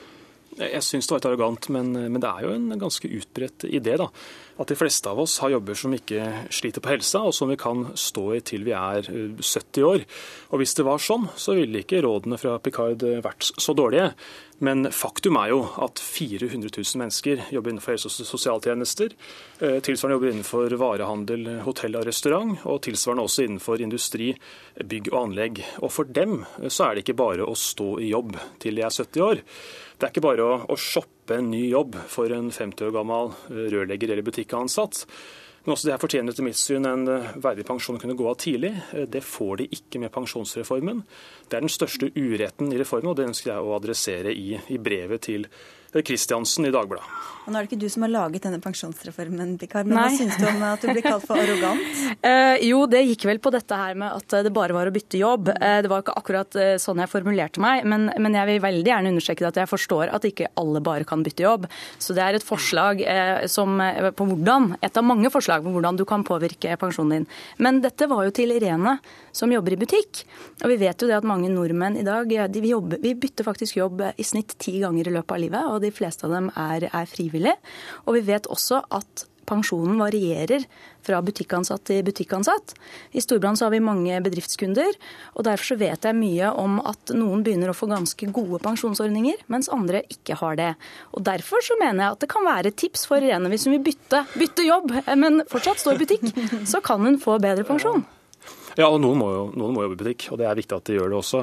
Jeg 0.58 0.82
syns 0.82 1.06
det 1.06 1.14
var 1.14 1.20
litt 1.22 1.30
arrogant, 1.30 1.70
men, 1.74 1.92
men, 1.94 2.20
det 2.24 2.30
er 2.30 2.46
jo 2.48 2.54
en 2.56 2.80
ganske 2.82 3.10
utbredt 3.20 3.68
idé. 3.70 3.98
da. 4.02 4.10
At 4.58 4.72
de 4.72 4.78
fleste 4.78 5.10
av 5.10 5.20
oss 5.22 5.38
har 5.44 5.54
jobber 5.54 5.78
som 5.78 5.94
ikke 5.94 6.50
sliter 6.50 6.82
på 6.82 6.90
helsa, 6.90 7.22
og 7.30 7.36
som 7.38 7.52
vi 7.52 7.60
kan 7.62 7.92
stå 7.94 8.26
i 8.34 8.42
til 8.42 8.66
vi 8.66 8.74
er 8.74 9.06
70 9.06 9.38
eh, 9.44 9.86
år. 9.86 10.08
Og 10.50 10.62
Hvis 10.62 10.74
det 10.80 10.88
var 10.88 11.04
sånn, 11.04 11.30
så 11.38 11.54
ville 11.58 11.84
ikke 11.84 12.02
rådene 12.06 12.42
fra 12.42 12.58
Picard 12.58 13.06
vært 13.22 13.52
så 13.54 13.78
dårlige. 13.78 14.16
Men 14.66 14.88
faktum 14.90 15.38
er 15.38 15.52
jo 15.52 15.60
at 15.86 16.02
400 16.02 16.72
000 16.74 17.02
mennesker 17.04 17.44
jobber 17.54 17.76
innenfor 17.76 17.94
helse- 17.94 18.10
og 18.10 18.30
sosialtjenester. 18.32 19.14
Eh, 19.62 19.78
tilsvarende 19.86 20.18
jobber 20.18 20.32
innenfor 20.34 20.78
varehandel, 20.82 21.50
hotell 21.68 22.00
og 22.00 22.08
restaurant, 22.10 22.58
og 22.66 22.82
tilsvarende 22.88 23.28
også 23.30 23.46
innenfor 23.46 23.84
industri, 23.86 24.32
bygg 24.82 25.12
og 25.14 25.20
anlegg. 25.22 25.62
Og 25.86 25.94
for 25.94 26.10
dem 26.10 26.40
så 26.66 26.88
er 26.88 26.96
det 26.96 27.06
ikke 27.06 27.22
bare 27.22 27.46
å 27.46 27.54
stå 27.54 28.00
i 28.02 28.10
jobb 28.10 28.40
til 28.64 28.82
de 28.82 28.88
er 28.88 28.98
70 28.98 29.28
år. 29.28 29.46
Det 29.98 30.06
er 30.06 30.14
ikke 30.14 30.28
bare 30.28 30.46
å, 30.46 30.56
å 30.70 30.76
shoppe 30.78 31.40
en 31.40 31.50
ny 31.50 31.64
jobb 31.72 31.96
for 32.12 32.30
en 32.34 32.52
50 32.54 32.86
år 32.86 32.94
gammel 32.94 33.32
eh, 33.50 33.66
rørlegger 33.74 34.14
eller 34.14 34.26
butikkansatt. 34.28 35.06
Men 35.66 35.74
også 35.74 35.88
det 35.88 35.96
her 35.96 36.00
fortjener 36.04 36.32
etter 36.32 36.46
mitt 36.46 36.60
syn 36.60 36.86
en 36.86 37.10
eh, 37.10 37.32
verdig 37.42 37.66
pensjon 37.66 37.98
å 37.98 38.02
kunne 38.04 38.16
gå 38.20 38.28
av 38.30 38.38
tidlig. 38.40 38.76
Eh, 38.94 39.08
det 39.10 39.24
får 39.26 39.64
de 39.64 39.68
ikke 39.80 40.04
med 40.04 40.14
pensjonsreformen. 40.14 41.02
Det 41.50 41.58
er 41.58 41.66
den 41.66 41.74
største 41.74 42.12
uretten 42.14 42.70
i 42.70 42.78
reformen, 42.78 43.10
og 43.10 43.18
det 43.18 43.26
ønsker 43.32 43.56
jeg 43.56 43.66
å 43.66 43.74
adressere 43.80 44.36
i, 44.38 44.54
i 44.70 44.78
brevet 44.78 45.26
til 45.32 45.50
Kristiansen 45.94 46.68
i 46.68 46.74
Dagbladet. 46.74 47.06
Og 47.48 47.54
nå 47.54 47.62
er 47.62 47.64
det 47.64 47.70
ikke 47.70 47.80
du 47.80 47.88
som 47.88 48.04
har 48.04 48.12
laget 48.12 48.44
denne 48.44 48.60
pensjonsreformen, 48.60 49.54
Bikar, 49.56 49.86
men 49.88 49.96
Nei. 49.96 50.02
hva 50.04 50.18
syns 50.20 50.36
du 50.36 50.44
om 50.50 50.64
at 50.68 50.82
du 50.84 50.90
blir 50.92 51.06
kalt 51.06 51.24
for 51.24 51.40
arrogant? 51.40 52.02
Uh, 52.20 52.60
jo, 52.74 52.82
det 52.92 53.06
gikk 53.06 53.24
vel 53.30 53.40
på 53.40 53.54
dette 53.56 53.78
her 53.80 53.96
med 53.96 54.18
at 54.20 54.36
det 54.44 54.52
bare 54.52 54.76
var 54.76 54.90
å 54.90 54.92
bytte 54.92 55.22
jobb. 55.22 55.54
Uh, 55.56 55.78
det 55.86 55.88
var 55.88 56.04
ikke 56.04 56.18
akkurat 56.20 56.58
uh, 56.60 56.74
sånn 56.84 57.00
jeg 57.00 57.12
formulerte 57.14 57.64
meg, 57.64 57.88
men, 57.88 58.10
men, 58.20 58.36
jeg 58.36 58.50
vil 58.50 58.60
veldig 58.66 58.92
gjerne 58.92 59.14
understreke 59.16 59.48
at 59.48 59.60
jeg 59.62 59.72
forstår 59.72 60.12
at 60.18 60.28
ikke 60.28 60.50
alle 60.60 60.82
bare 60.84 61.08
kan 61.08 61.24
bytte 61.24 61.46
jobb. 61.46 61.70
Så 62.04 62.18
det 62.18 62.26
er 62.26 62.36
et 62.36 62.44
forslag 62.44 63.00
som, 63.48 63.80
på 63.80 64.28
hvordan, 64.28 64.74
et 64.84 65.00
av 65.00 65.06
mange 65.08 65.32
forslag 65.32 65.64
på 65.64 65.72
hvordan 65.72 65.96
du 66.00 66.04
kan 66.10 66.26
påvirke 66.28 66.76
pensjonen 66.82 67.16
din. 67.16 67.30
Men 67.64 67.80
dette 67.86 68.10
var 68.12 68.28
jo 68.28 68.36
til 68.36 68.52
Irene, 68.58 68.98
som 69.32 69.54
jobber 69.54 69.78
i 69.78 69.80
butikk. 69.80 70.26
Og 70.66 70.72
vi 70.74 70.80
vet 70.84 71.00
jo 71.00 71.08
det 71.08 71.16
at 71.16 71.28
mange 71.28 71.48
nordmenn 71.54 71.96
i 72.02 72.06
dag 72.06 72.28
de, 72.28 72.60
vi, 72.60 72.74
jobber, 72.74 73.00
vi 73.00 73.16
bytter 73.16 73.48
faktisk 73.48 73.80
jobb 73.80 74.04
i 74.18 74.28
snitt 74.28 74.58
ti 74.60 74.78
ganger 74.84 75.08
i 75.08 75.16
løpet 75.16 75.36
av 75.38 75.44
livet. 75.46 75.72
og 75.72 75.77
de 75.84 75.94
fleste 75.94 76.28
av 76.28 76.36
dem 76.36 76.52
er, 76.56 76.90
er 76.92 77.10
frivillige. 77.10 77.58
Og 78.06 78.20
vi 78.20 78.28
vet 78.30 78.50
også 78.52 78.84
at 78.98 79.28
pensjonen 79.48 80.00
varierer 80.00 80.66
fra 81.06 81.22
butikkansatt 81.24 81.86
til 81.88 82.04
butikkansatt. 82.08 82.74
I 83.16 83.24
Storbritannia 83.24 83.68
har 83.68 83.74
vi 83.74 83.80
mange 83.84 84.18
bedriftskunder, 84.26 84.98
og 85.36 85.48
derfor 85.48 85.80
vet 85.80 86.04
jeg 86.04 86.18
mye 86.18 86.52
om 86.60 86.82
at 86.84 87.14
noen 87.16 87.46
begynner 87.46 87.72
å 87.72 87.78
få 87.78 87.90
ganske 87.92 88.30
gode 88.36 88.60
pensjonsordninger, 88.66 89.46
mens 89.54 89.72
andre 89.72 90.04
ikke 90.12 90.40
har 90.42 90.60
det. 90.60 90.74
Og 91.16 91.24
Derfor 91.28 91.64
så 91.64 91.76
mener 91.80 92.04
jeg 92.04 92.18
at 92.18 92.22
det 92.24 92.32
kan 92.32 92.48
være 92.48 92.76
tips 92.76 93.08
for 93.10 93.24
Irene 93.24 93.52
hvis 93.52 93.68
hun 93.68 93.78
vil 93.78 93.88
bytte, 93.90 94.24
bytte 94.36 94.68
jobb, 94.68 94.94
men 95.20 95.44
fortsatt 95.52 95.84
stå 95.84 95.96
i 95.96 96.04
butikk, 96.04 96.30
så 96.68 96.84
kan 96.84 97.04
hun 97.04 97.20
få 97.22 97.40
bedre 97.44 97.68
pensjon. 97.68 98.06
Ja, 98.78 98.92
og 98.94 99.00
noen 99.02 99.18
må, 99.18 99.28
jo, 99.34 99.46
noen 99.58 99.74
må 99.74 99.82
jobbe 99.82 99.96
i 99.96 100.00
butikk, 100.04 100.28
og 100.30 100.38
det 100.38 100.46
er 100.46 100.58
viktig 100.58 100.76
at 100.76 100.86
de 100.86 100.98
gjør 101.00 101.10
det 101.10 101.18
også. 101.18 101.40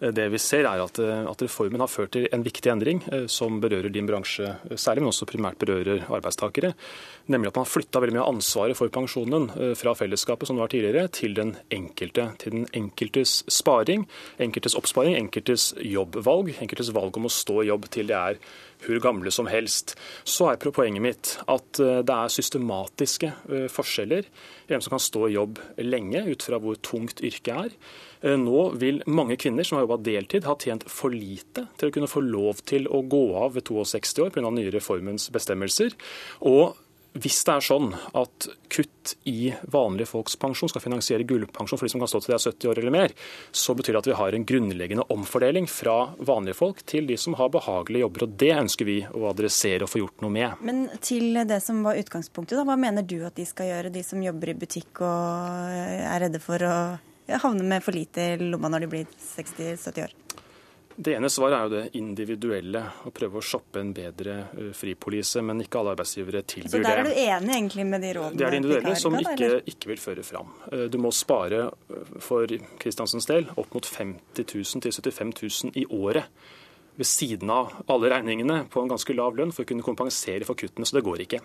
Eh, 0.00 0.12
det 0.16 0.24
vi 0.32 0.40
ser 0.40 0.64
er 0.64 0.80
at, 0.80 1.00
eh, 1.04 1.26
at 1.28 1.42
reformen 1.44 1.82
har 1.84 1.90
ført 1.92 2.14
til 2.16 2.24
en 2.32 2.44
viktig 2.46 2.72
endring 2.72 3.02
eh, 3.12 3.26
som 3.28 3.58
berører 3.60 3.92
din 3.92 4.08
bransje 4.08 4.54
særlig, 4.72 5.04
men 5.04 5.12
også 5.12 5.28
primært 5.28 5.60
berører 5.60 6.06
arbeidstakere. 6.08 6.72
Nemlig 7.28 7.50
at 7.50 7.58
man 7.60 7.66
har 7.66 7.72
flytta 7.74 8.00
veldig 8.00 8.16
mye 8.16 8.24
av 8.24 8.32
ansvaret 8.32 8.78
for 8.78 8.88
pensjonen 8.88 9.50
fra 9.76 9.92
fellesskapet 9.92 10.48
som 10.48 10.56
det 10.56 10.62
var 10.62 10.70
tidligere, 10.72 11.10
til 11.12 11.34
den 11.36 11.50
enkelte. 11.76 12.24
Til 12.40 12.54
den 12.54 12.64
enkeltes 12.78 13.42
sparing, 13.52 14.06
enkeltes 14.40 14.78
oppsparing, 14.78 15.12
enkeltes 15.18 15.74
jobbvalg, 15.76 16.54
enkeltes 16.56 16.88
valg 16.96 17.20
om 17.20 17.28
å 17.28 17.34
stå 17.34 17.60
i 17.60 17.68
jobb 17.68 17.84
til 17.92 18.08
det 18.08 18.16
er 18.16 18.40
hvor 18.84 19.00
gamle 19.02 19.32
som 19.34 19.48
helst. 19.50 19.96
Så 20.24 20.50
er 20.52 20.60
poenget 20.68 21.02
mitt 21.02 21.34
at 21.48 21.80
det 21.80 22.14
er 22.14 22.32
systematiske 22.32 23.32
forskjeller 23.72 24.26
i 24.68 24.72
hvem 24.72 24.84
som 24.84 24.94
kan 24.94 25.02
stå 25.02 25.28
i 25.28 25.34
jobb 25.34 25.58
lenge, 25.80 26.24
ut 26.28 26.44
fra 26.44 26.60
hvor 26.62 26.78
tungt 26.84 27.22
yrket 27.24 27.54
er. 27.54 27.76
Eh, 28.20 28.36
nå 28.38 28.64
vil 28.80 29.00
mange 29.06 29.38
kvinner 29.40 29.66
som 29.66 29.78
har 29.78 29.86
jobba 29.86 30.00
deltid, 30.08 30.46
ha 30.48 30.56
tjent 30.58 30.86
for 30.90 31.14
lite 31.14 31.68
til 31.78 31.90
å 31.90 31.94
kunne 31.94 32.10
få 32.10 32.22
lov 32.24 32.64
til 32.68 32.88
å 32.90 33.02
gå 33.06 33.24
av 33.38 33.54
ved 33.56 33.68
62 33.68 34.26
år 34.26 34.34
pga. 34.34 34.44
den 34.48 34.58
nye 34.58 34.74
reformens 34.74 35.30
bestemmelser. 35.34 35.94
Og 36.40 36.76
hvis 37.22 37.40
det 37.46 37.54
er 37.54 37.64
sånn 37.64 37.92
at 38.18 38.48
kutt 38.72 39.14
i 39.28 39.52
vanlige 39.72 40.10
folks 40.10 40.36
pensjon 40.40 40.70
skal 40.70 40.84
finansiere 40.84 41.26
gullpensjon 41.28 41.80
for 41.80 41.86
de 41.86 41.92
som 41.92 42.02
kan 42.02 42.10
stå 42.10 42.20
til 42.22 42.34
de 42.34 42.36
er 42.36 42.44
70 42.44 42.70
år 42.70 42.80
eller 42.82 42.94
mer, 42.94 43.14
så 43.52 43.74
betyr 43.78 43.96
det 43.96 44.02
at 44.02 44.10
vi 44.10 44.18
har 44.20 44.36
en 44.36 44.46
grunnleggende 44.48 45.06
omfordeling 45.14 45.68
fra 45.70 45.96
vanlige 46.18 46.58
folk 46.58 46.82
til 46.88 47.08
de 47.08 47.16
som 47.20 47.36
har 47.40 47.52
behagelige 47.54 48.04
jobber. 48.04 48.26
og 48.26 48.36
Det 48.44 48.52
ønsker 48.54 48.88
vi 48.88 48.98
å 49.08 49.26
adressere 49.32 49.86
og 49.86 49.92
få 49.92 50.02
gjort 50.04 50.24
noe 50.24 50.34
med. 50.34 50.62
Men 50.64 50.86
til 51.04 51.40
det 51.48 51.60
som 51.64 51.82
var 51.86 52.00
utgangspunktet, 52.00 52.58
da, 52.58 52.66
hva 52.68 52.78
mener 52.80 53.06
du 53.06 53.20
at 53.26 53.36
de 53.38 53.46
skal 53.48 53.72
gjøre, 53.72 53.94
de 53.94 54.04
som 54.06 54.22
jobber 54.22 54.52
i 54.52 54.58
butikk 54.58 55.02
og 55.06 55.76
er 55.78 56.24
redde 56.26 56.42
for 56.42 56.64
å 56.64 56.78
havne 57.42 57.66
med 57.68 57.84
for 57.84 57.96
lite 57.96 58.32
i 58.34 58.40
lomma 58.40 58.70
når 58.72 58.86
de 58.86 58.94
blir 58.94 59.12
60-70 59.34 60.06
år? 60.06 60.16
Det 60.98 61.12
ene 61.14 61.28
svaret 61.30 61.54
er 61.54 61.66
jo 61.66 61.70
det 61.76 61.98
individuelle, 62.00 62.80
å 63.06 63.12
prøve 63.14 63.38
å 63.38 63.44
shoppe 63.44 63.78
en 63.78 63.92
bedre 63.94 64.34
uh, 64.50 64.70
fripolise. 64.74 65.42
Men 65.46 65.62
ikke 65.62 65.78
alle 65.78 65.94
arbeidsgivere 65.94 66.42
tilbyr 66.42 66.72
det. 66.72 66.74
Så 66.74 66.82
der 66.82 67.02
er 67.04 67.06
du 67.06 67.12
enig 67.14 67.54
egentlig 67.54 67.86
med 67.86 68.02
de 68.02 68.12
rådene? 68.16 68.38
Det 68.40 68.46
er 68.46 68.56
det 68.56 68.60
individuelle 68.64 68.98
som 68.98 69.18
ikke, 69.20 69.50
ikke, 69.70 69.92
vil 69.92 70.02
føre 70.02 70.26
fram. 70.26 70.50
Uh, 70.72 70.86
du 70.90 70.98
må 71.02 71.14
spare 71.14 71.68
for 72.24 72.50
Kristiansens 72.82 73.30
del 73.30 73.46
opp 73.54 73.78
mot 73.78 73.86
50 73.86 74.42
000 74.42 74.86
til 74.88 74.96
75 74.98 75.36
000 75.70 75.78
i 75.78 75.86
året 75.86 76.26
ved 76.98 77.06
siden 77.06 77.50
av 77.54 77.76
alle 77.86 78.10
regningene 78.10 78.64
på 78.70 78.82
en 78.82 78.90
ganske 78.90 79.14
lav 79.14 79.36
lønn 79.38 79.52
for 79.54 79.62
å 79.62 79.68
kunne 79.70 79.86
kompensere 79.86 80.46
for 80.48 80.58
kuttene. 80.58 80.86
Så 80.88 80.98
det 80.98 81.04
går 81.06 81.22
ikke. 81.28 81.38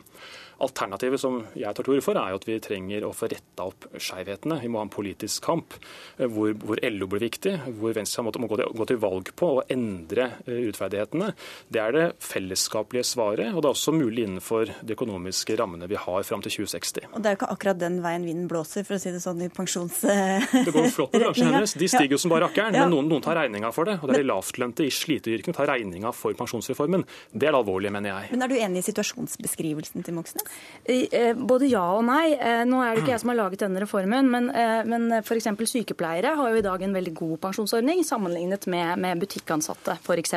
Alternativet 0.63 1.21
som 1.21 1.41
jeg 1.57 1.75
tar 1.75 1.85
til 1.85 1.95
orde 1.95 2.05
for, 2.05 2.19
er 2.19 2.37
at 2.37 2.47
vi 2.47 2.59
trenger 2.63 3.05
å 3.07 3.13
få 3.15 3.29
retta 3.31 3.67
opp 3.69 3.87
skjevhetene. 3.93 4.59
Vi 4.63 4.71
må 4.71 4.79
ha 4.79 4.87
en 4.87 4.93
politisk 4.93 5.43
kamp 5.45 5.75
eh, 5.75 6.27
hvor, 6.27 6.53
hvor 6.63 6.79
LO 6.83 7.09
blir 7.11 7.25
viktig, 7.25 7.55
hvor 7.79 7.95
Venstre 7.97 8.25
må 8.25 8.33
gå 8.33 8.59
til, 8.59 8.71
gå 8.79 8.87
til 8.89 9.01
valg 9.03 9.33
på 9.39 9.49
å 9.57 9.63
endre 9.73 10.29
eh, 10.45 10.63
urettferdighetene. 10.67 11.31
Det 11.73 11.81
er 11.83 11.97
det 11.97 12.05
fellesskapelige 12.23 13.07
svaret, 13.07 13.51
og 13.53 13.63
det 13.63 13.69
er 13.69 13.77
også 13.77 13.95
mulig 13.95 14.27
innenfor 14.27 14.71
de 14.81 14.95
økonomiske 14.95 15.57
rammene 15.59 15.89
vi 15.91 15.99
har 15.99 16.27
fram 16.27 16.43
til 16.45 16.57
2060. 16.63 17.09
Og 17.11 17.19
Det 17.19 17.31
er 17.31 17.35
jo 17.35 17.41
ikke 17.41 17.51
akkurat 17.57 17.81
den 17.81 17.99
veien 18.05 18.27
vinden 18.27 18.49
blåser, 18.51 18.87
for 18.87 18.97
å 18.97 19.01
si 19.03 19.13
det 19.13 19.23
sånn, 19.23 19.43
i 19.43 19.51
pensjons... 19.53 20.01
Det 20.63 20.71
går 20.71 20.89
flott 20.93 21.13
med 21.15 21.25
bransjen 21.25 21.49
hennes. 21.49 21.73
De 21.79 21.87
stiger 21.91 22.15
jo 22.15 22.21
som 22.21 22.31
bare 22.31 22.47
rakkeren, 22.47 22.75
men 22.75 22.91
noen, 22.93 23.09
noen, 23.11 23.23
tar 23.23 23.37
regninga 23.39 23.71
for 23.75 23.89
det. 23.89 23.97
Og 24.01 24.09
det 24.09 24.15
er 24.15 24.23
de 24.23 24.29
lavtlønte 24.29 24.85
i 24.85 24.91
sliteyrkene 24.93 25.55
tar 25.55 25.67
regninga 25.69 26.13
for 26.15 26.35
pensjonsreformen. 26.37 27.05
Det 27.33 27.49
er 27.49 27.55
det 27.55 27.59
alvorlige, 27.59 27.93
mener 27.93 28.13
jeg. 28.13 28.31
Men 28.33 28.45
er 28.45 28.53
du 28.53 28.57
enig 28.59 28.83
i 28.83 28.87
situasjonsbeskrivelsen 28.87 30.05
til 30.05 30.17
Moxnes? 30.17 30.52
Eh, 30.85 31.31
både 31.33 31.69
ja 31.71 31.83
og 31.95 32.03
nei. 32.03 32.33
Eh, 32.35 32.63
nå 32.67 32.81
er 32.83 32.91
det 32.91 33.03
ikke 33.03 33.13
jeg 33.13 33.21
som 33.23 33.31
har 33.31 33.39
laget 33.39 33.61
denne 33.63 33.79
reformen, 33.79 34.27
men, 34.31 34.49
eh, 34.51 34.81
men 34.83 35.07
f.eks. 35.21 35.47
sykepleiere 35.71 36.33
har 36.35 36.51
jo 36.51 36.59
i 36.59 36.65
dag 36.65 36.81
en 36.83 36.97
veldig 36.97 37.13
god 37.15 37.37
pensjonsordning 37.45 38.03
sammenlignet 38.03 38.67
med, 38.67 38.99
med 38.99 39.21
butikkansatte, 39.23 39.95
f.eks. 40.03 40.35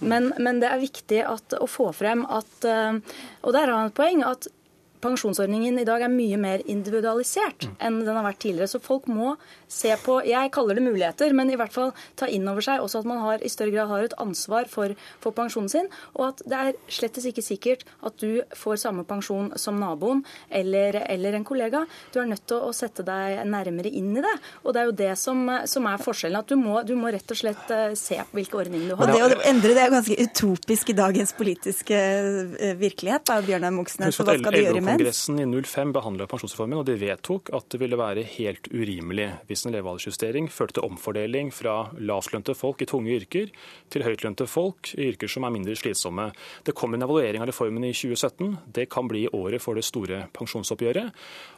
Men, 0.00 0.30
men 0.40 0.62
det 0.62 0.70
er 0.70 0.80
viktig 0.80 1.20
at, 1.28 1.58
å 1.60 1.68
få 1.68 1.90
frem 1.96 2.24
at 2.24 2.64
Og 2.64 3.52
der 3.54 3.66
har 3.66 3.76
han 3.76 3.90
et 3.90 3.96
poeng. 3.96 4.24
at 4.24 4.48
pensjonsordningen 5.02 5.80
i 5.80 5.86
dag 5.88 6.04
er 6.04 6.12
mye 6.12 6.38
mer 6.40 6.64
individualisert 6.70 7.66
mm. 7.68 7.76
enn 7.86 8.00
den 8.04 8.16
har 8.16 8.26
vært 8.26 8.42
tidligere. 8.44 8.70
Så 8.70 8.82
folk 8.82 9.08
må 9.10 9.34
se 9.70 9.92
på 10.04 10.20
Jeg 10.26 10.52
kaller 10.54 10.78
det 10.78 10.84
muligheter, 10.84 11.32
men 11.36 11.50
i 11.52 11.58
hvert 11.58 11.74
fall 11.74 11.92
ta 12.18 12.28
inn 12.30 12.48
over 12.50 12.64
seg 12.64 12.82
også 12.82 13.02
at 13.02 13.08
man 13.08 13.22
har, 13.24 13.42
i 13.42 13.52
større 13.52 13.74
grad 13.74 13.90
har 13.90 14.06
et 14.06 14.16
ansvar 14.20 14.68
for, 14.70 14.94
for 15.22 15.36
pensjonen 15.36 15.70
sin, 15.72 15.90
og 16.16 16.30
at 16.30 16.44
det 16.50 16.60
er 16.60 16.78
slettes 16.90 17.26
ikke 17.28 17.44
sikkert 17.44 17.84
at 18.06 18.16
du 18.20 18.40
får 18.56 18.80
samme 18.84 19.04
pensjon 19.08 19.50
som 19.60 19.78
naboen 19.80 20.22
eller, 20.48 21.00
eller, 21.06 21.36
en 21.36 21.46
kollega. 21.46 21.84
Du 22.12 22.20
er 22.20 22.28
nødt 22.30 22.46
til 22.50 22.60
å 22.60 22.72
sette 22.76 23.04
deg 23.06 23.40
nærmere 23.48 23.92
inn 23.92 24.12
i 24.18 24.24
det. 24.24 24.34
Og 24.64 24.74
det 24.74 24.82
er 24.82 24.90
jo 24.90 24.96
det 25.00 25.12
som, 25.20 25.42
som 25.70 25.86
er 25.90 26.02
forskjellen. 26.02 26.40
At 26.40 26.50
du 26.50 26.58
må, 26.60 26.80
du 26.86 26.94
må, 26.98 27.10
rett 27.14 27.32
og 27.32 27.38
slett 27.38 27.70
eh, 27.74 27.94
se 27.98 28.18
på 28.18 28.40
hvilke 28.40 28.60
ordninger 28.62 28.90
du 28.90 28.96
har. 28.96 29.06
Og 29.06 29.14
det 29.14 29.38
å 29.38 29.48
endre 29.50 29.76
det 29.76 29.84
er 29.84 29.94
ganske 29.94 30.18
utopisk 30.26 30.92
i 30.92 30.96
dagens 30.98 31.34
politiske 31.38 32.00
eh, 32.00 32.74
virkelighet, 32.80 33.26
da, 33.30 33.40
Bjørnar 33.44 33.74
Moxnes. 33.74 34.18
Hva 34.18 34.36
skal 34.36 34.56
du 34.56 34.60
gjøre 34.62 34.82
imens? 34.82 34.89
Kongressen 34.90 35.40
i 35.40 35.46
05 35.46 35.92
behandla 35.94 36.26
pensjonsreformen, 36.30 36.80
og 36.80 36.86
de 36.88 36.96
vedtok 37.00 37.52
at 37.56 37.68
det 37.72 37.80
ville 37.82 37.98
være 37.98 38.24
helt 38.36 38.70
urimelig 38.72 39.28
hvis 39.48 39.66
en 39.66 39.74
levealdersjustering 39.76 40.50
førte 40.52 40.78
til 40.78 40.86
omfordeling 40.86 41.52
fra 41.54 41.76
lavtlønte 41.98 42.54
folk 42.58 42.82
i 42.84 42.88
tunge 42.90 43.14
yrker 43.16 43.50
til 43.90 44.04
høytlønte 44.06 44.46
folk 44.50 44.92
i 44.96 45.10
yrker 45.10 45.30
som 45.30 45.46
er 45.46 45.54
mindre 45.54 45.76
slitsomme. 45.78 46.30
Det 46.66 46.74
kom 46.78 46.94
en 46.94 47.06
evaluering 47.06 47.42
av 47.42 47.50
reformen 47.50 47.86
i 47.86 47.92
2017. 47.94 48.56
Det 48.74 48.88
kan 48.92 49.08
bli 49.10 49.26
året 49.36 49.62
for 49.62 49.78
det 49.78 49.86
store 49.86 50.24
pensjonsoppgjøret. 50.36 51.14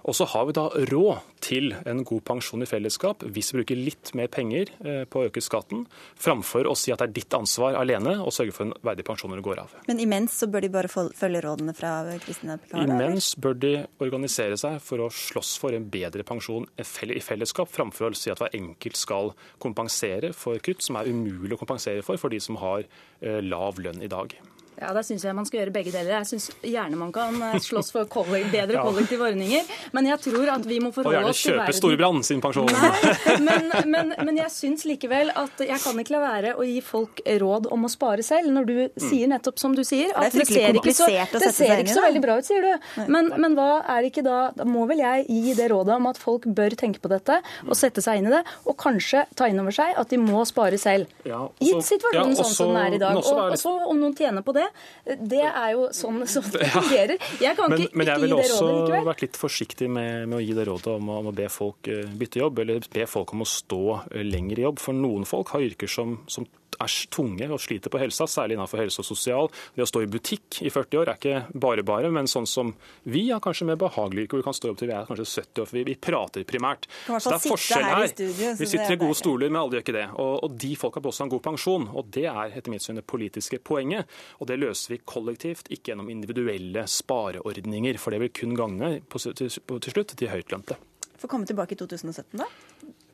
Og 0.08 0.16
så 0.16 0.26
har 0.32 0.48
vi 0.48 0.56
da 0.56 0.66
råd 0.92 1.28
til 1.42 1.74
en 1.88 2.02
god 2.06 2.24
pensjon 2.26 2.64
i 2.64 2.68
fellesskap 2.68 3.24
hvis 3.32 3.52
vi 3.52 3.60
bruker 3.60 3.78
litt 3.78 4.12
mer 4.18 4.30
penger 4.32 4.70
eh, 4.84 5.02
på 5.08 5.20
å 5.20 5.28
øke 5.30 5.42
skatten, 5.44 5.84
framfor 6.18 6.68
å 6.70 6.76
si 6.78 6.92
at 6.94 7.02
det 7.02 7.10
er 7.10 7.16
ditt 7.20 7.36
ansvar 7.36 7.76
alene 7.78 8.18
å 8.22 8.32
sørge 8.34 8.54
for 8.56 8.68
en 8.68 8.74
verdig 8.84 9.06
pensjon 9.06 9.32
når 9.32 9.42
du 9.42 9.46
går 9.46 9.62
av. 9.64 9.74
Men 9.88 10.02
imens 10.02 10.36
så 10.42 10.48
bør 10.50 10.64
de 10.64 10.72
bare 10.72 10.90
følge 10.92 11.42
rådene 11.44 11.74
fra 11.76 11.94
Kristin 12.22 12.54
Pekar? 12.62 12.86
Imens 12.86 13.21
bør 13.42 13.58
de 13.62 13.72
organisere 14.02 14.58
seg 14.60 14.78
for 14.84 15.02
å 15.04 15.10
slåss 15.12 15.54
for 15.62 15.76
en 15.76 15.88
bedre 15.92 16.24
pensjon 16.26 16.66
i 16.78 17.22
fellesskap, 17.24 17.70
framfor 17.72 18.10
å 18.10 18.18
si 18.18 18.32
at 18.32 18.42
hver 18.42 18.54
enkelt 18.58 18.98
skal 18.98 19.32
kompensere 19.62 20.32
for 20.36 20.62
kutt 20.64 20.84
som 20.84 20.98
er 21.00 21.10
umulig 21.12 21.56
å 21.56 21.60
kompensere 21.60 22.04
for 22.06 22.20
for 22.20 22.32
de 22.32 22.40
som 22.42 22.60
har 22.62 22.84
eh, 22.84 23.40
lav 23.44 23.80
lønn 23.82 24.02
i 24.02 24.10
dag. 24.10 24.34
Ja, 24.80 24.92
Der 24.96 25.04
syns 25.06 25.24
jeg 25.24 25.34
man 25.36 25.46
skal 25.46 25.62
gjøre 25.62 25.74
begge 25.74 25.92
deler. 25.94 26.16
Jeg 26.18 26.28
syns 26.32 26.48
gjerne 26.64 26.98
man 26.98 27.12
kan 27.14 27.36
eh, 27.46 27.58
slåss 27.62 27.92
for 27.94 28.08
kollektiv, 28.16 28.50
bedre 28.52 28.78
ja. 28.78 28.84
kollektive 28.86 29.26
ordninger. 29.28 29.68
Men 29.94 30.08
jeg 30.08 30.20
tror 30.24 30.52
at 30.56 30.66
vi 30.68 30.78
må 30.82 30.92
forholde 30.94 31.30
oss 31.30 31.42
til 31.42 31.56
verden 31.56 31.68
Og 31.68 31.68
gjerne 31.68 31.68
kjøpe 31.68 31.78
Storebrand 31.78 32.26
sin 32.26 32.42
pensjon. 32.42 32.70
Nei, 32.72 33.38
men, 33.46 33.68
men, 33.92 34.14
men, 34.16 34.40
jeg 34.40 34.54
syns 34.54 34.86
likevel 34.88 35.32
at 35.38 35.62
jeg 35.62 35.78
kan 35.84 36.02
ikke 36.02 36.16
la 36.16 36.22
være 36.24 36.54
å 36.56 36.66
gi 36.66 36.80
folk 36.84 37.22
råd 37.42 37.68
om 37.74 37.86
å 37.86 37.92
spare 37.92 38.24
selv, 38.26 38.50
når 38.54 38.68
du 38.68 38.74
mm. 38.80 39.04
sier 39.04 39.30
nettopp 39.30 39.60
som 39.62 39.76
du 39.76 39.84
sier. 39.86 40.14
At 40.18 40.34
det, 40.34 40.48
ser 40.50 40.78
ikke 40.80 40.96
så, 40.96 41.08
det 41.10 41.52
ser 41.54 41.84
ikke 41.84 41.96
så 41.96 42.06
veldig 42.06 42.24
bra 42.24 42.38
ut, 42.40 42.48
sier 42.48 42.66
du. 42.66 42.90
Men, 43.12 43.30
men 43.36 43.56
hva 43.58 43.70
er 43.82 44.02
det 44.02 44.12
ikke 44.12 44.24
da 44.26 44.38
Da 44.56 44.64
må 44.68 44.84
vel 44.90 45.00
jeg 45.02 45.24
gi 45.28 45.54
det 45.58 45.68
rådet 45.72 45.94
om 45.94 46.08
at 46.10 46.18
folk 46.20 46.46
bør 46.46 46.74
tenke 46.78 47.02
på 47.02 47.10
dette 47.12 47.38
og 47.66 47.74
sette 47.78 48.02
seg 48.04 48.20
inn 48.20 48.28
i 48.30 48.32
det, 48.32 48.42
og 48.68 48.76
kanskje 48.80 49.24
ta 49.38 49.48
inn 49.50 49.60
over 49.62 49.74
seg 49.74 49.94
at 49.98 50.10
de 50.10 50.18
må 50.20 50.42
spare 50.48 50.78
selv. 50.80 51.10
Gitt 51.22 51.84
situasjonen 51.86 52.36
sånn 52.38 52.52
som 52.54 52.72
den 52.72 52.80
er 52.82 52.96
i 52.96 53.00
dag. 53.02 53.18
Og 53.20 53.56
så 53.60 53.72
om 53.88 53.98
noen 53.98 54.14
tjener 54.16 54.44
på 54.44 54.54
det, 54.56 54.61
det 55.04 55.42
er 55.48 55.74
jo 55.74 55.88
sånn, 55.96 56.22
sånn 56.30 56.48
det 56.54 56.70
fungerer. 56.74 57.28
Jeg 57.42 57.58
kan 57.58 57.72
men, 57.72 57.84
ikke, 57.86 57.98
men 57.98 58.12
jeg 58.12 58.24
ville 58.24 58.40
også 58.40 59.02
vært 59.08 59.26
litt 59.26 59.38
forsiktig 59.40 59.90
med, 59.90 60.26
med, 60.28 60.38
å 60.38 60.42
gi 60.42 60.56
det 60.56 60.66
rådet 60.68 60.96
om, 60.96 61.12
om, 61.18 61.30
å 61.32 61.36
be 61.36 61.48
folk 61.52 61.90
eh, 61.92 62.08
bytte 62.08 62.42
jobb, 62.42 62.64
eller 62.64 62.90
be 62.92 63.06
folk 63.10 63.36
om 63.36 63.44
å 63.46 63.48
stå 63.48 63.84
eh, 64.12 64.26
lenger 64.26 64.62
i 64.62 64.66
jobb. 64.68 64.82
For 64.82 64.96
noen 64.96 65.28
folk 65.28 65.54
har 65.56 65.64
yrker 65.64 65.90
som, 65.90 66.20
som 66.30 66.48
er 66.80 66.92
tunge 67.12 67.48
og 67.52 67.60
sliter 67.60 67.92
på 67.92 68.00
helsa, 68.00 68.26
særlig 68.30 68.56
innenfor 68.56 68.82
helse 68.82 69.02
og 69.02 69.06
sosial. 69.06 69.50
Det 69.76 69.84
å 69.84 69.88
stå 69.88 70.02
i 70.04 70.10
butikk 70.10 70.60
i 70.66 70.70
40 70.72 71.00
år 71.00 71.10
er 71.12 71.20
ikke 71.20 71.60
bare 71.64 71.84
bare, 71.86 72.10
men 72.14 72.30
sånn 72.30 72.48
som 72.48 72.72
vi 73.08 73.28
har 73.30 73.42
kanskje 73.44 73.68
mer 73.68 73.80
behagelige 73.80 74.28
yrker. 74.28 74.42
Vi 74.42 74.46
kan 74.46 74.56
stå 74.56 74.72
opp 74.72 74.80
til 74.80 74.90
vi 74.90 74.96
er 74.96 75.08
kanskje 75.08 75.28
70 75.28 75.62
år, 75.64 75.70
for 75.70 75.78
vi, 75.78 75.84
vi 75.90 75.96
prater 76.08 76.46
primært. 76.48 76.88
Så 77.06 77.18
det 77.18 77.36
er 77.36 77.44
forskjell 77.44 77.88
her. 77.88 78.06
Studio, 78.12 78.52
vi 78.58 78.70
sitter 78.70 78.96
i 78.96 79.00
gode 79.00 79.18
stoler, 79.18 79.52
men 79.52 79.62
alle 79.62 79.78
gjør 79.78 79.86
ikke 79.86 79.96
det. 79.98 80.06
Og, 80.22 80.34
og 80.46 80.58
de 80.64 80.72
folka 80.80 81.02
bør 81.02 81.14
også 81.14 81.26
en 81.26 81.34
god 81.34 81.44
pensjon. 81.48 81.88
Og 81.92 82.12
det 82.14 82.26
er 82.30 82.56
etter 82.58 82.74
mitt 82.74 82.84
syn 82.84 83.00
det 83.00 83.06
politiske 83.08 83.60
poenget. 83.62 84.10
Og 84.40 84.48
det 84.52 84.60
løser 84.60 84.94
vi 84.94 85.00
kollektivt, 85.08 85.70
ikke 85.72 85.92
gjennom 85.92 86.10
individuelle 86.12 86.84
spareordninger. 86.90 87.98
For 88.00 88.12
det 88.12 88.20
vil 88.22 88.32
kun 88.36 88.56
gagne 88.58 88.98
til, 89.08 89.52
slutt 89.52 90.16
de 90.20 90.28
høytlønte. 90.28 90.76
Får 91.22 91.30
komme 91.30 91.48
tilbake 91.48 91.76
i 91.76 91.80
2017, 91.80 92.42
da? 92.42 92.48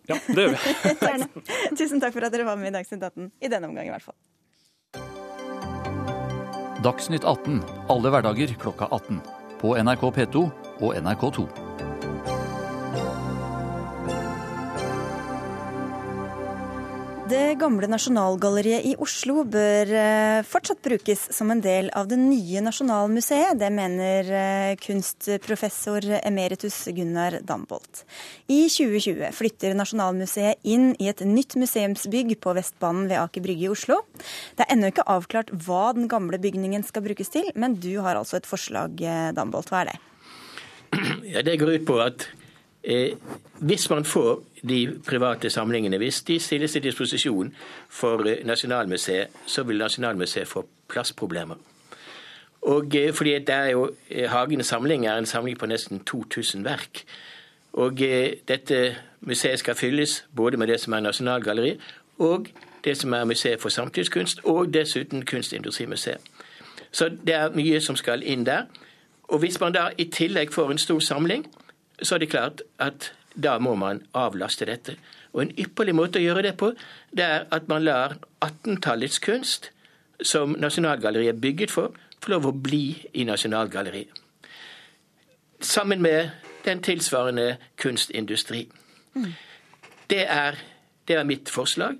Ja, 0.08 0.16
det 0.24 0.46
gjør 0.46 0.54
vi. 0.56 0.58
Tusen 1.78 2.00
takk 2.00 2.16
for 2.16 2.24
at 2.24 2.34
dere 2.34 2.48
var 2.48 2.58
med 2.58 2.72
i 2.72 2.76
Dagsnytt 2.78 3.04
18, 3.04 3.30
i 3.44 3.52
denne 3.52 3.68
omgang 3.68 3.90
i 3.90 3.92
hvert 3.92 4.08
fall. 4.08 4.18
Dagsnytt 6.82 7.26
18 7.26 7.60
alle 7.92 8.12
hverdager 8.14 8.56
klokka 8.58 8.88
18. 8.94 9.22
På 9.60 9.76
NRK 9.76 10.10
P2 10.18 10.44
og 10.80 10.94
NRK2. 10.96 11.67
Det 17.28 17.58
gamle 17.60 17.84
Nasjonalgalleriet 17.90 18.86
i 18.88 18.94
Oslo 19.04 19.42
bør 19.44 19.90
eh, 19.92 20.38
fortsatt 20.48 20.78
brukes 20.80 21.26
som 21.36 21.50
en 21.52 21.60
del 21.60 21.90
av 21.98 22.06
det 22.08 22.16
nye 22.16 22.62
Nasjonalmuseet. 22.64 23.58
Det 23.60 23.68
mener 23.74 24.30
eh, 24.32 24.76
kunstprofessor 24.80 26.06
emeritus 26.22 26.78
Gunnar 26.96 27.36
Dambolt. 27.44 28.06
I 28.48 28.62
2020 28.72 29.36
flytter 29.36 29.76
Nasjonalmuseet 29.76 30.64
inn 30.72 30.94
i 30.96 31.10
et 31.12 31.20
nytt 31.28 31.58
museumsbygg 31.60 32.38
på 32.40 32.56
Vestbanen 32.56 33.10
ved 33.12 33.20
Aker 33.20 33.44
Brygge 33.44 33.68
i 33.68 33.72
Oslo. 33.74 34.00
Det 34.56 34.64
er 34.64 34.72
ennå 34.78 34.88
ikke 34.94 35.08
avklart 35.12 35.52
hva 35.66 35.90
den 35.98 36.08
gamle 36.08 36.40
bygningen 36.40 36.86
skal 36.88 37.04
brukes 37.10 37.34
til, 37.36 37.52
men 37.52 37.76
du 37.76 37.92
har 38.06 38.16
altså 38.16 38.40
et 38.40 38.48
forslag, 38.48 38.96
eh, 39.04 39.30
Dambolt. 39.36 39.68
Hva 39.68 39.84
er 39.84 39.92
det? 39.92 39.98
Ja, 41.34 41.44
Det 41.44 41.60
går 41.60 41.76
ut 41.76 41.88
på 41.92 42.00
at 42.00 42.30
Eh, 42.82 43.16
hvis 43.58 43.90
man 43.90 44.04
får 44.04 44.38
de 44.68 45.00
private 45.06 45.50
samlingene, 45.50 45.98
hvis 45.98 46.22
de 46.22 46.38
stilles 46.40 46.72
til 46.72 46.82
disposisjon 46.82 47.54
for 47.88 48.28
eh, 48.28 48.46
Nasjonalmuseet, 48.46 49.28
så 49.46 49.62
vil 49.62 49.78
Nasjonalmuseet 49.78 50.48
få 50.48 50.66
plassproblemer. 50.88 51.54
Og 52.62 52.94
eh, 52.96 53.14
fordi 53.14 53.38
det 53.38 53.54
er 53.54 53.70
jo 53.70 53.90
Hagens 54.26 54.66
samling 54.66 55.06
er 55.06 55.18
en 55.18 55.26
samling 55.26 55.58
på 55.58 55.66
nesten 55.66 56.04
2000 56.04 56.64
verk. 56.64 57.04
Og 57.72 57.98
dette 58.48 58.96
museet 59.20 59.58
skal 59.58 59.74
fylles 59.74 60.24
både 60.36 60.56
med 60.56 60.66
det 60.66 60.80
som 60.80 60.92
er 60.92 61.00
Nasjonalgalleriet, 61.00 61.78
og 62.18 62.46
det 62.84 62.96
som 62.96 63.12
er 63.12 63.24
Museet 63.24 63.60
for 63.60 63.68
samtidskunst, 63.68 64.40
og 64.44 64.74
dessuten 64.74 65.24
Kunstindustrimuseet. 65.26 66.18
Så 66.92 67.08
det 67.26 67.34
er 67.34 67.50
mye 67.54 67.80
som 67.80 67.96
skal 67.96 68.22
inn 68.22 68.46
der. 68.46 68.62
Og 69.28 69.38
hvis 69.38 69.60
man 69.60 69.72
da 69.72 69.90
i 69.98 70.04
tillegg 70.04 70.52
får 70.52 70.70
en 70.70 70.78
stor 70.78 70.98
samling, 70.98 71.46
så 72.02 72.14
er 72.14 72.18
det 72.18 72.30
klart 72.30 72.62
at 72.78 73.12
da 73.42 73.58
må 73.62 73.74
man 73.78 74.02
avlaste 74.18 74.66
dette. 74.68 74.96
Og 75.32 75.44
en 75.44 75.54
ypperlig 75.60 75.94
måte 75.94 76.20
å 76.20 76.24
gjøre 76.24 76.44
det 76.48 76.54
på, 76.60 76.72
det 77.14 77.24
er 77.24 77.46
at 77.54 77.68
man 77.70 77.84
lar 77.86 78.16
18-tallets 78.44 79.20
kunst, 79.24 79.70
som 80.22 80.56
Nasjonalgalleriet 80.58 81.36
er 81.36 81.40
bygget 81.40 81.70
for, 81.70 81.94
få 82.18 82.32
lov 82.34 82.48
å 82.50 82.54
bli 82.54 82.98
i 83.14 83.26
Nasjonalgalleriet. 83.28 84.24
Sammen 85.60 86.02
med 86.02 86.30
den 86.64 86.82
tilsvarende 86.82 87.56
kunstindustri. 87.78 88.66
Mm. 89.14 89.32
Det, 90.10 90.24
er, 90.26 90.58
det 91.08 91.16
er 91.16 91.26
mitt 91.28 91.50
forslag, 91.50 91.98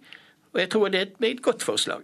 og 0.53 0.61
jeg 0.61 0.71
tror 0.73 0.91
det 0.91 1.01
er 1.01 1.11
et 1.11 1.21
meget 1.21 1.43
godt 1.43 1.63
forslag. 1.63 2.03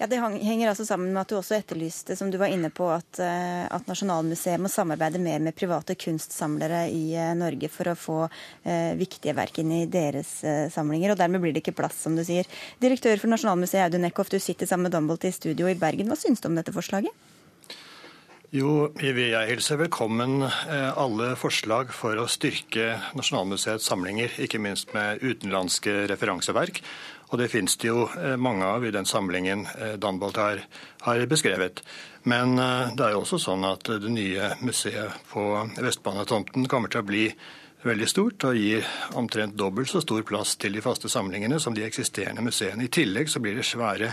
Ja, 0.00 0.06
Det 0.06 0.16
henger 0.16 0.70
altså 0.70 0.86
sammen 0.88 1.10
med 1.12 1.20
at 1.20 1.28
du 1.28 1.34
også 1.36 1.58
etterlyste, 1.58 2.14
som 2.16 2.30
du 2.32 2.38
var 2.40 2.48
inne 2.48 2.70
på, 2.72 2.86
at, 2.88 3.18
eh, 3.20 3.66
at 3.68 3.84
Nasjonalmuseet 3.84 4.56
må 4.56 4.70
samarbeide 4.72 5.20
mer 5.20 5.42
med 5.44 5.52
private 5.52 5.92
kunstsamlere 5.92 6.86
i 6.88 7.12
eh, 7.12 7.34
Norge 7.36 7.68
for 7.68 7.90
å 7.92 7.96
få 8.00 8.16
eh, 8.24 8.96
viktige 8.96 9.34
verk 9.36 9.60
inn 9.60 9.74
i 9.76 9.82
deres 9.92 10.38
eh, 10.40 10.70
samlinger. 10.72 11.12
og 11.12 11.20
Dermed 11.20 11.44
blir 11.44 11.52
det 11.52 11.60
ikke 11.60 11.76
plass, 11.82 12.00
som 12.06 12.16
du 12.16 12.24
sier. 12.24 12.48
Direktør 12.80 13.20
for 13.20 13.28
Nasjonalmuseet 13.28 13.90
Audun 13.90 14.08
Eckhoff, 14.08 14.32
du 14.32 14.40
sitter 14.40 14.64
sammen 14.64 14.88
med 14.88 14.96
Dumbolt 14.96 15.28
i 15.28 15.34
studio 15.36 15.68
i 15.68 15.76
Bergen. 15.76 16.08
Hva 16.08 16.16
syns 16.16 16.40
du 16.40 16.48
om 16.48 16.56
dette 16.56 16.72
forslaget? 16.72 17.12
Jo, 18.50 18.88
jeg 18.98 19.30
hilser 19.46 19.78
velkommen 19.78 20.40
eh, 20.42 20.88
alle 20.98 21.36
forslag 21.38 21.92
for 21.94 22.18
å 22.18 22.24
styrke 22.26 22.96
Nasjonalmuseets 23.14 23.86
samlinger, 23.86 24.32
ikke 24.42 24.58
minst 24.58 24.90
med 24.90 25.22
utenlandske 25.22 26.08
referanseverk. 26.10 26.80
Og 27.30 27.38
det 27.38 27.50
finnes 27.52 27.76
det 27.78 27.90
jo 27.90 28.08
eh, 28.18 28.36
mange 28.36 28.66
av 28.66 28.84
i 28.84 28.92
den 28.94 29.06
samlingen 29.06 29.62
eh, 29.78 29.94
Danbolt 30.02 30.38
har, 30.40 30.64
har 31.06 31.22
beskrevet. 31.30 31.82
Men 32.26 32.58
eh, 32.58 32.90
det 32.96 33.06
er 33.06 33.14
jo 33.14 33.22
også 33.22 33.38
sånn 33.38 33.66
at 33.68 33.86
det 33.86 34.10
nye 34.10 34.52
museet 34.66 35.30
på 35.30 35.46
Vestbanetomten 35.78 36.66
kommer 36.70 36.90
til 36.90 37.04
å 37.04 37.10
bli 37.10 37.24
veldig 37.80 38.08
stort 38.10 38.44
og 38.44 38.58
gir 38.58 38.84
omtrent 39.16 39.54
dobbelt 39.56 39.88
så 39.88 40.02
stor 40.04 40.24
plass 40.28 40.56
til 40.60 40.74
de 40.76 40.82
faste 40.84 41.08
samlingene 41.08 41.56
som 41.62 41.72
de 41.76 41.86
eksisterende 41.86 42.44
museene. 42.44 42.84
I 42.84 42.92
tillegg 42.92 43.30
så 43.32 43.40
blir 43.40 43.56
det 43.56 43.64
svære 43.64 44.10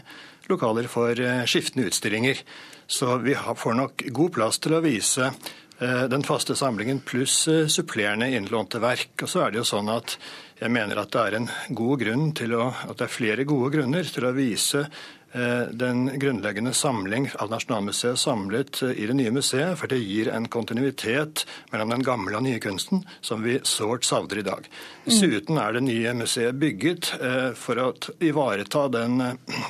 lokaler 0.48 0.88
for 0.88 1.20
skiftende 1.50 1.90
utstillinger. 1.90 2.40
Så 2.88 3.18
vi 3.26 3.36
får 3.36 3.76
nok 3.76 4.06
god 4.16 4.36
plass 4.38 4.62
til 4.64 4.78
å 4.78 4.84
vise 4.86 5.34
den 5.78 6.24
faste 6.24 6.56
samlingen 6.58 7.04
pluss 7.06 7.42
supplerende 7.68 8.32
innlånte 8.38 8.80
verk. 8.80 9.12
Og 9.20 9.34
så 9.34 9.44
er 9.44 9.52
det 9.52 9.60
jo 9.60 9.68
sånn 9.68 9.92
at 9.92 10.16
jeg 10.58 10.74
mener 10.74 10.98
at 11.02 11.14
det 11.14 11.22
er 11.22 11.38
en 11.38 11.52
god 11.78 12.02
grunn 12.02 12.34
til 12.38 12.58
å, 12.58 12.72
at 12.72 12.98
det 12.98 13.08
er 13.08 13.14
flere 13.14 13.46
gode 13.48 13.76
grunner 13.76 14.08
til 14.10 14.26
å 14.26 14.34
vise 14.34 14.80
eh, 14.82 15.70
den 15.70 16.08
grunnleggende 16.18 16.74
samling 16.74 17.28
av 17.38 17.52
Nasjonalmuseet 17.52 18.18
samlet 18.18 18.80
eh, 18.88 18.96
i 18.98 19.06
det 19.10 19.18
nye 19.20 19.34
museet, 19.36 19.76
for 19.78 19.92
det 19.92 20.00
gir 20.02 20.32
en 20.34 20.48
kontinuitet 20.50 21.44
mellom 21.70 21.94
den 21.94 22.06
gamle 22.06 22.40
og 22.40 22.46
nye 22.48 22.62
kunsten 22.64 23.04
som 23.22 23.44
vi 23.46 23.60
sårt 23.62 24.08
savner 24.08 24.42
i 24.42 24.46
dag. 24.48 24.66
Dessuten 25.06 25.60
er 25.62 25.78
det 25.78 25.84
nye 25.86 26.16
museet 26.18 26.58
bygget 26.58 27.12
eh, 27.20 27.52
for 27.58 27.84
å 27.84 27.92
ivareta 28.18 28.88
den 28.96 29.22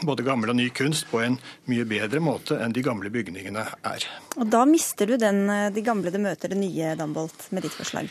både 0.08 0.28
gamle 0.28 0.54
og 0.56 0.60
ny 0.62 0.70
kunst 0.72 1.10
på 1.12 1.20
en 1.26 1.36
mye 1.68 1.88
bedre 1.90 2.24
måte 2.24 2.62
enn 2.64 2.76
de 2.76 2.86
gamle 2.86 3.12
bygningene 3.12 3.66
er. 3.92 4.08
Og 4.38 4.48
Da 4.56 4.64
mister 4.70 5.10
du 5.10 5.18
den, 5.20 5.44
de 5.74 5.84
gamle 5.84 6.16
det 6.16 6.24
møter 6.24 6.56
det 6.56 6.62
nye, 6.62 6.96
Dambolt, 6.96 7.50
med 7.52 7.68
ditt 7.68 7.76
forslag? 7.76 8.08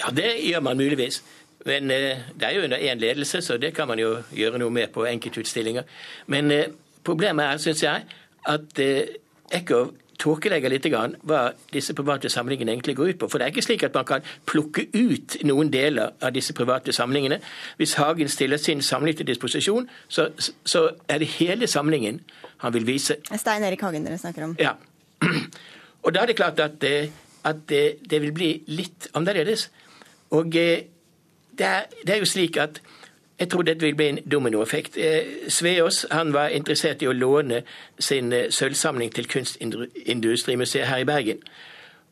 Ja, 0.00 0.08
det 0.08 0.38
gjør 0.40 0.62
man 0.64 0.80
muligvis. 0.80 1.20
Men 1.66 1.90
eh, 1.90 2.20
det 2.40 2.48
er 2.48 2.56
jo 2.56 2.64
under 2.64 2.76
én 2.78 3.00
ledelse, 3.00 3.42
så 3.42 3.56
det 3.56 3.74
kan 3.74 3.88
man 3.88 3.98
jo 3.98 4.16
gjøre 4.32 4.58
noe 4.58 4.72
med 4.72 4.92
på 4.94 5.04
enkeltutstillinger. 5.08 5.82
Men 6.26 6.50
eh, 6.50 6.70
problemet 7.04 7.44
er, 7.44 7.56
syns 7.60 7.82
jeg, 7.82 8.04
at 8.48 8.78
eh, 8.80 9.16
Eckhoff 9.52 9.92
tåkelegger 10.20 10.68
litt 10.68 10.84
hva 10.92 11.40
disse 11.72 11.94
private 11.96 12.28
samlingene 12.28 12.74
egentlig 12.74 12.94
går 12.98 13.12
ut 13.12 13.20
på. 13.22 13.28
For 13.32 13.40
det 13.40 13.46
er 13.46 13.54
ikke 13.54 13.64
slik 13.64 13.84
at 13.86 13.94
man 13.96 14.04
kan 14.08 14.26
plukke 14.48 14.86
ut 14.92 15.38
noen 15.48 15.70
deler 15.72 16.12
av 16.20 16.34
disse 16.36 16.52
private 16.56 16.92
samlingene. 16.92 17.40
Hvis 17.80 17.94
Hagen 17.96 18.28
stiller 18.28 18.60
sin 18.60 18.82
samling 18.84 19.16
til 19.16 19.28
disposisjon, 19.30 19.88
så, 20.08 20.28
så 20.64 20.90
er 21.08 21.22
det 21.22 21.30
hele 21.38 21.66
samlingen 21.66 22.20
han 22.60 22.76
vil 22.76 22.84
vise. 22.88 23.16
Stein 23.32 23.64
Erik 23.64 23.80
Hagen 23.86 24.04
dere 24.04 24.20
snakker 24.20 24.44
om. 24.44 24.56
Ja. 24.60 24.74
Og 26.04 26.12
da 26.12 26.22
er 26.22 26.32
det 26.32 26.36
klart 26.36 26.60
at, 26.60 26.84
at 27.44 27.64
det 27.68 28.20
vil 28.20 28.36
bli 28.36 28.50
litt 28.68 29.08
annerledes. 29.16 29.70
Og 30.36 30.52
det 31.60 31.68
er, 31.68 31.92
det 32.06 32.14
er 32.14 32.22
jo 32.24 32.28
slik 32.28 32.56
at 32.56 32.80
jeg 33.40 33.48
tror 33.48 33.64
dette 33.64 33.84
vil 33.84 33.96
bli 33.96 34.08
en 34.08 34.18
dominoeffekt. 34.32 34.96
Eh, 35.00 35.48
Sveås 35.48 36.06
han 36.10 36.32
var 36.32 36.52
interessert 36.52 37.02
i 37.02 37.08
å 37.08 37.16
låne 37.16 37.62
sin 37.98 38.32
eh, 38.36 38.50
sølvsamling 38.52 39.12
til 39.16 39.28
Kunstindustrimuseet 39.32 40.88
her 40.88 41.00
i 41.00 41.08
Bergen. 41.08 41.40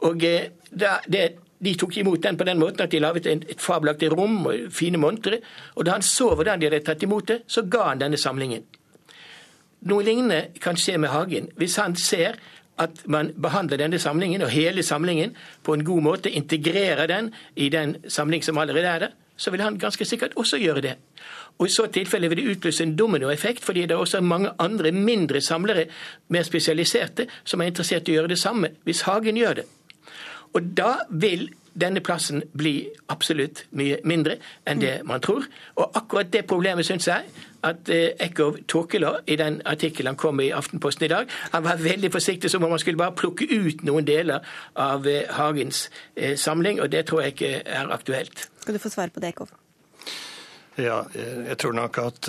Og 0.09 0.25
eh, 0.25 0.49
da, 0.71 0.99
det, 1.09 1.27
De 1.59 1.73
tok 1.75 1.97
imot 1.99 2.23
den 2.23 2.37
på 2.39 2.47
den 2.47 2.61
måten 2.61 2.85
at 2.85 2.93
de 2.93 3.01
laget 3.03 3.27
et 3.27 3.61
fabelaktig 3.61 4.13
rom 4.13 4.47
og 4.47 4.69
fine 4.71 4.97
montre. 4.97 5.41
Og 5.75 5.85
da 5.85 5.97
han 5.97 6.05
så 6.07 6.31
hvordan 6.31 6.61
de 6.61 6.69
hadde 6.69 6.85
tatt 6.87 7.03
imot 7.03 7.29
det, 7.29 7.41
så 7.51 7.65
ga 7.67 7.89
han 7.89 7.99
denne 7.99 8.17
samlingen. 8.17 8.63
Noe 9.91 10.05
lignende 10.07 10.53
kan 10.63 10.79
skje 10.79 11.01
med 11.03 11.11
Hagen. 11.11 11.51
Hvis 11.59 11.77
han 11.83 11.97
ser 11.99 12.39
at 12.79 13.03
man 13.11 13.33
behandler 13.35 13.83
denne 13.83 13.99
samlingen 13.99 14.43
og 14.47 14.55
hele 14.55 14.83
samlingen 14.87 15.35
på 15.67 15.75
en 15.75 15.85
god 15.85 16.03
måte, 16.03 16.31
integrerer 16.31 17.11
den 17.11 17.33
i 17.57 17.69
den 17.75 17.97
samling 18.07 18.45
som 18.45 18.59
allerede 18.59 18.87
er 18.87 18.99
der, 18.99 19.17
så 19.39 19.53
vil 19.55 19.62
han 19.62 19.78
ganske 19.78 20.05
sikkert 20.05 20.34
også 20.36 20.59
gjøre 20.59 20.82
det. 20.84 20.95
Og 21.59 21.66
I 21.66 21.72
så 21.74 21.86
tilfelle 21.93 22.28
vil 22.30 22.43
det 22.43 22.57
utløse 22.57 22.84
en 22.84 22.97
dominoeffekt, 22.99 23.64
fordi 23.64 23.86
det 23.86 23.97
er 23.97 24.03
også 24.03 24.20
mange 24.20 24.51
andre 24.59 24.93
mindre 24.93 25.41
samlere, 25.41 25.86
mer 26.28 26.43
spesialiserte, 26.47 27.26
som 27.45 27.62
er 27.62 27.70
interessert 27.72 28.09
i 28.09 28.14
å 28.14 28.20
gjøre 28.20 28.34
det 28.34 28.43
samme, 28.43 28.74
hvis 28.84 29.07
Hagen 29.09 29.39
gjør 29.39 29.62
det. 29.62 29.66
Og 30.55 30.74
da 30.76 30.93
vil 31.11 31.49
denne 31.78 32.03
plassen 32.03 32.43
bli 32.59 32.89
absolutt 33.12 33.64
mye 33.78 34.01
mindre 34.09 34.39
enn 34.66 34.80
det 34.82 34.95
man 35.07 35.22
tror. 35.22 35.47
Og 35.78 35.99
akkurat 35.99 36.32
det 36.32 36.47
problemet 36.51 36.86
syns 36.86 37.07
jeg 37.07 37.28
at 37.63 37.89
eh, 37.89 38.11
Eckhoff 38.21 38.57
tåkela 38.69 39.19
i 39.27 39.37
den 39.37 39.61
artikkelen 39.65 40.13
han 40.13 40.17
kom 40.17 40.41
i 40.41 40.51
Aftenposten 40.51 41.05
i 41.05 41.09
dag. 41.09 41.31
Han 41.53 41.65
var 41.65 41.81
veldig 41.83 42.13
forsiktig, 42.13 42.51
som 42.51 42.65
om 42.65 42.71
han 42.71 42.79
skulle 42.79 43.01
bare 43.01 43.17
plukke 43.17 43.49
ut 43.51 43.83
noen 43.87 44.07
deler 44.07 44.45
av 44.77 45.07
eh, 45.07 45.27
Hagens 45.31 45.89
eh, 46.17 46.37
samling, 46.37 46.81
og 46.81 46.93
det 46.93 47.07
tror 47.07 47.23
jeg 47.23 47.37
ikke 47.37 47.55
er 47.67 47.95
aktuelt. 47.95 48.49
Skal 48.61 48.75
du 48.75 48.83
få 48.83 48.93
svare 48.93 49.15
på 49.15 49.21
det, 49.21 49.35
Eckhoff? 49.35 49.55
Ja, 50.79 51.03
jeg 51.15 51.59
tror 51.59 51.73
nok 51.75 51.99
at 51.99 52.29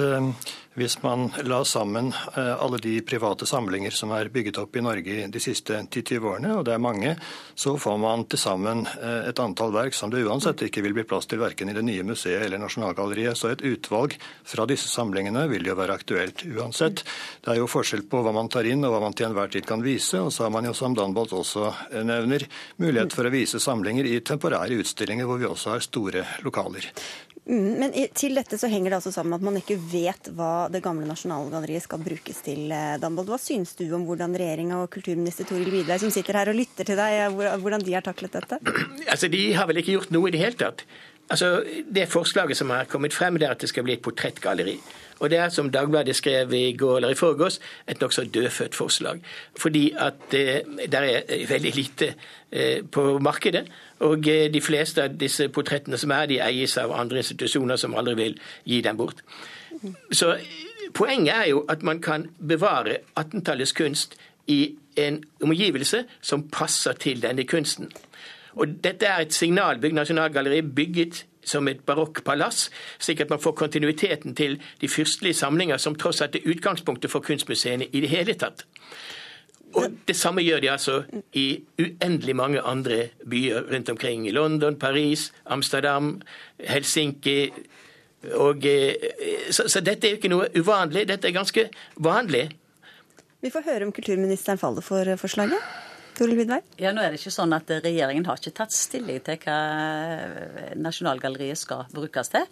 hvis 0.79 0.99
man 1.03 1.27
la 1.43 1.59
sammen 1.67 2.13
eh, 2.37 2.53
alle 2.63 2.79
de 2.81 2.95
private 3.03 3.45
samlinger 3.49 3.91
som 3.95 4.13
er 4.15 4.31
bygget 4.31 4.61
opp 4.61 4.77
i 4.79 4.83
Norge 4.83 5.25
de 5.27 5.41
siste 5.43 5.75
10-20 5.81 6.27
årene, 6.31 6.53
og 6.55 6.63
det 6.67 6.75
er 6.75 6.83
mange, 6.83 7.15
så 7.59 7.75
får 7.79 7.97
man 7.99 8.23
til 8.31 8.39
sammen 8.39 8.85
eh, 8.87 9.29
et 9.29 9.41
antall 9.43 9.73
verk 9.75 9.97
som 9.97 10.13
det 10.13 10.23
uansett 10.23 10.63
ikke 10.65 10.83
vil 10.85 10.95
bli 10.95 11.05
plass 11.09 11.27
til 11.29 11.41
verken 11.41 11.71
i 11.71 11.75
det 11.75 11.83
nye 11.87 12.05
museet 12.07 12.45
eller 12.45 12.61
Nasjonalgalleriet. 12.61 13.37
Så 13.37 13.51
et 13.51 13.65
utvalg 13.67 14.15
fra 14.47 14.67
disse 14.69 14.87
samlingene 14.91 15.45
vil 15.51 15.67
jo 15.67 15.77
være 15.79 15.99
aktuelt 15.99 16.45
uansett. 16.47 17.03
Det 17.43 17.53
er 17.53 17.59
jo 17.59 17.69
forskjell 17.69 18.05
på 18.09 18.23
hva 18.23 18.33
man 18.35 18.51
tar 18.51 18.69
inn 18.69 18.85
og 18.87 18.95
hva 18.95 19.03
man 19.03 19.17
til 19.17 19.29
enhver 19.29 19.51
tid 19.51 19.67
kan 19.67 19.83
vise. 19.83 20.21
Og 20.23 20.31
så 20.33 20.47
har 20.47 20.53
man 20.55 20.69
jo, 20.69 20.75
som 20.77 20.95
Danbolt 20.95 21.35
også 21.35 21.67
eh, 21.91 22.05
nevner, 22.07 22.47
mulighet 22.79 23.15
for 23.15 23.27
å 23.27 23.33
vise 23.33 23.59
samlinger 23.59 24.07
i 24.07 24.21
temporære 24.23 24.79
utstillinger 24.79 25.27
hvor 25.27 25.41
vi 25.41 25.49
også 25.49 25.75
har 25.75 25.83
store 25.83 26.23
lokaler. 26.47 26.87
Mm, 27.49 27.69
men 27.81 27.93
til 28.13 28.37
dette 28.37 28.59
så 28.61 28.69
henger 28.69 28.91
det 28.91 28.99
altså 28.99 29.13
sammen 29.13 29.33
at 29.33 29.45
man 29.45 29.57
ikke 29.57 29.79
vet 29.89 30.29
hva 30.37 30.68
det 30.73 30.81
gamle 30.85 31.07
Nasjonalgalleriet 31.09 31.85
skal 31.85 32.01
brukes 32.03 32.41
til. 32.45 32.71
Eh, 32.71 32.95
Dambold. 33.01 33.29
Hva 33.31 33.39
syns 33.41 33.75
du 33.79 33.85
om 33.97 34.05
hvordan 34.07 34.37
regjeringa 34.39 34.81
og 34.83 34.89
kulturminister 34.93 35.47
Toril 35.49 35.71
Vidvei, 35.73 35.99
som 36.01 36.13
sitter 36.13 36.39
her 36.39 36.51
og 36.51 36.59
lytter 36.59 36.87
til 36.87 36.99
deg, 36.99 37.19
eh, 37.25 37.57
hvordan 37.61 37.85
de 37.85 37.95
har 37.97 38.05
taklet 38.05 38.39
dette? 38.39 38.61
Altså, 39.13 39.27
De 39.27 39.53
har 39.53 39.67
vel 39.67 39.81
ikke 39.81 39.97
gjort 39.97 40.11
noe 40.13 40.29
i 40.29 40.35
det 40.35 40.43
hele 40.43 40.59
tatt. 40.59 40.85
Altså, 41.29 41.63
Det 41.85 42.09
forslaget 42.09 42.57
som 42.57 42.69
har 42.69 42.85
kommet 42.85 43.13
frem, 43.13 43.37
det 43.37 43.47
er 43.47 43.51
at 43.51 43.61
det 43.61 43.69
skal 43.69 43.83
bli 43.83 43.93
et 43.93 44.01
portrettgalleri. 44.01 44.79
Og 45.19 45.29
det 45.29 45.37
er, 45.37 45.49
som 45.49 45.69
Dagbladet 45.71 46.15
skrev 46.15 46.53
i 46.53 46.73
går 46.77 46.97
eller 46.97 47.13
i 47.13 47.19
forgårs, 47.19 47.59
et 47.87 47.99
nokså 48.01 48.23
dødfødt 48.23 48.75
forslag. 48.75 49.21
Fordi 49.59 49.91
at 49.97 50.33
eh, 50.33 50.61
det 50.87 50.93
er 50.93 51.47
veldig 51.49 51.73
lite 51.75 52.13
eh, 52.51 52.85
på 52.91 53.19
markedet. 53.19 53.65
Og 53.99 54.27
eh, 54.27 54.47
de 54.53 54.61
fleste 54.61 55.03
av 55.03 55.17
disse 55.19 55.49
portrettene 55.49 55.97
som 55.97 56.11
er, 56.15 56.25
de 56.31 56.39
eies 56.41 56.77
av 56.77 56.95
andre 56.95 57.19
institusjoner 57.23 57.75
som 57.75 57.95
aldri 57.99 58.15
vil 58.15 58.39
gi 58.65 58.81
dem 58.81 58.97
bort. 58.97 59.23
Så 60.11 60.37
poenget 60.93 61.35
er 61.35 61.49
jo 61.49 61.65
at 61.69 61.83
man 61.83 62.01
kan 62.01 62.29
bevare 62.47 62.97
18-tallets 63.19 63.73
kunst 63.77 64.15
i 64.47 64.75
en 64.95 65.23
omgivelse 65.41 66.03
som 66.21 66.47
passer 66.49 66.93
til 66.93 67.21
denne 67.21 67.43
kunsten. 67.47 67.91
Og 68.53 68.67
dette 68.83 69.05
er 69.05 69.21
et 69.21 69.33
signalbygg, 69.33 69.93
Nasjonalgalleriet, 69.93 70.75
bygget 70.75 71.25
som 71.45 71.67
et 71.67 71.79
barokkpalass, 71.85 72.69
slik 72.99 73.21
at 73.21 73.29
man 73.29 73.39
får 73.39 73.51
kontinuiteten 73.51 74.35
til 74.35 74.59
de 74.81 74.89
fyrstelige 74.89 75.33
samlinger, 75.33 75.77
som 75.77 75.95
tross 75.95 76.21
alt 76.21 76.35
er 76.35 76.49
utgangspunktet 76.49 77.11
for 77.11 77.19
kunstmuseene 77.25 77.87
i 77.93 78.01
det 78.01 78.09
hele 78.09 78.33
tatt. 78.33 78.65
Og 79.77 79.91
det 80.07 80.15
samme 80.17 80.41
gjør 80.41 80.59
de 80.59 80.71
altså 80.71 81.03
i 81.33 81.61
uendelig 81.79 82.35
mange 82.35 82.61
andre 82.61 83.09
byer 83.29 83.67
rundt 83.73 83.89
omkring. 83.89 84.27
I 84.27 84.31
London, 84.31 84.79
Paris, 84.79 85.31
Amsterdam, 85.45 86.21
Helsinki. 86.59 87.51
Og, 88.35 88.65
eh, 88.67 89.45
så, 89.55 89.67
så 89.71 89.83
dette 89.83 90.07
er 90.07 90.15
jo 90.15 90.19
ikke 90.19 90.31
noe 90.31 90.49
uvanlig, 90.57 91.05
dette 91.07 91.29
er 91.29 91.37
ganske 91.37 91.69
vanlig. 91.95 92.49
Vi 93.39 93.51
får 93.53 93.63
høre 93.69 93.87
om 93.87 93.93
kulturministeren 93.95 94.59
faller 94.59 94.83
for 94.83 95.15
forslaget. 95.21 95.77
Ja, 96.81 96.91
nå 96.91 96.99
er 96.99 97.13
det 97.13 97.21
ikke 97.21 97.31
sånn 97.31 97.55
at 97.55 97.69
Regjeringen 97.71 98.25
har 98.27 98.41
ikke 98.41 98.57
tatt 98.57 98.75
stilling 98.75 99.21
til 99.23 99.39
hva 99.45 99.55
Nasjonalgalleriet 100.75 101.61
skal 101.61 101.85
brukes 101.95 102.33
til. 102.33 102.43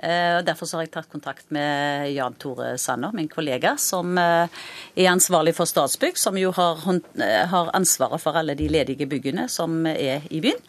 Eh, 0.00 0.38
og 0.38 0.46
Derfor 0.48 0.70
har 0.76 0.86
jeg 0.86 0.92
tatt 0.94 1.10
kontakt 1.12 1.50
med 1.52 2.08
Jan 2.14 2.36
Tore 2.40 2.72
Sanner, 2.80 3.12
min 3.16 3.28
kollega, 3.28 3.74
som 3.80 4.16
eh, 4.18 4.62
er 4.96 5.10
ansvarlig 5.12 5.52
for 5.58 5.68
Statsbygg, 5.68 6.16
som 6.16 6.38
jo 6.40 6.54
har, 6.56 6.80
eh, 7.20 7.44
har 7.50 7.72
ansvaret 7.76 8.22
for 8.22 8.38
alle 8.40 8.56
de 8.56 8.70
ledige 8.70 9.08
byggene 9.10 9.48
som 9.52 9.84
er 9.90 10.24
i 10.30 10.40
byen. 10.40 10.64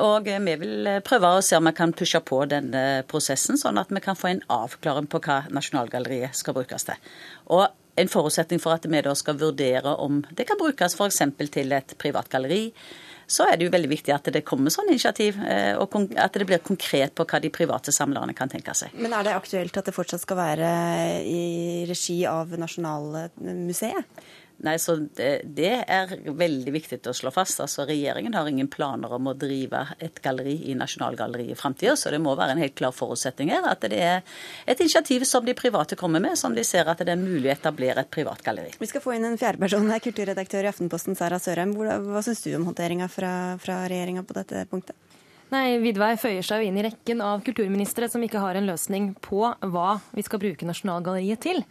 Og 0.00 0.24
vi 0.24 0.54
vil 0.62 0.88
prøve 1.04 1.34
å 1.36 1.42
se 1.44 1.58
om 1.58 1.66
vi 1.68 1.74
kan 1.76 1.92
pushe 1.92 2.20
på 2.24 2.38
denne 2.48 3.02
prosessen, 3.10 3.58
sånn 3.60 3.80
at 3.80 3.92
vi 3.92 4.00
kan 4.00 4.16
få 4.16 4.30
en 4.30 4.42
avklaring 4.48 5.08
på 5.10 5.20
hva 5.26 5.42
Nasjonalgalleriet 5.52 6.38
skal 6.38 6.56
brukes 6.56 6.88
til. 6.88 7.12
Og 7.52 7.66
en 8.00 8.10
forutsetning 8.10 8.60
for 8.62 8.76
at 8.76 8.88
vi 8.88 9.04
da 9.04 9.14
skal 9.18 9.38
vurdere 9.40 9.94
om 10.00 10.22
det 10.36 10.46
kan 10.48 10.58
brukes 10.60 10.96
f.eks. 10.96 11.22
til 11.52 11.76
et 11.76 11.96
privat 12.00 12.30
galleri, 12.32 12.70
så 13.30 13.46
er 13.46 13.58
det 13.58 13.68
jo 13.68 13.72
veldig 13.72 13.90
viktig 13.92 14.12
at 14.14 14.26
det 14.34 14.42
kommer 14.46 14.72
sånn 14.74 14.90
initiativ, 14.90 15.38
eh, 15.46 15.76
og 15.78 15.94
at 16.18 16.34
det 16.34 16.48
blir 16.48 16.62
konkret 16.66 17.14
på 17.14 17.26
hva 17.30 17.38
de 17.42 17.52
private 17.54 17.94
samlerne 17.94 18.34
kan 18.34 18.50
tenke 18.50 18.74
seg. 18.74 18.94
Men 18.98 19.14
er 19.14 19.28
det 19.28 19.36
aktuelt 19.36 19.76
at 19.78 19.86
det 19.86 19.94
fortsatt 19.94 20.24
skal 20.24 20.40
være 20.40 20.70
i 21.22 21.84
regi 21.90 22.24
av 22.26 22.50
Nasjonalmuseet? 22.58 24.26
Nei, 24.60 24.74
så 24.78 24.96
det, 25.16 25.28
det, 25.56 25.72
er 25.88 26.10
veldig 26.36 26.72
viktig 26.74 26.98
å 27.08 27.14
slå 27.16 27.32
fast. 27.32 27.62
Altså, 27.64 27.86
Regjeringen 27.88 28.34
har 28.36 28.48
ingen 28.48 28.68
planer 28.68 29.12
om 29.16 29.30
å 29.30 29.34
drive 29.38 29.86
et 29.96 30.20
galleri 30.20 30.58
i 30.68 30.74
Nasjonalgalleriet 30.76 31.54
i 31.54 31.58
framtida, 31.58 31.94
så 31.96 32.12
det 32.12 32.20
må 32.20 32.34
være 32.36 32.56
en 32.56 32.60
helt 32.60 32.76
klar 32.76 32.92
forutsetning 32.92 33.54
her 33.54 33.64
at 33.70 33.86
det 33.88 34.00
er 34.04 34.20
et 34.68 34.82
initiativ 34.84 35.24
som 35.28 35.46
de 35.46 35.56
private 35.56 35.96
kommer 35.96 36.20
med, 36.20 36.36
som 36.36 36.52
de 36.56 36.64
ser 36.66 36.90
at 36.92 37.00
det 37.00 37.14
er 37.14 37.20
mulig 37.20 37.48
å 37.48 37.54
etablere 37.54 38.04
et 38.04 38.12
privat 38.12 38.44
galleri. 38.44 38.74
Vi 38.80 38.90
skal 38.90 39.04
få 39.04 39.16
inn 39.16 39.24
en 39.30 39.40
fjerdeperson 39.40 39.88
her, 39.88 40.02
kulturredaktør 40.04 40.68
i 40.68 40.72
Aftenposten, 40.72 41.16
Sara 41.16 41.40
Sørheim. 41.40 41.72
Hva, 41.78 41.96
hva 42.04 42.24
syns 42.26 42.44
du 42.44 42.52
om 42.58 42.68
håndteringa 42.68 43.08
fra, 43.08 43.32
fra 43.62 43.86
regjeringa 43.88 44.26
på 44.28 44.36
dette 44.36 44.66
punktet? 44.68 44.98
Nei, 45.50 45.80
Vidvei 45.82 46.12
føyer 46.20 46.44
seg 46.46 46.60
jo 46.60 46.68
inn 46.68 46.76
i 46.78 46.84
rekken 46.84 47.24
av 47.26 47.40
kulturministre 47.42 48.06
som 48.12 48.22
ikke 48.22 48.42
har 48.42 48.60
en 48.60 48.68
løsning 48.68 49.14
på 49.24 49.48
hva 49.72 49.96
vi 50.14 50.22
skal 50.22 50.42
bruke 50.44 50.68
Nasjonalgalleriet 50.68 51.42
til. 51.42 51.64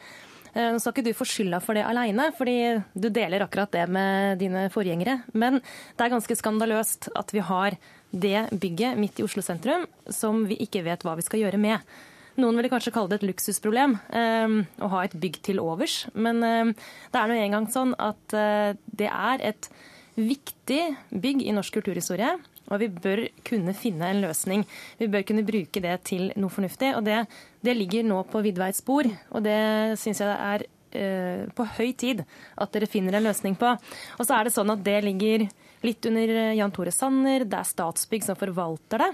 Eh, 0.54 0.70
nå 0.74 0.82
skal 0.82 0.96
ikke 0.96 1.08
du 1.10 1.18
få 1.18 1.28
skylda 1.28 1.62
for 1.64 1.78
det 1.78 1.86
aleine, 1.88 2.30
fordi 2.38 2.58
du 2.94 3.10
deler 3.14 3.46
akkurat 3.46 3.72
det 3.76 3.86
med 3.92 4.40
dine 4.42 4.68
forgjengere. 4.74 5.20
Men 5.34 5.60
det 5.62 6.06
er 6.06 6.14
ganske 6.14 6.38
skandaløst 6.40 7.12
at 7.20 7.34
vi 7.36 7.44
har 7.46 7.78
det 8.10 8.48
bygget 8.58 8.98
midt 8.98 9.20
i 9.22 9.26
Oslo 9.26 9.44
sentrum 9.46 9.86
som 10.10 10.42
vi 10.50 10.58
ikke 10.66 10.82
vet 10.88 11.04
hva 11.06 11.14
vi 11.20 11.26
skal 11.26 11.44
gjøre 11.44 11.62
med. 11.62 11.86
Noen 12.40 12.56
ville 12.56 12.72
kanskje 12.72 12.94
kalle 12.96 13.12
det 13.12 13.20
et 13.20 13.30
luksusproblem 13.30 13.98
eh, 14.16 14.58
å 14.80 14.92
ha 14.96 15.06
et 15.06 15.16
bygg 15.20 15.42
til 15.46 15.62
overs. 15.62 16.02
Men 16.16 16.44
eh, 16.46 16.74
det 17.14 17.22
er 17.22 17.30
nå 17.30 17.40
engang 17.40 17.70
sånn 17.72 17.96
at 18.00 18.22
det 18.30 19.10
er 19.10 19.48
et 19.52 19.72
viktig 20.20 20.84
bygg 21.10 21.44
i 21.46 21.54
norsk 21.56 21.80
kulturhistorie. 21.80 22.34
Og 22.70 22.82
vi 22.84 22.90
bør 22.94 23.24
kunne 23.48 23.76
finne 23.78 24.10
en 24.10 24.24
løsning. 24.24 24.66
Vi 25.00 25.10
bør 25.12 25.26
kunne 25.28 25.46
bruke 25.48 25.84
det 25.84 25.96
til 26.10 26.30
noe 26.40 26.54
fornuftig. 26.54 26.94
Og 26.98 27.06
det, 27.08 27.24
det 27.66 27.78
ligger 27.78 28.06
nå 28.08 28.22
på 28.30 28.44
Vidveits 28.46 28.84
bord, 28.86 29.10
og 29.34 29.46
det 29.46 29.60
syns 30.02 30.22
jeg 30.24 30.36
er 30.36 30.68
eh, 30.98 31.48
på 31.56 31.66
høy 31.78 31.90
tid 31.98 32.26
at 32.60 32.76
dere 32.76 32.90
finner 32.90 33.18
en 33.18 33.28
løsning 33.30 33.58
på. 33.60 33.74
Og 34.18 34.28
så 34.28 34.38
er 34.38 34.48
det 34.48 34.56
sånn 34.56 34.74
at 34.74 34.86
det 34.86 35.00
ligger 35.08 35.48
litt 35.86 36.06
under 36.10 36.36
Jan 36.58 36.76
Tore 36.76 36.92
Sanner, 36.92 37.48
det 37.48 37.56
er 37.56 37.68
Statsbygg 37.68 38.26
som 38.26 38.40
forvalter 38.40 39.06
det 39.06 39.14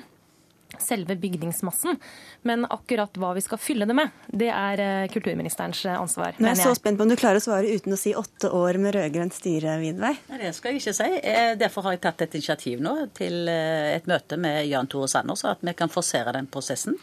selve 0.79 1.15
bygningsmassen. 1.15 1.99
Men 2.41 2.65
akkurat 2.65 3.17
hva 3.19 3.33
vi 3.37 3.43
skal 3.45 3.61
fylle 3.61 3.87
det 3.89 3.95
med, 3.97 4.11
det 4.27 4.49
er 4.53 4.83
eh, 4.83 5.07
kulturministerens 5.13 5.85
ansvar. 5.95 6.35
Nå 6.37 6.49
er 6.49 6.53
jeg 6.53 6.63
er 6.65 6.71
så 6.71 6.75
spent 6.77 6.99
på 6.99 7.07
om 7.07 7.11
du 7.11 7.17
klarer 7.19 7.41
å 7.41 7.45
svare 7.45 7.71
uten 7.77 7.95
å 7.95 7.99
si 7.99 8.15
åtte 8.17 8.51
år 8.55 8.79
med 8.81 8.95
rød-grønt 8.97 9.35
styre, 9.35 9.77
Vidvei. 9.81 10.13
Det 10.41 10.51
skal 10.57 10.73
jeg 10.73 10.83
ikke 10.83 10.97
si. 10.97 11.09
Eh, 11.21 11.53
derfor 11.59 11.87
har 11.87 11.97
jeg 11.97 12.03
tatt 12.05 12.25
et 12.27 12.37
initiativ 12.39 12.83
nå 12.83 12.97
til 13.17 13.47
et 13.49 14.07
møte 14.09 14.39
med 14.41 14.65
Jan 14.69 14.89
Tore 14.91 15.09
Sanner, 15.11 15.37
så 15.39 15.53
at 15.53 15.65
vi 15.65 15.75
kan 15.77 15.91
forsere 15.91 16.35
den 16.35 16.49
prosessen 16.51 16.99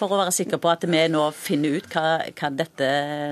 for 0.00 0.12
å 0.12 0.18
være 0.22 0.32
sikker 0.34 0.60
på 0.60 0.70
at 0.72 0.86
vi 0.88 1.02
nå 1.12 1.22
finner 1.36 1.76
ut 1.78 1.88
hva, 1.92 2.22
hva 2.36 2.50
dette 2.56 2.88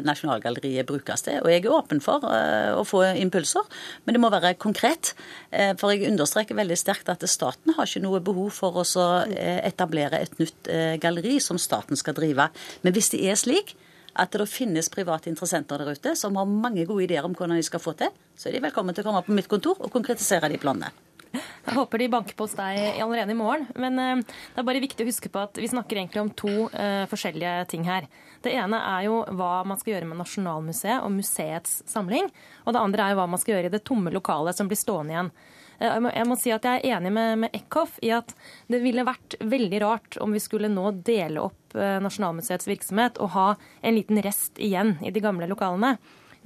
Nasjonalgalleriet 0.06 0.88
brukes 0.88 1.24
til. 1.26 1.40
Og 1.42 1.50
jeg 1.52 1.64
er 1.64 1.74
åpen 1.74 2.02
for 2.04 2.24
uh, 2.28 2.76
å 2.76 2.84
få 2.88 3.04
impulser, 3.18 3.66
men 4.04 4.16
det 4.16 4.22
må 4.22 4.30
være 4.32 4.54
konkret. 4.60 5.14
Uh, 5.52 5.72
for 5.80 5.94
jeg 5.94 6.10
understreker 6.10 6.58
veldig 6.58 6.78
sterkt 6.78 7.10
at 7.12 7.24
staten 7.30 7.76
har 7.76 7.88
ikke 7.88 8.04
noe 8.04 8.22
behov 8.24 8.52
for 8.58 8.82
å 8.82 8.86
uh, 8.86 9.34
etablere 9.64 10.20
et 10.20 10.38
nytt 10.40 10.70
galleri 11.02 11.38
som 11.42 11.58
staten 11.60 11.98
skal 11.98 12.16
drive. 12.18 12.50
Men 12.84 12.96
hvis 12.96 13.12
det 13.14 13.24
er 13.26 13.38
slik 13.40 13.74
at 14.18 14.34
det 14.34 14.48
finnes 14.50 14.90
private 14.92 15.30
interessenter 15.30 15.80
der 15.80 15.94
ute 15.94 16.14
som 16.18 16.36
har 16.38 16.48
mange 16.48 16.86
gode 16.88 17.06
ideer 17.06 17.26
om 17.26 17.36
hvordan 17.36 17.58
de 17.58 17.66
skal 17.66 17.82
få 17.82 17.94
til, 17.98 18.12
så 18.36 18.48
er 18.48 18.58
de 18.58 18.64
velkommen 18.66 18.96
til 18.96 19.06
å 19.06 19.10
komme 19.10 19.26
på 19.26 19.36
mitt 19.36 19.50
kontor 19.50 19.78
og 19.78 19.94
konkretisere 19.94 20.50
de 20.50 20.60
planene. 20.60 20.90
Jeg 21.32 21.76
håper 21.76 22.00
de 22.00 22.08
banker 22.12 22.36
på 22.36 22.46
hos 22.46 22.56
deg 22.56 23.00
allerede 23.02 23.34
i 23.34 23.38
morgen. 23.38 23.66
Men 23.76 24.00
uh, 24.00 24.22
det 24.22 24.62
er 24.62 24.66
bare 24.66 24.82
viktig 24.82 25.04
å 25.04 25.08
huske 25.10 25.30
på 25.32 25.42
at 25.42 25.60
vi 25.60 25.68
snakker 25.68 26.00
egentlig 26.00 26.22
om 26.22 26.32
to 26.32 26.52
uh, 26.72 27.04
forskjellige 27.10 27.68
ting 27.72 27.84
her. 27.88 28.08
Det 28.44 28.54
ene 28.56 28.80
er 28.94 29.06
jo 29.08 29.20
hva 29.36 29.62
man 29.68 29.80
skal 29.80 29.96
gjøre 29.96 30.08
med 30.08 30.20
Nasjonalmuseet 30.22 31.04
og 31.04 31.12
museets 31.12 31.82
samling. 31.90 32.30
Og 32.64 32.74
det 32.74 32.82
andre 32.82 33.04
er 33.04 33.14
jo 33.14 33.20
hva 33.20 33.28
man 33.30 33.42
skal 33.42 33.56
gjøre 33.56 33.70
i 33.72 33.76
det 33.76 33.84
tomme 33.88 34.12
lokalet 34.14 34.56
som 34.56 34.70
blir 34.70 34.80
stående 34.80 35.16
igjen. 35.16 35.32
Uh, 35.78 35.88
jeg, 35.90 36.04
må, 36.06 36.14
jeg 36.16 36.30
må, 36.30 36.38
si 36.40 36.54
at 36.54 36.68
jeg 36.70 36.80
er 36.80 36.96
enig 36.96 37.12
med, 37.18 37.34
med 37.44 37.58
Eckhoff 37.58 37.98
i 38.04 38.14
at 38.16 38.32
det 38.72 38.80
ville 38.84 39.06
vært 39.06 39.36
veldig 39.44 39.82
rart 39.84 40.20
om 40.24 40.32
vi 40.36 40.42
skulle 40.42 40.72
nå 40.72 40.90
dele 41.04 41.44
opp 41.50 41.54
Nasjonalmuseets 41.76 42.64
virksomhet 42.64 43.18
og 43.20 43.34
ha 43.34 43.48
en 43.84 43.92
liten 43.92 44.16
rest 44.24 44.56
igjen 44.56 44.94
i 45.04 45.12
de 45.12 45.20
gamle 45.20 45.44
lokalene. 45.50 45.98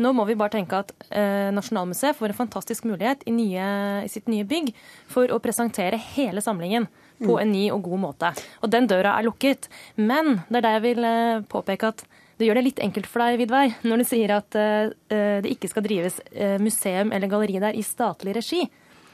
Nå 0.03 0.13
må 0.17 0.25
vi 0.27 0.37
bare 0.39 0.57
tenke 0.57 0.81
at 0.83 0.91
eh, 1.11 1.51
Nasjonalmuseet 1.55 2.19
får 2.19 2.33
en 2.33 2.41
fantastisk 2.43 2.87
mulighet 2.89 3.23
i, 3.29 3.35
nye, 3.35 3.67
i, 4.03 4.11
sitt 4.11 4.29
nye 4.31 4.47
bygg 4.49 4.73
for 5.11 5.31
å 5.31 5.41
presentere 5.43 6.01
hele 6.13 6.43
samlingen 6.45 6.89
på 7.23 7.37
en 7.39 7.53
ny 7.55 7.69
og 7.75 7.85
god 7.87 8.03
måte. 8.03 8.33
Og 8.63 8.73
den 8.73 8.89
døra 8.91 9.15
er 9.19 9.29
lukket. 9.29 9.69
Men 9.95 10.41
det 10.49 10.61
er 10.61 10.67
der 10.67 10.77
jeg 10.79 10.85
vil 10.89 11.09
eh, 11.09 11.45
påpeke 11.53 11.93
at 11.93 12.05
det 12.41 12.49
gjør 12.49 12.59
det 12.59 12.65
litt 12.67 12.81
enkelt 12.83 13.07
for 13.07 13.23
deg, 13.23 13.39
Vidvei, 13.39 13.67
når 13.87 14.03
du 14.03 14.07
sier 14.09 14.33
at 14.35 14.57
eh, 14.59 14.91
det 15.45 15.53
ikke 15.53 15.71
skal 15.71 15.85
drives 15.87 16.19
eh, 16.33 16.57
museum 16.59 17.13
eller 17.15 17.31
galleri 17.31 17.61
der 17.63 17.79
i 17.79 17.85
statlig 17.87 18.35
regi. 18.41 18.65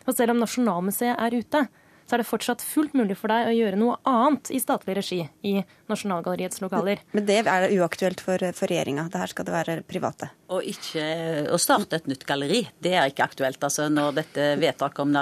Og 0.09 0.17
selv 0.17 0.33
om 0.33 0.41
Nasjonalmuseet 0.41 1.19
er 1.19 1.37
ute, 1.37 1.67
så 2.09 2.17
er 2.17 2.23
det 2.23 2.29
fortsatt 2.29 2.63
fullt 2.65 2.95
mulig 2.97 3.19
for 3.21 3.29
deg 3.29 3.51
å 3.51 3.53
gjøre 3.53 3.77
noe 3.77 3.99
annet 4.09 4.49
i 4.57 4.61
statlig 4.63 4.95
regi 4.97 5.21
i 5.45 5.59
Nasjonalgalleriets 5.89 6.63
lokaler. 6.63 7.03
Men 7.13 7.27
det 7.29 7.43
er 7.45 7.67
uaktuelt 7.77 8.23
for, 8.25 8.41
for 8.57 8.71
regjeringa. 8.71 9.07
Det 9.13 9.21
her 9.21 9.33
skal 9.33 9.45
det 9.45 9.53
være 9.53 9.75
private. 9.89 10.31
Og 10.53 10.65
ikke 10.65 11.05
å 11.53 11.59
starte 11.61 11.99
et 12.01 12.09
nytt 12.09 12.25
galleri, 12.29 12.63
det 12.81 12.95
er 12.97 13.11
ikke 13.13 13.27
aktuelt. 13.27 13.61
Altså 13.61 13.91
Når 13.93 14.17
dette 14.17 14.47
vedtaket 14.61 15.03
om 15.05 15.13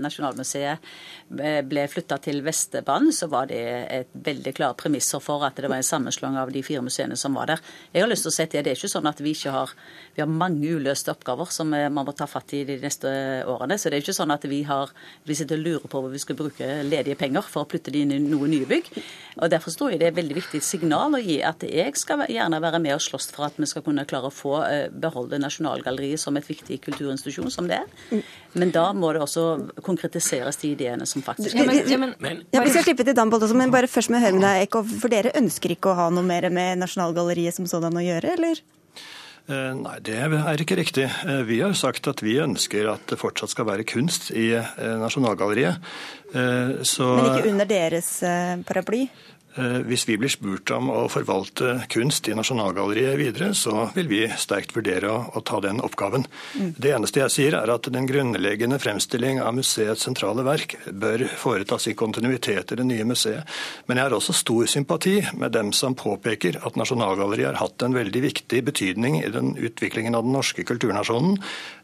Nasjonalmuseet 0.00 0.90
ble 1.70 1.86
flytta 1.88 2.20
til 2.20 2.42
Vestbanen, 2.44 3.14
så 3.16 3.30
var 3.32 3.48
det 3.48 3.62
et 3.88 4.12
veldig 4.12 4.52
klare 4.56 4.76
premisser 4.76 5.24
for 5.24 5.46
at 5.48 5.56
det 5.56 5.70
var 5.72 5.80
en 5.80 5.88
sammenslåing 5.88 6.36
av 6.40 6.52
de 6.52 6.64
fire 6.66 6.84
museene 6.84 7.16
som 7.16 7.36
var 7.40 7.54
der. 7.54 7.64
Jeg 7.94 8.04
har 8.04 8.12
lyst 8.12 8.28
til 8.28 8.34
å 8.34 8.36
si 8.36 8.44
at 8.44 8.58
Det 8.60 8.74
er 8.74 8.76
ikke 8.76 8.92
sånn 8.92 9.08
at 9.08 9.24
vi 9.24 9.32
ikke 9.32 9.54
har 9.54 9.72
vi 10.14 10.20
har 10.20 10.28
mange 10.28 10.68
uløste 10.68 11.14
oppgaver 11.14 11.48
som 11.54 11.70
man 11.70 12.04
må 12.04 12.12
ta 12.12 12.26
fatt 12.28 12.52
i 12.58 12.64
de 12.68 12.76
neste 12.82 13.08
årene. 13.48 13.78
Så 13.78 13.88
det 13.88 14.00
er 14.00 14.04
ikke 14.04 14.16
sånn 14.16 14.34
at 14.34 14.44
vi 14.50 14.62
har 14.68 14.92
vi 15.24 15.36
sitter 15.38 15.56
og 15.60 15.64
lurer 15.64 15.88
på 15.88 16.02
hvor 16.02 16.09
vi 16.14 16.22
skal 16.22 16.38
bruke 16.38 16.70
ledige 16.86 17.18
penger 17.20 17.46
for 17.46 17.64
å 17.64 17.70
putte 17.70 17.92
dem 17.94 18.08
inn 18.08 18.16
i 18.16 18.32
noen 18.32 18.54
nye 18.54 18.68
bygg. 18.70 18.90
Og 19.40 19.50
Derfor 19.50 19.74
tror 19.74 19.92
jeg 19.92 20.00
det 20.00 20.08
er 20.08 20.14
et 20.14 20.20
veldig 20.20 20.38
viktig 20.40 20.62
signal 20.64 21.14
å 21.16 21.22
gi 21.22 21.40
at 21.46 21.62
jeg 21.66 21.96
skal 21.98 22.26
gjerne 22.30 22.60
være 22.62 22.82
med 22.82 22.96
og 22.96 23.04
slåss 23.04 23.30
for 23.34 23.48
at 23.48 23.58
vi 23.60 23.68
skal 23.70 23.84
kunne 23.86 24.06
klare 24.08 24.30
å 24.30 24.34
få 24.34 24.60
Eh, 24.70 24.88
beholde 24.92 25.38
Nasjonalgalleriet 25.40 26.20
som 26.20 26.36
et 26.38 26.46
viktig 26.46 26.80
kulturinstitusjon 26.84 27.50
som 27.52 27.68
det 27.70 27.80
er. 27.80 28.22
Men 28.58 28.72
da 28.74 28.90
må 28.96 29.12
det 29.14 29.22
også 29.24 29.44
konkretiseres 29.86 30.60
de 30.62 30.72
ideene 30.74 31.06
som 31.08 31.24
faktisk 31.26 31.56
ja, 31.56 31.66
men, 31.66 31.80
ja, 31.88 31.98
men, 32.00 32.42
ja, 32.52 32.62
Vi 32.64 32.74
skal 32.74 32.86
slippe 32.86 33.06
til 33.06 33.16
Dambold 33.16 33.46
også, 33.46 33.56
men 33.58 33.72
bare 33.74 33.90
først 33.90 34.12
med 34.12 34.20
å 34.20 34.24
høre 34.26 34.38
med 34.38 34.46
deg, 34.46 34.66
Eko, 34.66 34.84
for 35.02 35.12
dere 35.12 35.34
ønsker 35.38 35.74
ikke 35.74 35.92
å 35.92 35.98
ha 35.98 36.10
noe 36.14 36.26
mer 36.26 36.48
med 36.54 36.82
Nasjonalgalleriet 36.82 37.56
som 37.56 37.68
sådan 37.70 37.98
å 37.98 38.04
gjøre, 38.04 38.36
eller? 38.38 38.62
Eh, 39.50 39.72
nei, 39.74 39.96
det 40.06 40.16
er 40.22 40.62
ikke 40.62 40.78
riktig. 40.78 41.08
Eh, 41.26 41.42
vi 41.48 41.58
har 41.64 41.74
sagt 41.78 42.06
at 42.10 42.22
vi 42.22 42.36
ønsker 42.42 42.92
at 42.92 43.02
det 43.10 43.18
fortsatt 43.18 43.50
skal 43.52 43.66
være 43.66 43.86
kunst 43.88 44.30
i 44.30 44.52
Nasjonalgalleriet. 45.00 45.82
Så... 46.86 47.06
Men 47.16 47.26
ikke 47.32 47.50
under 47.50 47.66
deres 47.66 48.10
paraply? 48.68 49.08
Eh, 49.54 49.80
hvis 49.82 50.04
vi 50.06 50.14
blir 50.20 50.30
spurt 50.30 50.70
om 50.70 50.92
å 50.94 51.08
forvalte 51.10 51.80
kunst 51.90 52.28
i 52.30 52.34
Nasjonalgalleriet 52.38 53.16
videre, 53.18 53.48
så 53.58 53.88
vil 53.96 54.06
vi 54.06 54.20
sterkt 54.38 54.76
vurdere 54.76 55.10
å, 55.10 55.24
å 55.34 55.42
ta 55.42 55.58
den 55.64 55.80
oppgaven. 55.82 56.26
Mm. 56.54 56.68
Det 56.78 56.92
eneste 56.94 57.24
jeg 57.24 57.34
sier, 57.34 57.56
er 57.58 57.72
at 57.74 57.88
den 57.90 58.06
grunnleggende 58.06 58.78
fremstilling 58.78 59.40
av 59.42 59.56
museets 59.58 60.06
sentrale 60.06 60.44
verk 60.46 60.76
bør 60.86 61.24
foretas 61.40 61.88
i 61.90 61.96
kontinuitet 61.98 62.70
i 62.70 62.78
det 62.78 62.86
nye 62.86 63.06
museet. 63.08 63.48
Men 63.90 63.98
jeg 63.98 64.06
har 64.06 64.16
også 64.20 64.36
stor 64.38 64.70
sympati 64.70 65.16
med 65.34 65.56
dem 65.56 65.74
som 65.74 65.98
påpeker 65.98 66.60
at 66.62 66.78
Nasjonalgalleriet 66.78 67.50
har 67.50 67.60
hatt 67.64 67.82
en 67.82 67.98
veldig 67.98 68.22
viktig 68.28 68.62
betydning 68.70 69.18
i 69.24 69.34
den 69.34 69.56
utviklingen 69.58 70.14
av 70.14 70.28
den 70.28 70.36
norske 70.36 70.62
kulturnasjonen, 70.68 71.40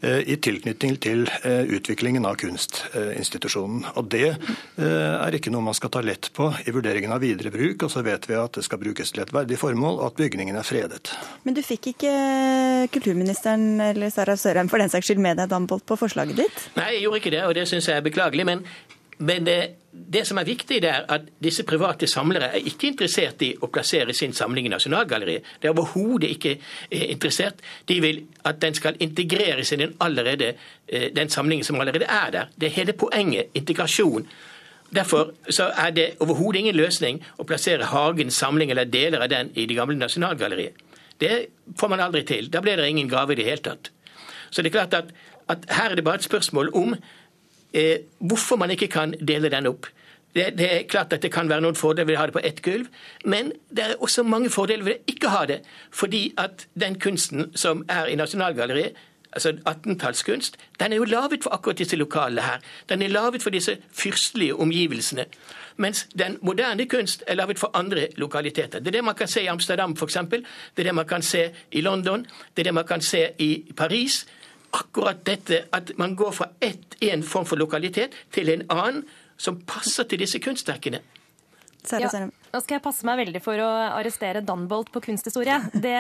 eh, 0.07 0.23
i 0.23 0.39
tilknytning 0.39 1.01
til 1.03 1.27
eh, 1.43 1.67
utviklingen 1.67 2.31
av 2.31 2.39
kunstinstitusjonen. 2.39 3.91
Og 3.99 4.07
det 4.13 4.37
er 4.77 5.35
ikke 5.35 5.51
noe 5.51 5.65
man 5.65 5.75
skal 5.75 5.91
ta 5.91 6.01
lett 6.05 6.29
på 6.37 6.47
i 6.69 6.73
vurderingen 6.75 7.11
av 7.15 7.23
videre 7.25 7.51
bruk, 7.57 7.87
og 7.87 7.93
så 7.93 8.05
vet 8.07 8.29
vi 8.29 8.37
at 8.39 8.59
det 8.59 8.65
skal 8.67 8.81
brukes 8.83 9.13
til 9.13 9.25
et 9.25 9.33
verdig 9.35 9.59
formål, 9.61 10.01
og 10.01 10.11
at 10.13 10.21
bygningen 10.21 10.57
er 10.57 10.67
fredet. 10.67 11.15
Men 11.45 11.57
du 11.57 11.63
fikk 11.65 11.91
ikke 11.95 12.13
kulturministeren 12.95 13.81
eller 13.91 14.13
Sara 14.15 14.37
Sørheim 14.39 14.71
for 14.73 14.83
den 14.83 14.93
saks 14.93 15.11
skyld 15.11 15.23
med 15.25 15.41
deg 15.41 15.51
Dambolt, 15.51 15.87
på 15.89 15.99
forslaget 15.99 16.45
ditt? 16.45 16.69
Nei, 16.77 16.93
jeg 16.97 17.07
gjorde 17.07 17.23
ikke 17.25 17.35
det, 17.35 17.43
og 17.49 17.57
det 17.59 17.67
syns 17.71 17.91
jeg 17.91 17.99
er 17.99 18.07
beklagelig. 18.07 18.47
men 18.47 18.67
men 19.19 19.45
det, 19.45 19.77
det, 19.91 20.27
som 20.29 20.39
er 20.39 20.45
viktig, 20.45 20.81
det 20.83 20.91
er 20.91 21.07
at 21.09 21.29
disse 21.43 21.65
private 21.65 22.07
samlere 22.07 22.51
er 22.53 22.67
ikke 22.69 22.91
interessert 22.91 23.41
i 23.47 23.55
å 23.57 23.71
plassere 23.73 24.13
sin 24.15 24.35
samling 24.37 24.69
i 24.69 24.73
Nasjonalgalleriet. 24.73 25.47
Det 25.61 25.71
er 25.71 25.73
overhodet 25.73 26.35
ikke 26.35 26.53
eh, 26.59 27.07
interessert. 27.15 27.63
De 27.89 27.97
vil 28.05 28.21
at 28.45 28.61
den 28.61 28.77
skal 28.77 28.99
integreres 29.01 29.73
i 29.73 29.81
den, 29.81 29.95
allerede, 30.05 30.53
eh, 30.87 31.09
den 31.17 31.33
samlingen 31.33 31.65
som 31.65 31.81
allerede 31.81 32.05
er 32.05 32.35
der. 32.35 32.53
Det 32.57 32.69
er 32.69 32.77
hele 32.77 32.93
poenget. 32.93 33.57
Integrasjon. 33.57 34.29
Derfor 34.97 35.35
er 35.61 35.91
det 35.93 36.07
overhodet 36.25 36.63
ingen 36.63 36.79
løsning 36.79 37.21
å 37.37 37.45
plassere 37.49 37.91
Hagens 37.91 38.39
samling 38.41 38.73
eller 38.73 38.89
deler 38.89 39.25
av 39.25 39.31
den 39.33 39.53
i 39.55 39.67
det 39.69 39.77
gamle 39.77 39.99
Nasjonalgalleriet. 40.01 40.83
Det 41.21 41.37
får 41.81 41.93
man 41.93 42.01
aldri 42.05 42.25
til. 42.29 42.49
Da 42.53 42.61
blir 42.65 42.77
det 42.77 42.89
ingen 42.89 43.09
gave 43.09 43.33
i 43.33 43.39
det 43.39 43.45
hele 43.45 43.65
tatt. 43.65 43.91
Så 44.51 44.63
det 44.63 44.71
er 44.71 44.79
klart 44.79 44.95
at, 44.95 45.13
at 45.49 45.69
her 45.73 45.91
er 45.91 45.99
det 45.99 46.05
bare 46.05 46.21
et 46.21 46.29
spørsmål 46.29 46.73
om 46.77 46.97
eh, 47.73 48.05
hvorfor 48.19 48.57
man 48.57 48.73
ikke 48.73 48.91
kan 48.93 49.15
dele 49.21 49.53
den 49.53 49.67
opp. 49.67 49.89
Det, 50.37 50.51
det, 50.59 50.67
er 50.73 50.83
klart 50.89 51.13
at 51.17 51.23
det 51.23 51.33
kan 51.33 51.49
være 51.49 51.65
noen 51.65 51.79
fordeler 51.79 52.11
ved 52.11 52.19
å 52.19 52.21
ha 52.21 52.27
det 52.29 52.37
på 52.37 52.45
ett 52.45 52.59
gulv, 52.63 52.89
men 53.25 53.55
det 53.73 53.85
er 53.85 54.03
også 54.05 54.25
mange 54.27 54.51
fordeler 54.53 54.85
ved 54.85 54.99
å 54.99 55.13
ikke 55.15 55.33
ha 55.33 55.45
det. 55.49 55.63
Fordi 55.91 56.27
at 56.37 56.67
den 56.77 56.99
kunsten 57.01 57.51
som 57.57 57.87
er 57.89 58.11
i 58.13 58.19
Nasjonalgalleriet, 58.21 58.99
altså 59.37 59.53
18-tallskunst, 59.69 60.57
den 60.81 60.93
er 60.93 60.97
jo 60.97 61.05
laget 61.05 61.43
for 61.43 61.51
akkurat 61.55 61.79
disse 61.79 61.97
lokalene 61.97 62.43
her. 62.43 62.59
Den 62.89 63.03
er 63.03 63.09
laget 63.09 63.43
for 63.43 63.51
disse 63.51 63.77
fyrstelige 63.93 64.57
omgivelsene. 64.57 65.25
Mens 65.77 66.09
den 66.19 66.39
moderne 66.43 66.87
kunst 66.89 67.25
er 67.27 67.35
laget 67.35 67.59
for 67.59 67.71
andre 67.75 68.09
lokaliteter. 68.17 68.79
Det 68.79 68.87
er 68.87 68.91
det 68.91 69.05
man 69.05 69.15
kan 69.15 69.29
se 69.29 69.43
i 69.43 69.47
Amsterdam 69.47 69.97
f.eks. 69.97 70.15
Det 70.31 70.45
er 70.77 70.83
det 70.83 70.95
man 70.95 71.07
kan 71.07 71.23
se 71.23 71.51
i 71.73 71.81
London. 71.81 72.27
Det 72.57 72.63
er 72.63 72.71
det 72.71 72.75
man 72.75 72.87
kan 72.87 73.01
se 73.01 73.29
i 73.39 73.73
Paris. 73.77 74.27
Akkurat 74.73 75.27
dette 75.27 75.65
at 75.73 75.93
man 75.97 76.17
går 76.17 76.31
fra 76.31 76.49
én 77.05 77.23
form 77.23 77.47
for 77.47 77.57
lokalitet 77.57 78.11
til 78.33 78.49
en 78.49 78.63
annen 78.71 79.05
som 79.37 79.61
passer 79.61 80.05
til 80.05 80.19
disse 80.19 80.39
kunstverkene. 80.39 81.01
Ja, 81.93 82.11
nå 82.57 82.61
skal 82.63 82.79
jeg 82.79 82.85
passe 82.85 83.07
meg 83.07 83.21
veldig 83.21 83.43
for 83.45 83.61
å 83.63 83.69
arrestere 83.99 84.43
Danbolt 84.45 84.91
på 84.95 85.03
kunsthistorie. 85.05 85.59
Det, 85.73 85.97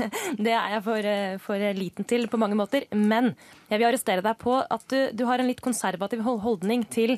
det 0.44 0.54
er 0.56 0.76
jeg 0.76 0.84
for, 0.86 1.10
for, 1.46 1.68
liten 1.76 2.08
til 2.08 2.28
på 2.30 2.40
mange 2.40 2.58
måter. 2.58 2.88
Men 2.96 3.32
jeg 3.70 3.78
vil 3.78 3.88
arrestere 3.88 4.24
deg 4.26 4.40
på 4.40 4.58
at 4.60 4.84
du, 4.92 4.98
du 5.16 5.24
har 5.28 5.40
en 5.40 5.48
litt 5.50 5.62
konservativ 5.64 6.24
holdning 6.26 6.84
til 6.90 7.16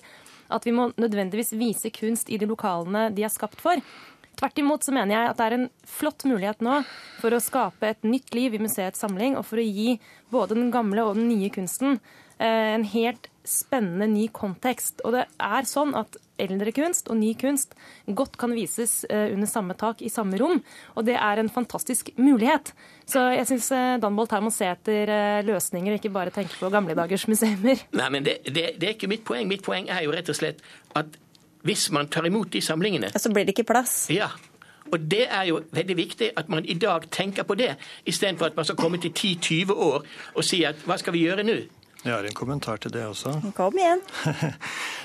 at 0.52 0.66
vi 0.68 0.74
må 0.76 0.90
nødvendigvis 1.00 1.54
vise 1.56 1.92
kunst 1.94 2.30
i 2.30 2.38
de 2.40 2.48
lokalene 2.48 3.08
de 3.16 3.24
er 3.24 3.32
skapt 3.32 3.60
for. 3.62 3.80
Tvert 4.38 4.58
imot 4.58 4.84
så 4.84 4.94
mener 4.94 5.14
jeg 5.14 5.30
at 5.30 5.38
det 5.38 5.46
er 5.46 5.56
en 5.58 5.68
flott 5.86 6.24
mulighet 6.28 6.64
nå 6.64 6.80
for 7.20 7.34
å 7.34 7.42
skape 7.42 7.92
et 7.92 8.06
nytt 8.06 8.32
liv 8.36 8.56
i 8.56 8.62
museets 8.62 9.02
samling, 9.02 9.36
og 9.36 9.46
for 9.48 9.60
å 9.60 9.66
gi 9.66 9.98
både 10.32 10.56
den 10.56 10.72
gamle 10.74 11.04
og 11.06 11.18
den 11.18 11.28
nye 11.30 11.50
kunsten 11.52 11.98
eh, 12.38 12.72
en 12.74 12.86
helt 12.94 13.28
spennende 13.46 14.08
ny 14.10 14.28
kontekst. 14.32 15.02
Og 15.04 15.16
det 15.16 15.26
er 15.36 15.68
sånn 15.68 15.94
at 15.98 16.16
eldre 16.42 16.74
kunst 16.74 17.10
og 17.12 17.18
ny 17.20 17.32
kunst 17.38 17.76
godt 18.06 18.36
kan 18.40 18.54
vises 18.56 19.02
eh, 19.08 19.32
under 19.32 19.50
samme 19.50 19.76
tak 19.78 20.02
i 20.02 20.10
samme 20.12 20.38
rom. 20.40 20.60
Og 20.96 21.06
det 21.06 21.16
er 21.18 21.40
en 21.40 21.50
fantastisk 21.52 22.12
mulighet. 22.18 22.72
Så 23.08 23.24
jeg 23.36 23.48
syns 23.50 23.70
eh, 23.76 23.96
Danbolt 24.02 24.34
her 24.34 24.44
må 24.44 24.52
se 24.54 24.68
etter 24.68 25.10
eh, 25.12 25.40
løsninger, 25.46 25.94
og 25.94 26.00
ikke 26.00 26.14
bare 26.14 26.34
tenke 26.34 26.58
på 26.58 26.70
gamle 26.72 26.96
dagers 26.98 27.26
museer. 27.30 27.58
Nei, 28.00 28.08
men 28.12 28.26
det, 28.26 28.40
det, 28.46 28.72
det, 28.78 28.88
er 28.88 28.96
ikke 28.96 29.10
mitt 29.12 29.26
poeng. 29.26 29.48
Mitt 29.50 29.64
poeng 29.66 29.90
er 29.92 30.06
jo 30.06 30.14
rett 30.14 30.30
og 30.32 30.38
slett 30.38 30.62
at 30.98 31.18
hvis 31.62 31.90
man 31.94 32.08
tar 32.10 32.26
imot 32.26 32.50
de 32.50 32.58
samlingene 32.60 33.12
Så 33.14 33.30
blir 33.30 33.46
det 33.46 33.54
ikke 33.54 33.68
plass? 33.70 34.08
Ja. 34.10 34.32
Og 34.92 35.00
det 35.00 35.26
er 35.30 35.44
jo 35.48 35.60
veldig 35.72 35.96
viktig 35.96 36.32
at 36.36 36.48
man 36.52 36.66
i 36.68 36.74
dag 36.74 37.06
tenker 37.10 37.46
på 37.48 37.54
det, 37.54 37.76
istedenfor 38.04 38.50
at 38.50 38.56
man 38.56 38.66
skal 38.66 38.76
komme 38.76 38.98
til 39.00 39.12
10-20 39.14 39.72
år 39.72 40.02
og 40.34 40.44
si 40.44 40.64
at 40.68 40.82
hva 40.84 40.98
skal 41.00 41.14
vi 41.14 41.22
gjøre 41.24 41.46
nå? 41.46 41.60
Jeg 42.02 42.16
har 42.16 42.26
en 42.26 42.34
kommentar 42.34 42.80
til 42.82 42.90
det 42.90 43.04
også. 43.06 43.30
Kom 43.56 43.76
igjen. 43.78 44.00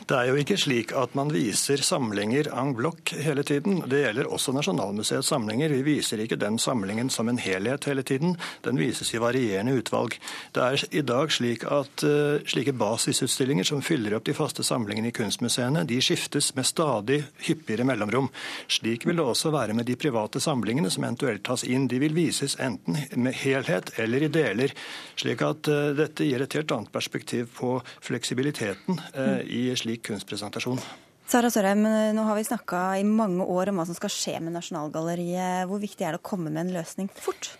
det 0.09 0.15
er 0.17 0.29
jo 0.31 0.37
ikke 0.41 0.55
slik 0.57 0.93
at 0.97 1.13
man 1.17 1.29
viser 1.29 1.77
samlinger 1.85 2.49
en 2.49 2.71
bloc 2.73 3.11
hele 3.21 3.43
tiden. 3.45 3.83
Det 3.85 3.99
gjelder 4.01 4.29
også 4.33 4.55
Nasjonalmuseets 4.55 5.29
samlinger. 5.29 5.69
Vi 5.77 5.83
viser 5.85 6.23
ikke 6.23 6.39
den 6.41 6.57
samlingen 6.57 7.11
som 7.13 7.29
en 7.29 7.37
helhet 7.37 7.85
hele 7.85 8.01
tiden. 8.01 8.33
Den 8.65 8.81
vises 8.81 9.13
i 9.13 9.21
varierende 9.21 9.75
utvalg. 9.77 10.15
Det 10.57 10.63
er 10.63 10.85
i 10.89 11.03
dag 11.05 11.35
slik 11.35 11.67
at 11.69 12.05
uh, 12.07 12.41
slike 12.49 12.73
basisutstillinger 12.73 13.69
som 13.69 13.85
fyller 13.85 14.17
opp 14.17 14.25
de 14.25 14.33
faste 14.37 14.65
samlingene 14.65 15.11
i 15.11 15.15
kunstmuseene, 15.15 15.85
de 15.85 16.01
skiftes 16.01 16.49
med 16.57 16.65
stadig 16.65 17.19
hyppigere 17.45 17.85
mellomrom. 17.85 18.31
Slik 18.73 19.05
vil 19.05 19.21
det 19.21 19.27
også 19.35 19.53
være 19.53 19.77
med 19.77 19.85
de 19.85 19.99
private 20.01 20.41
samlingene 20.41 20.89
som 20.89 21.05
eventuelt 21.05 21.45
tas 21.45 21.61
inn. 21.67 21.85
De 21.85 22.01
vil 22.01 22.17
vises 22.17 22.57
enten 22.57 22.97
med 23.21 23.37
helhet 23.37 23.93
eller 24.01 24.25
i 24.25 24.33
deler. 24.33 24.73
Slik 25.13 25.45
at 25.45 25.69
uh, 25.69 25.93
dette 26.01 26.25
gir 26.25 26.41
et 26.41 26.57
helt 26.57 26.73
annet 26.73 26.86
annet 26.87 26.95
perspektiv 26.95 27.51
på 27.57 27.75
fleksibiliteten 28.01 29.01
eh, 29.13 29.43
i 29.43 29.61
slik 29.75 30.07
kunstpresentasjon. 30.07 30.79
Sara 31.27 31.51
Sørheim, 31.51 31.83
nå 32.15 32.23
har 32.23 32.37
vi 32.37 32.47
snakka 32.47 32.81
i 33.01 33.03
mange 33.03 33.43
år 33.43 33.73
om 33.73 33.81
hva 33.81 33.85
som 33.89 33.97
skal 33.97 34.11
skje 34.13 34.37
med 34.39 34.55
Nasjonalgalleriet. 34.55 35.67
Hvor 35.67 35.81
viktig 35.83 36.05
er 36.07 36.15
det 36.15 36.21
å 36.21 36.29
komme 36.29 36.47
med 36.47 36.63
en 36.63 36.77
løsning 36.79 37.11
fort? 37.11 37.57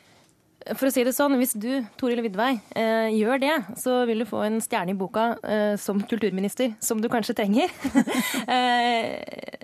For 0.75 0.89
å 0.89 0.91
si 0.91 1.03
det 1.05 1.13
sånn, 1.15 1.38
Hvis 1.39 1.55
du 1.55 1.86
Toril 1.99 2.21
Vidvei, 2.25 2.59
eh, 2.75 3.13
gjør 3.15 3.39
det, 3.39 3.55
så 3.80 4.05
vil 4.07 4.23
du 4.23 4.25
få 4.28 4.43
en 4.47 4.59
stjerne 4.59 4.91
i 4.91 4.97
boka 4.97 5.38
eh, 5.43 5.75
som 5.80 6.01
kulturminister, 6.01 6.75
som 6.80 6.99
du 6.99 7.07
kanskje 7.07 7.36
trenger. 7.38 7.71
eh, 8.55 9.57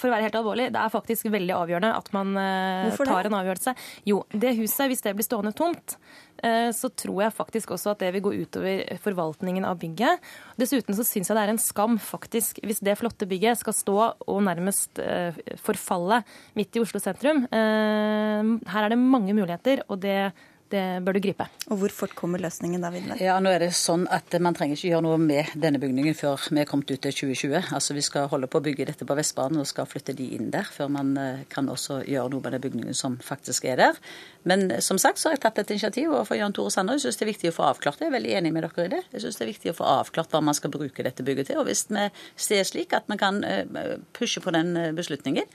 for 0.00 0.08
å 0.08 0.14
være 0.14 0.28
helt 0.28 0.40
alvorlig, 0.40 0.70
det 0.74 0.80
er 0.80 0.92
faktisk 0.92 1.30
veldig 1.32 1.56
avgjørende 1.56 1.92
at 1.98 2.10
man 2.16 2.34
eh, 2.40 3.00
tar 3.10 3.28
en 3.28 3.38
avgjørelse. 3.40 3.76
Jo, 4.08 4.22
det 4.32 4.56
huset, 4.58 4.88
hvis 4.90 5.04
det 5.06 5.16
blir 5.18 5.26
stående 5.26 5.54
tomt, 5.56 5.98
Eh, 6.42 6.70
så 6.72 6.88
tror 6.96 7.24
jeg 7.24 7.36
faktisk 7.36 7.74
også 7.74 7.92
at 7.92 8.00
det 8.00 8.12
vil 8.14 8.24
gå 8.24 8.32
utover 8.44 8.84
forvaltningen 9.02 9.66
av 9.68 9.80
bygget. 9.80 10.22
Dessuten 10.60 10.96
så 10.96 11.04
syns 11.04 11.28
jeg 11.28 11.36
det 11.36 11.42
er 11.44 11.52
en 11.52 11.60
skam 11.60 11.98
faktisk 12.00 12.62
hvis 12.64 12.80
det 12.84 12.96
flotte 13.00 13.28
bygget 13.28 13.60
skal 13.60 13.76
stå 13.76 13.96
og 14.00 14.40
nærmest 14.46 15.02
eh, 15.02 15.36
forfalle 15.60 16.22
midt 16.58 16.76
i 16.76 16.84
Oslo 16.84 17.02
sentrum. 17.02 17.44
Her 17.50 18.84
er 18.84 18.92
det 18.92 19.00
mange 19.00 19.34
muligheter, 19.36 19.84
og 19.88 20.00
det 20.02 20.32
det 20.70 20.84
bør 21.04 21.16
du 21.16 21.20
gripe. 21.24 21.46
Og 21.70 21.80
Hvor 21.80 21.94
fort 21.94 22.14
kommer 22.18 22.40
løsningen 22.42 22.82
da, 22.82 22.90
Vidar? 22.94 23.18
Ja, 23.22 23.38
nå 23.42 23.50
er 23.50 23.64
det 23.64 23.72
sånn 23.76 24.06
at 24.10 24.32
Man 24.40 24.56
trenger 24.56 24.78
ikke 24.78 24.92
gjøre 24.92 25.04
noe 25.06 25.18
med 25.20 25.50
denne 25.58 25.80
bygningen 25.82 26.16
før 26.16 26.40
vi 26.50 26.62
er 26.62 26.68
kommet 26.70 26.90
ut 26.90 27.02
til 27.02 27.14
2020. 27.14 27.72
Altså 27.76 27.96
Vi 27.96 28.04
skal 28.06 28.28
holde 28.30 28.48
på 28.50 28.60
å 28.60 28.64
bygge 28.64 28.86
dette 28.92 29.06
på 29.06 29.16
Vestbanen 29.18 29.62
og 29.62 29.68
skal 29.68 29.88
flytte 29.90 30.14
de 30.16 30.30
inn 30.36 30.52
der, 30.54 30.68
før 30.70 30.92
man 30.94 31.12
eh, 31.18 31.42
kan 31.50 31.68
også 31.70 32.02
gjøre 32.06 32.30
noe 32.34 32.44
med 32.44 32.56
den 32.56 32.64
bygningen 32.66 32.96
som 32.96 33.18
faktisk 33.24 33.66
er 33.70 33.82
der. 33.82 34.00
Men 34.48 34.70
som 34.80 34.98
sagt 35.00 35.20
så 35.20 35.28
har 35.28 35.36
jeg 35.36 35.42
tatt 35.44 35.58
et 35.62 35.74
initiativ 35.74 36.12
overfor 36.12 36.38
Jan 36.38 36.54
Tore 36.56 36.72
Sanner. 36.72 36.96
Jeg 36.96 37.08
syns 37.08 37.20
det 37.20 37.26
er 37.26 37.32
viktig 37.32 37.52
å 37.52 37.56
få 37.58 37.66
avklart 37.68 38.00
det. 38.00 38.06
Jeg 38.06 38.12
er 38.12 38.16
veldig 38.16 38.36
enig 38.38 38.54
med 38.56 38.66
dere 38.66 38.86
i 38.86 38.92
det. 38.94 39.02
Jeg 39.12 39.24
syns 39.24 39.40
det 39.40 39.44
er 39.44 39.52
viktig 39.52 39.72
å 39.74 39.78
få 39.80 39.90
avklart 39.98 40.32
hva 40.32 40.40
man 40.44 40.56
skal 40.56 40.72
bruke 40.72 41.04
dette 41.06 41.26
bygget 41.26 41.50
til. 41.50 41.60
Og 41.60 41.68
hvis 41.68 41.86
vi 41.90 42.06
ser 42.40 42.64
slik 42.68 42.96
at 42.96 43.10
vi 43.10 43.18
kan 43.20 43.42
eh, 43.44 43.96
pushe 44.16 44.42
på 44.44 44.54
den 44.56 44.76
eh, 44.80 44.92
beslutningen, 44.96 45.48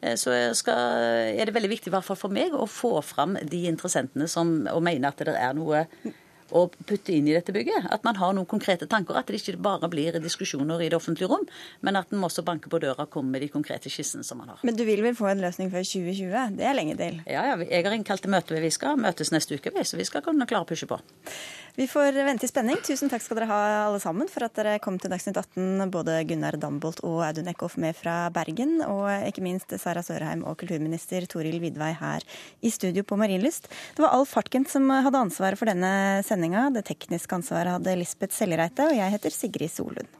Eh, 0.00 0.16
så 0.16 0.32
skal, 0.56 0.80
er 1.36 1.46
det 1.46 1.54
veldig 1.54 1.72
viktig 1.74 1.90
i 1.90 1.94
hvert 1.94 2.06
fall 2.06 2.18
for 2.18 2.32
meg 2.32 2.54
å 2.56 2.68
få 2.70 2.98
fram 3.04 3.36
de 3.36 3.66
interessentene 3.68 4.28
som, 4.30 4.60
og 4.72 4.82
mener 4.84 5.10
at 5.10 5.20
det 5.26 5.36
er 5.36 5.56
noe 5.56 5.84
å 6.56 6.66
putte 6.70 7.14
inn 7.14 7.28
i 7.28 7.34
dette 7.36 7.54
bygget. 7.54 7.88
At 7.94 8.04
man 8.06 8.18
har 8.20 8.34
noen 8.36 8.48
konkrete 8.50 8.88
tanker. 8.90 9.16
At 9.18 9.30
det 9.30 9.40
ikke 9.40 9.56
bare 9.62 9.90
blir 9.92 10.18
diskusjoner 10.20 10.82
i 10.82 10.90
det 10.90 10.98
offentlige 10.98 11.30
rom, 11.30 11.46
men 11.86 11.98
at 12.00 12.10
man 12.12 12.28
også 12.28 12.44
banker 12.46 12.72
på 12.72 12.80
døra 12.82 13.06
og 13.06 13.12
kommer 13.12 13.36
med 13.36 13.44
de 13.46 13.50
konkrete 13.52 13.92
skissene 13.92 14.26
som 14.26 14.40
man 14.42 14.52
har. 14.54 14.60
Men 14.66 14.78
du 14.78 14.84
vil 14.88 15.02
vel 15.04 15.16
få 15.18 15.30
en 15.30 15.42
løsning 15.44 15.70
før 15.72 15.86
2020? 15.86 16.58
Det 16.58 16.66
er 16.66 16.76
lenge 16.76 16.96
til? 17.00 17.20
Ja, 17.30 17.46
ja. 17.52 17.58
Jeg 17.64 17.86
har 17.86 17.96
innkalt 17.96 18.24
til 18.26 18.34
møte. 18.34 18.60
Vi 18.60 18.72
skal 18.74 19.00
møtes 19.00 19.32
neste 19.34 19.58
uke, 19.58 19.72
så 19.84 20.00
vi 20.00 20.08
skal 20.08 20.24
kunne 20.26 20.48
klare 20.50 20.66
å 20.66 20.70
pushe 20.70 20.88
på. 20.90 21.00
Vi 21.76 21.86
får 21.86 22.12
vente 22.12 22.46
i 22.46 22.50
spenning. 22.50 22.76
Tusen 22.86 23.10
takk 23.10 23.22
skal 23.22 23.38
dere 23.38 23.48
ha 23.50 23.58
alle 23.86 24.00
sammen 24.02 24.28
for 24.30 24.44
at 24.46 24.56
dere 24.58 24.78
kom 24.82 24.98
til 25.00 25.12
Dagsnytt 25.12 25.38
18, 25.38 25.90
både 25.94 26.18
Gunnar 26.28 26.58
Dambolt 26.60 27.02
og 27.06 27.22
Audun 27.28 27.50
Eckhoff 27.52 27.78
med 27.80 27.96
fra 27.98 28.28
Bergen, 28.34 28.80
og 28.86 29.06
ikke 29.28 29.44
minst 29.44 29.72
Sara 29.82 30.02
Sørheim 30.06 30.44
og 30.44 30.58
kulturminister 30.60 31.28
Toril 31.30 31.60
Vidvei 31.62 31.92
her 32.00 32.26
i 32.60 32.72
studio 32.74 33.06
på 33.06 33.18
Marienlyst. 33.20 33.70
Det 33.96 34.04
var 34.04 34.16
Alf 34.18 34.34
Hartkent 34.38 34.72
som 34.72 34.90
hadde 34.90 35.26
ansvaret 35.26 35.60
for 35.60 35.70
denne 35.70 36.22
sendinga. 36.26 36.68
Det 36.74 36.86
tekniske 36.90 37.38
ansvaret 37.38 37.78
hadde 37.78 37.98
Lisbeth 38.02 38.36
Sellereite, 38.36 38.90
og 38.90 38.98
jeg 38.98 39.16
heter 39.16 39.38
Sigrid 39.40 39.72
Solund. 39.72 40.19